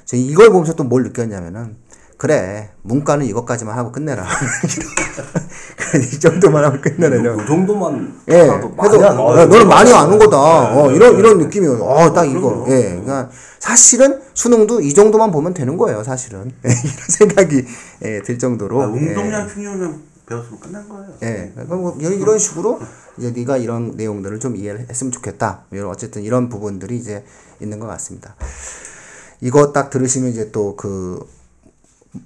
저 0.04 0.16
이걸 0.16 0.50
보면서 0.50 0.74
또 0.74 0.84
뭘 0.84 1.02
느꼈냐면은 1.02 1.76
그래 2.20 2.68
문과는 2.82 3.24
이것까지만 3.24 3.78
하고 3.78 3.92
끝내라. 3.92 4.26
이 5.96 6.20
정도만 6.20 6.62
하고 6.64 6.78
끝내라. 6.78 7.34
그 7.34 7.46
정도만 7.46 8.14
예, 8.28 8.42
해도 8.42 8.74
와요. 8.76 9.46
너는 9.46 9.66
많이 9.66 9.90
아는 9.90 10.18
거다. 10.18 10.36
어, 10.38 10.90
이런 10.92 11.18
이런 11.18 11.38
느낌이요. 11.38 11.82
어, 11.82 12.12
딱 12.12 12.26
이거. 12.26 12.66
예, 12.68 12.90
그러니까 12.90 13.30
사실은 13.58 14.20
수능도 14.34 14.82
이 14.82 14.92
정도만 14.92 15.30
보면 15.30 15.54
되는 15.54 15.78
거예요. 15.78 16.04
사실은 16.04 16.52
예, 16.66 16.68
이런 16.84 17.08
생각이 17.08 17.64
예, 18.04 18.20
들 18.20 18.38
정도로. 18.38 18.82
아, 18.82 18.84
예. 18.88 18.98
운동량, 18.98 19.48
충격량 19.48 20.02
배웠으면 20.26 20.60
끝난 20.60 20.88
거예요. 20.90 21.14
예, 21.22 21.52
그럼 21.54 21.80
뭐 21.80 21.96
이런 21.98 22.20
이런 22.20 22.38
식으로 22.38 22.80
이제 23.16 23.30
네가 23.30 23.56
이런 23.56 23.92
내용들을 23.96 24.40
좀 24.40 24.56
이해를 24.56 24.88
했으면 24.90 25.10
좋겠다. 25.10 25.62
이런 25.70 25.88
어쨌든 25.88 26.22
이런 26.22 26.50
부분들이 26.50 26.98
이제 26.98 27.24
있는 27.62 27.80
것 27.80 27.86
같습니다. 27.86 28.36
이거 29.40 29.72
딱 29.72 29.88
들으시면 29.88 30.28
이제 30.28 30.50
또 30.50 30.76
그 30.76 31.26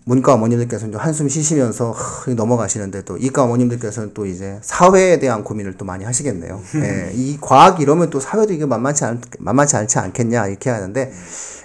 문과 0.04 0.32
어머님들께서는 0.34 0.92
좀 0.92 1.00
한숨 1.00 1.28
쉬시면서 1.28 1.90
하, 1.92 2.32
넘어가시는데 2.32 3.02
또 3.02 3.16
이과 3.18 3.42
어머님들께서는 3.44 4.14
또 4.14 4.24
이제 4.26 4.58
사회에 4.62 5.18
대한 5.18 5.44
고민을 5.44 5.76
또 5.76 5.84
많이 5.84 6.04
하시겠네요. 6.04 6.60
예, 6.76 7.12
이 7.14 7.38
과학 7.40 7.80
이러면 7.80 8.10
또 8.10 8.18
사회도 8.18 8.52
이게 8.52 8.64
만만치 8.66 9.04
않 9.04 9.20
만만치 9.38 9.76
않지 9.76 9.98
않겠냐 9.98 10.46
이렇게 10.48 10.70
하는데 10.70 11.12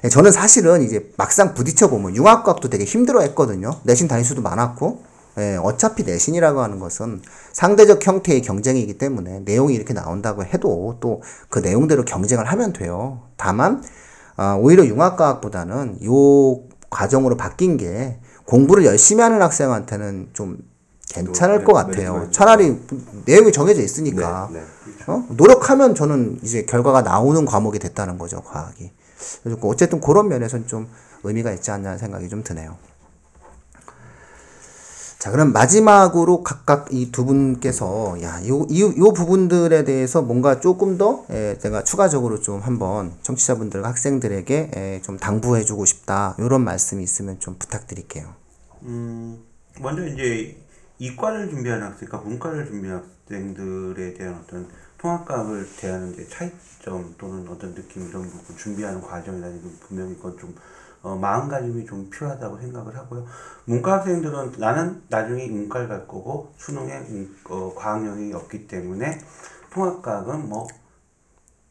예, 0.03 0.09
저는 0.09 0.32
사실은 0.32 0.82
이제 0.82 1.09
막상 1.17 1.53
부딪혀 1.53 1.89
보면 1.89 2.15
융합과학도 2.15 2.70
되게 2.70 2.84
힘들어했거든요. 2.84 3.72
내신 3.84 4.07
다닐 4.07 4.26
수도 4.26 4.41
많았고 4.41 5.03
예, 5.38 5.57
어차피 5.63 6.03
내신이라고 6.03 6.59
하는 6.59 6.80
것은 6.80 7.22
상대적 7.53 8.05
형태의 8.05 8.41
경쟁이기 8.41 8.97
때문에 8.97 9.41
내용이 9.45 9.74
이렇게 9.74 9.93
나온다고 9.93 10.43
해도 10.43 10.97
또 10.99 11.22
그 11.49 11.59
내용대로 11.59 12.05
경쟁을 12.05 12.45
하면 12.45 12.74
돼요. 12.74 13.22
다만 13.38 13.84
아, 14.36 14.55
오히려 14.59 14.86
융합과학보다는 14.86 15.99
요 16.05 16.61
과정으로 16.90 17.38
바뀐 17.38 17.78
게 17.78 18.20
공부를 18.46 18.86
열심히 18.86 19.22
하는 19.22 19.42
학생한테는 19.42 20.30
좀 20.34 20.58
괜찮을 21.10 21.60
네, 21.60 21.64
것 21.64 21.74
메리트가 21.74 22.14
같아요. 22.14 22.32
차라리 22.32 22.80
내용이 23.26 23.52
정해져 23.52 23.82
있으니까 23.82 24.50
네, 24.52 24.60
네. 24.60 25.04
어? 25.08 25.26
노력하면 25.30 25.96
저는 25.96 26.40
이제 26.44 26.64
결과가 26.64 27.02
나오는 27.02 27.46
과목이 27.46 27.80
됐다는 27.80 28.18
거죠, 28.18 28.42
과학이. 28.42 28.92
그래서 29.44 29.60
어쨌든 29.64 30.00
그런 30.02 30.28
면에서는 30.28 30.68
좀 30.68 30.88
의미가 31.24 31.52
있지 31.54 31.72
않냐는 31.72 31.98
생각이 31.98 32.30
좀 32.30 32.44
드네요. 32.44 32.78
자, 35.20 35.32
그럼 35.32 35.51
마지막으로 35.51 36.43
각각 36.43 36.93
이 36.93 37.11
두 37.11 37.26
분께서 37.26 38.22
야, 38.22 38.41
요, 38.47 38.65
이, 38.70 38.82
요 38.82 39.11
부분들에 39.13 39.84
대해서 39.84 40.22
뭔가 40.22 40.61
조금 40.61 40.97
더 40.97 41.26
에, 41.30 41.57
제가 41.57 41.84
추가적으로 41.84 42.39
좀 42.39 42.61
한번 42.61 43.11
청취자분들과 43.24 43.89
학생들에게 43.89 44.72
에, 44.74 45.01
좀 45.01 45.17
당부해 45.17 45.65
주고 45.65 45.84
싶다. 45.84 46.36
요런 46.39 46.63
말씀이 46.63 47.03
있으면 47.03 47.38
좀 47.39 47.57
부탁드릴게요. 47.59 48.34
음, 48.84 49.43
먼저 49.82 50.07
이제 50.07 50.57
이과를 50.99 51.49
준비하는 51.49 51.86
학생, 51.88 52.07
그러니까 52.07 52.30
문과를 52.30 52.65
준비하는 52.67 53.03
학생들에 53.03 54.13
대한 54.13 54.39
어떤 54.41 54.67
통합과학을 54.99 55.67
대하는 55.80 56.15
데 56.15 56.26
차이점 56.30 57.13
또는 57.17 57.45
어떤 57.49 57.76
느낌 57.76 58.07
이런 58.07 58.24
부분 58.30 58.55
준비하는 58.57 59.01
과정이라는 59.01 59.61
분명히 59.82 60.15
그건 60.15 60.38
좀 60.38 60.55
어, 61.02 61.16
마음가짐이 61.16 61.86
좀 61.86 62.10
필요하다고 62.10 62.60
생각을 62.60 62.95
하고요. 62.95 63.26
문과 63.66 64.00
학생들은 64.00 64.54
나는 64.58 65.02
나중에 65.10 65.47
문과를 65.47 65.88
갈 65.88 66.08
거고 66.08 66.52
수능에 66.58 66.91
음, 67.10 67.38
어, 67.50 67.74
과학 67.76 68.06
영역이 68.06 68.34
없기 68.34 68.68
때문에 68.68 69.20
통합과학은 69.72 70.50
뭐 70.50 70.68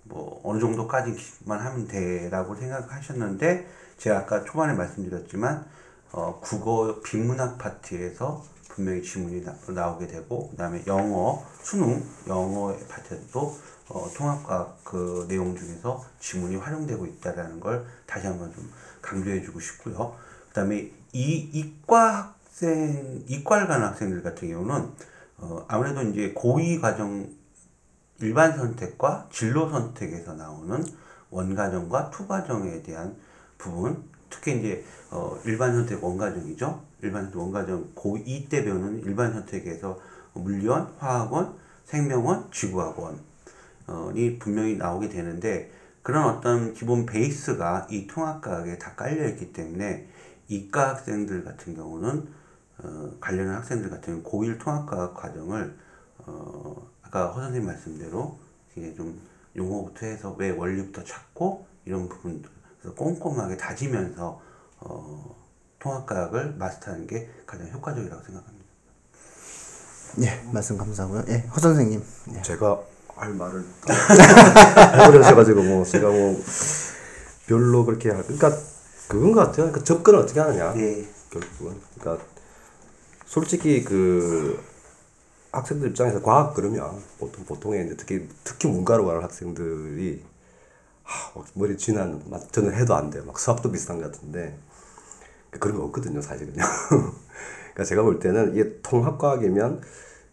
뭐 0.09 0.41
어느 0.45 0.59
정도까지만 0.59 1.61
하면 1.61 1.87
돼라고 1.87 2.55
생각하셨는데 2.55 3.69
제가 3.99 4.19
아까 4.21 4.45
초반에 4.45 4.75
말씀드렸지만 4.75 5.67
어, 6.13 6.41
국어 6.41 7.01
비문학 7.03 7.59
파트에서 7.59 8.43
분명히 8.69 9.03
지문이 9.03 9.45
나, 9.45 9.55
나오게 9.69 10.07
되고 10.07 10.49
그다음에 10.51 10.83
영어 10.87 11.43
수능 11.63 12.03
영어 12.27 12.75
파트에도 12.89 13.57
어, 13.89 14.11
통합과학 14.15 14.85
그 14.85 15.27
내용 15.29 15.57
중에서 15.57 16.05
지문이 16.21 16.57
활용되고 16.57 17.07
있다라는 17.07 17.61
걸 17.61 17.87
다시 18.07 18.27
한번 18.27 18.53
좀 18.53 18.71
강조해주고 19.09 19.61
싶고요. 19.61 20.17
그 20.49 20.55
다음에 20.55 20.91
이 21.13 21.51
이과 21.53 22.35
학생 22.59 23.23
이과를 23.29 23.69
가는 23.69 23.87
학생들 23.87 24.23
같은 24.23 24.49
경우는 24.49 24.91
어, 25.39 25.65
아무래도 25.69 26.03
이제 26.03 26.33
고위 26.35 26.81
과정 26.81 27.29
일반 28.21 28.57
선택과 28.57 29.29
진로 29.31 29.71
선택에서 29.71 30.35
나오는 30.35 30.85
원과정과 31.31 32.11
투과정에 32.11 32.83
대한 32.83 33.15
부분, 33.59 34.03
특히 34.29 34.59
이제 34.59 34.85
어, 35.11 35.39
일반 35.45 35.73
선택 35.73 36.03
원과정이죠. 36.03 36.83
일반 37.03 37.25
선택 37.25 37.39
원과정 37.39 37.93
고2 37.95 38.49
때 38.49 38.65
배우는 38.65 39.05
일반 39.05 39.33
선택에서 39.33 40.01
물리원, 40.33 40.93
화학원, 40.99 41.55
생명원, 41.85 42.51
지구학원이 42.51 43.21
분명히 44.41 44.77
나오게 44.77 45.09
되는데 45.09 45.71
그런 46.09 46.25
어떤 46.25 46.73
기본 46.73 47.05
베이스가 47.05 47.87
이 47.91 48.07
통합과학에 48.07 48.79
다 48.79 48.95
깔려 48.95 49.29
있기 49.29 49.53
때문에 49.53 50.09
이과 50.49 50.89
학생들 50.89 51.45
같은 51.45 51.75
경우는 51.75 52.27
어, 52.79 53.11
관련한 53.21 53.57
학생들 53.57 53.91
같은 53.91 54.23
경우는 54.23 54.57
고1 54.57 54.59
통합과학 54.59 55.13
과정을 55.13 55.77
어, 56.21 56.91
아까 57.03 57.27
허 57.27 57.43
선생님 57.43 57.67
말씀대로 57.67 58.39
이게 58.75 58.95
좀 58.95 59.21
용어부터 59.55 60.07
해서 60.07 60.35
왜 60.39 60.49
원리부터 60.49 61.05
찾고 61.05 61.67
이런 61.85 62.09
부분들 62.09 62.51
그래서 62.81 62.97
꼼꼼하게 62.97 63.59
다지면서 63.59 64.41
어, 64.81 65.37
통합과학을 65.79 66.55
마스터하는 66.55 67.07
게 67.07 67.29
가장 67.45 67.69
효과적이라고 67.69 68.23
생각합니다. 68.23 68.67
예, 70.23 70.53
말씀 70.55 70.79
감사하고요. 70.79 71.25
예, 71.29 71.41
허 71.41 71.61
선생님. 71.61 72.03
예. 72.33 72.41
제가 72.41 72.81
할 73.19 73.35
말을 73.35 73.65
다 73.85 75.03
해버려셔가지고 75.05 75.63
뭐 75.65 75.85
제가 75.85 76.09
뭐 76.09 76.41
별로 77.47 77.85
그렇게 77.85 78.11
할 78.11 78.23
그러니까 78.23 78.53
그건 79.09 79.33
것 79.33 79.41
같아요. 79.41 79.67
그러니까 79.67 79.83
접근을 79.83 80.21
어떻게 80.21 80.39
하느냐. 80.41 80.75
예. 80.77 81.09
결국은 81.31 81.81
그러니까 81.99 82.25
솔직히 83.27 83.85
그 83.85 84.63
학생들 85.53 85.89
입장에서 85.89 86.23
과학 86.23 86.55
그러면 86.55 87.03
보통 87.19 87.45
보통의 87.45 87.87
이제 87.87 87.97
특히 87.97 88.29
특히 88.45 88.69
문과로 88.69 89.07
가는 89.07 89.23
학생들이 89.23 90.23
하, 91.03 91.39
막 91.39 91.47
머리 91.55 91.77
쥐나는 91.77 92.23
막 92.27 92.53
저는 92.53 92.75
해도 92.75 92.95
안 92.95 93.11
돼요. 93.11 93.25
막 93.27 93.39
수학도 93.39 93.73
비슷한 93.73 94.01
것 94.01 94.13
같은데 94.13 94.59
그런 95.59 95.79
거 95.79 95.85
없거든요, 95.85 96.21
사실은요. 96.21 96.63
그러니까 97.73 97.85
제가 97.85 98.03
볼 98.03 98.19
때는 98.21 98.55
이게 98.55 98.81
통합과학이면 98.83 99.83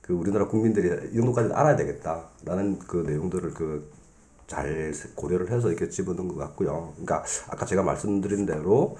그 0.05 0.13
우리나라 0.13 0.47
국민들이 0.47 0.87
이 1.11 1.15
정도까지 1.15 1.53
알아야 1.53 1.75
되겠다라는 1.75 2.79
그 2.79 2.97
내용들을 2.97 3.53
그 3.53 4.05
잘 4.47 4.93
고려를 5.15 5.51
해서 5.51 5.69
이렇게 5.69 5.89
집어넣은 5.89 6.27
것 6.27 6.35
같고요. 6.35 6.91
그러니까 6.93 7.23
아까 7.49 7.65
제가 7.65 7.81
말씀드린 7.83 8.45
대로 8.45 8.97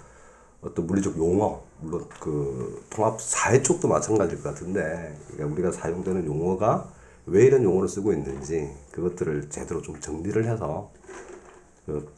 어떤 0.62 0.88
물리적 0.88 1.18
용어, 1.18 1.64
물론 1.82 2.08
그 2.20 2.84
통합 2.89 3.22
사회 3.22 3.62
쪽도 3.62 3.88
마찬가지일 3.88 4.41
것 4.41 4.49
같은데, 4.49 5.16
그러니까 5.28 5.53
우리가 5.53 5.72
사용되는 5.72 6.26
용어가 6.26 6.91
왜 7.28 7.45
이런 7.45 7.64
용어를 7.64 7.88
쓰고 7.88 8.14
있는지 8.14 8.72
그것들을 8.91 9.49
제대로 9.49 9.82
좀 9.82 9.99
정리를 9.99 10.43
해서 10.45 10.91
그 11.86 12.12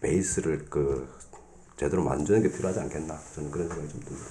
베이스를 0.00 0.66
그 0.68 1.08
제대로 1.78 2.02
만드는 2.04 2.42
게 2.42 2.50
필요하지 2.50 2.80
않겠나 2.80 3.18
저는 3.34 3.50
그런 3.50 3.68
생각이 3.68 3.90
좀 3.90 4.00
듭니다. 4.00 4.26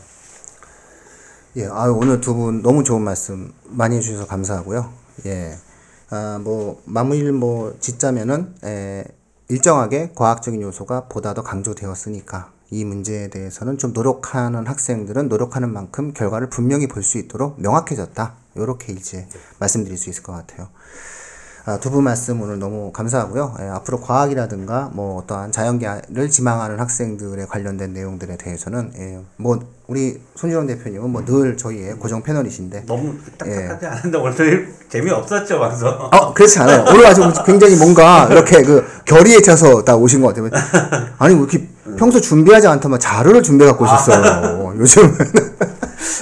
예, 1.55 1.67
아 1.67 1.85
오늘 1.85 2.19
두 2.21 2.33
분 2.33 2.61
너무 2.61 2.83
좋은 2.83 3.01
말씀 3.01 3.53
많이 3.65 3.95
해주셔서 3.97 4.25
감사하고요. 4.27 4.91
예, 5.27 5.55
아, 6.09 6.39
뭐 6.43 6.81
마무리를 6.85 7.31
뭐 7.31 7.75
짓자면은 7.79 8.55
에, 8.63 9.03
일정하게 9.49 10.13
과학적인 10.15 10.61
요소가 10.61 11.07
보다 11.07 11.33
더 11.33 11.43
강조되었으니까 11.43 12.51
이 12.71 12.85
문제에 12.85 13.29
대해서는 13.29 13.77
좀 13.77 13.93
노력하는 13.93 14.65
학생들은 14.65 15.29
노력하는 15.29 15.71
만큼 15.71 16.13
결과를 16.13 16.49
분명히 16.49 16.87
볼 16.87 17.03
수 17.03 17.17
있도록 17.19 17.61
명확해졌다. 17.61 18.35
이렇게 18.55 18.93
이제 18.93 19.27
말씀드릴 19.59 19.97
수 19.97 20.09
있을 20.09 20.23
것 20.23 20.31
같아요. 20.33 20.69
아, 21.65 21.77
두분 21.79 22.03
말씀 22.03 22.41
오늘 22.41 22.59
너무 22.59 22.91
감사하고요. 22.91 23.55
예, 23.61 23.67
앞으로 23.69 24.01
과학이라든가 24.01 24.89
뭐 24.91 25.21
어떠한 25.21 25.53
자연계를 25.53 26.29
지망하는 26.29 26.77
학생들에 26.77 27.45
관련된 27.45 27.93
내용들에 27.93 28.35
대해서는 28.35 28.91
예, 28.99 29.19
뭐 29.37 29.57
우리 29.87 30.19
손준영 30.35 30.67
대표님은 30.67 31.09
뭐 31.09 31.23
늘 31.23 31.55
저희의 31.55 31.93
고정 31.93 32.21
패널이신데 32.21 32.83
너무 32.85 33.13
딱딱하게 33.37 33.87
안 33.87 33.97
한다 33.97 34.19
오늘 34.19 34.73
재미 34.89 35.09
없었죠 35.11 35.57
방송. 35.57 35.87
어, 35.87 36.33
그렇지 36.33 36.59
않아요. 36.59 36.83
오늘 36.89 37.05
아주 37.07 37.31
굉장히 37.45 37.77
뭔가 37.77 38.27
이렇게 38.29 38.61
그 38.61 38.85
결의에 39.05 39.41
차서 39.41 39.85
딱 39.85 39.95
오신 39.95 40.21
것 40.21 40.35
같아요. 40.35 40.49
아니, 41.17 41.33
왜 41.33 41.39
이렇게 41.39 41.65
평소 41.97 42.19
준비하지 42.19 42.67
않더만 42.67 42.99
자료를 42.99 43.41
준비해 43.41 43.69
갖고 43.69 43.85
오셨어요. 43.85 44.73
요즘은. 44.79 45.17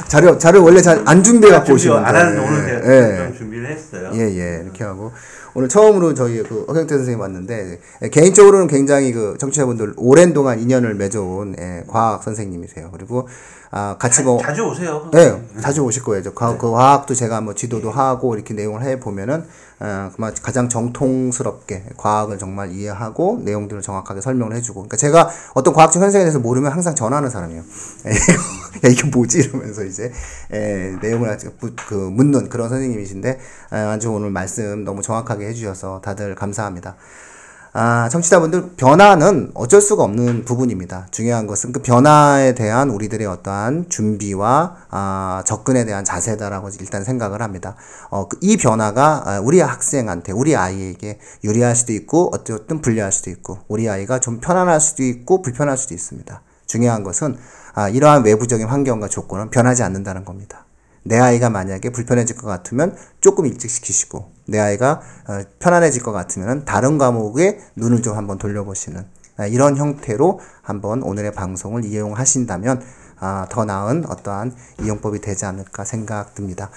자료, 0.08 0.38
자료 0.38 0.64
원래 0.64 0.82
잘 0.82 1.02
안 1.06 1.24
준비해 1.24 1.52
갖고 1.54 1.74
오시는데. 1.74 2.06
안 2.08 2.16
하는데 2.16 2.40
오늘 2.40 2.66
제가 2.66 2.94
예. 2.94 3.28
좀 3.28 3.38
준비를 3.38 3.70
했어요. 3.72 4.10
좋아요. 4.12 4.16
예, 4.22 4.38
예, 4.38 4.62
이렇게 4.64 4.84
하고 4.84 5.12
오늘 5.54 5.68
처음으로 5.68 6.14
저희 6.14 6.42
그 6.44 6.66
어경태 6.68 6.96
선생님 6.96 7.20
왔는데 7.20 7.80
예, 8.04 8.10
개인적으로는 8.10 8.68
굉장히 8.68 9.12
그 9.12 9.36
청취자분들 9.40 9.94
오랜 9.98 10.34
동안 10.34 10.60
인연을 10.60 10.94
맺어온 10.96 11.56
예, 11.60 11.84
과학 11.88 12.24
선생님이세요. 12.24 12.90
그리고 12.92 13.28
아 13.74 13.96
같이 13.98 14.22
뭐 14.24 14.38
자 14.42 14.54
주 14.54 14.64
오세요. 14.64 15.10
네, 15.14 15.42
자주 15.62 15.82
오실 15.82 16.04
거예요. 16.04 16.22
저 16.24 16.34
과학, 16.34 16.58
그 16.58 16.70
과학도 16.72 17.14
제가 17.16 17.40
뭐 17.42 17.54
지도도 17.54 17.90
하고 17.90 18.36
이렇게 18.36 18.54
내용을 18.54 18.82
해 18.84 19.00
보면은 19.00 19.46
어, 19.80 20.12
그만 20.14 20.34
가장 20.44 20.68
정통스럽게 20.70 21.86
과학을 21.98 22.38
정말 22.38 22.72
이해하고 22.72 23.40
내용들을 23.44 23.82
정확하게 23.82 24.22
설명을 24.22 24.56
해주고. 24.58 24.82
그러니까 24.82 24.98
제가 24.98 25.30
어떤 25.54 25.74
과학적 25.74 26.02
현상에 26.04 26.24
대해서 26.24 26.38
모르면 26.40 26.72
항상 26.72 26.94
전하는 26.96 27.30
사람이에요. 27.30 27.62
야 28.86 28.90
이게 28.90 29.08
뭐지 29.08 29.40
이러면서 29.40 29.71
이제 29.84 30.12
에, 30.52 30.96
내용을 31.02 31.38
부- 31.60 31.74
그 31.88 31.96
묻는 31.96 32.50
그런 32.50 32.70
선생님이신데 32.70 33.40
아, 33.72 33.78
아주 33.92 34.12
오늘 34.12 34.30
말씀 34.30 34.84
너무 34.84 35.02
정확하게 35.02 35.48
해주셔서 35.48 36.02
다들 36.02 36.36
감사합니다. 36.36 36.96
아, 37.74 38.10
청취자분들, 38.10 38.72
변화는 38.76 39.52
어쩔 39.54 39.80
수가 39.80 40.04
없는 40.04 40.44
부분입니다. 40.44 41.08
중요한 41.12 41.48
것은 41.48 41.72
그 41.72 41.82
변화에 41.82 42.54
대한 42.54 42.90
우리들의 42.90 43.26
어떠한 43.26 43.86
준비와 43.88 44.76
아, 44.90 45.42
접근에 45.46 45.86
대한 45.86 46.04
자세다라고 46.04 46.70
일단 46.82 47.06
생각을 47.06 47.42
합니다. 47.42 47.78
어, 48.10 48.28
그이 48.28 48.58
변화가 48.58 49.24
아, 49.26 49.40
우리 49.40 49.62
학생한테, 49.62 50.34
우리 50.34 50.54
아이에게 50.54 51.18
유리할 51.46 51.78
수도 51.78 51.94
있고, 51.94 52.30
어쨌든 52.34 52.82
불리할 52.82 53.14
수도 53.14 53.30
있고, 53.30 53.60
우리 53.70 53.88
아이가 53.88 54.20
좀 54.20 54.42
편안할 54.42 54.82
수도 54.82 55.04
있고, 55.04 55.42
불편할 55.42 55.78
수도 55.78 55.94
있습니다. 55.94 56.42
중요한 56.66 57.04
것은 57.04 57.38
아, 57.74 57.90
이러한 57.90 58.26
외부적인 58.26 58.68
환경과 58.68 59.08
조건은 59.08 59.50
변하지 59.50 59.84
않는다는 59.84 60.26
겁니다. 60.26 60.66
내 61.04 61.18
아이가 61.18 61.50
만약에 61.50 61.90
불편해질 61.90 62.36
것 62.36 62.48
같으면 62.48 62.96
조금 63.22 63.46
일찍 63.46 63.70
시키시고 63.70 64.32
내 64.48 64.60
아이가 64.60 65.02
어, 65.28 65.42
편안해질 65.60 66.04
것 66.04 66.12
같으면 66.12 66.66
다른 66.66 66.98
과목에 66.98 67.60
눈을 67.76 68.02
좀 68.02 68.18
한번 68.18 68.38
돌려보시는 68.38 69.06
아, 69.38 69.48
이런 69.48 69.78
형태로 69.78 70.40
한번 70.62 71.02
오늘의 71.02 71.34
방송을 71.34 71.86
이용하신다면 71.86 72.84
아, 73.20 73.48
더 73.50 73.66
나은 73.66 74.06
어떠한 74.08 74.56
이용법이 74.82 75.22
되지 75.22 75.46
않을까 75.46 75.86
생각됩니다. 75.86 76.70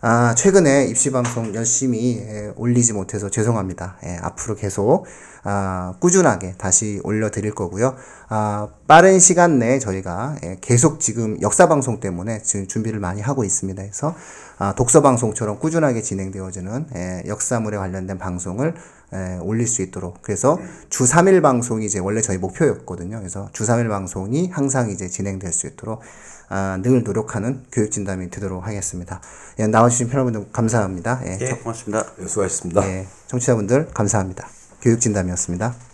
아, 0.00 0.32
최근에 0.36 0.84
입시 0.84 1.10
방송 1.10 1.52
열심히 1.56 2.18
예, 2.18 2.52
올리지 2.54 2.92
못해서 2.92 3.28
죄송합니다. 3.28 3.96
예, 4.04 4.16
앞으로 4.22 4.54
계속 4.54 5.06
아, 5.42 5.94
꾸준하게 5.98 6.54
다시 6.56 7.00
올려드릴 7.02 7.52
거고요. 7.52 7.96
아, 8.28 8.68
빠른 8.86 9.18
시간 9.18 9.58
내에 9.58 9.80
저희가 9.80 10.36
예, 10.44 10.56
계속 10.60 11.00
지금 11.00 11.40
역사 11.42 11.68
방송 11.68 11.98
때문에 11.98 12.42
지금 12.42 12.68
준비를 12.68 13.00
많이 13.00 13.20
하고 13.20 13.42
있습니다. 13.42 13.82
그래서 13.82 14.14
아, 14.58 14.72
독서 14.76 15.02
방송처럼 15.02 15.58
꾸준하게 15.58 16.02
진행되어지는 16.02 16.86
예, 16.94 17.22
역사물에 17.26 17.76
관련된 17.76 18.18
방송을 18.18 18.74
예, 19.14 19.38
올릴 19.42 19.66
수 19.66 19.82
있도록 19.82 20.22
그래서 20.22 20.60
주 20.90 21.04
3일 21.04 21.42
방송이 21.42 21.84
이제 21.84 21.98
원래 21.98 22.20
저희 22.20 22.38
목표였거든요. 22.38 23.18
그래서 23.18 23.48
주 23.52 23.64
3일 23.64 23.88
방송이 23.88 24.50
항상 24.52 24.90
이제 24.90 25.08
진행될 25.08 25.52
수 25.52 25.66
있도록 25.66 26.02
아, 26.48 26.78
늘 26.82 27.02
노력하는 27.02 27.64
교육 27.70 27.90
진담이 27.90 28.30
되도록 28.30 28.66
하겠습니다. 28.66 29.20
예, 29.58 29.66
나와주신 29.66 30.10
여러분들 30.10 30.46
감사합니다. 30.52 31.20
예, 31.26 31.38
예, 31.40 31.48
고맙습니다. 31.50 32.04
네, 32.16 32.26
수고하셨습니다. 32.26 32.88
예, 32.88 33.06
청취자분들 33.26 33.88
감사합니다. 33.92 34.48
교육 34.80 35.00
진담이었습니다. 35.00 35.87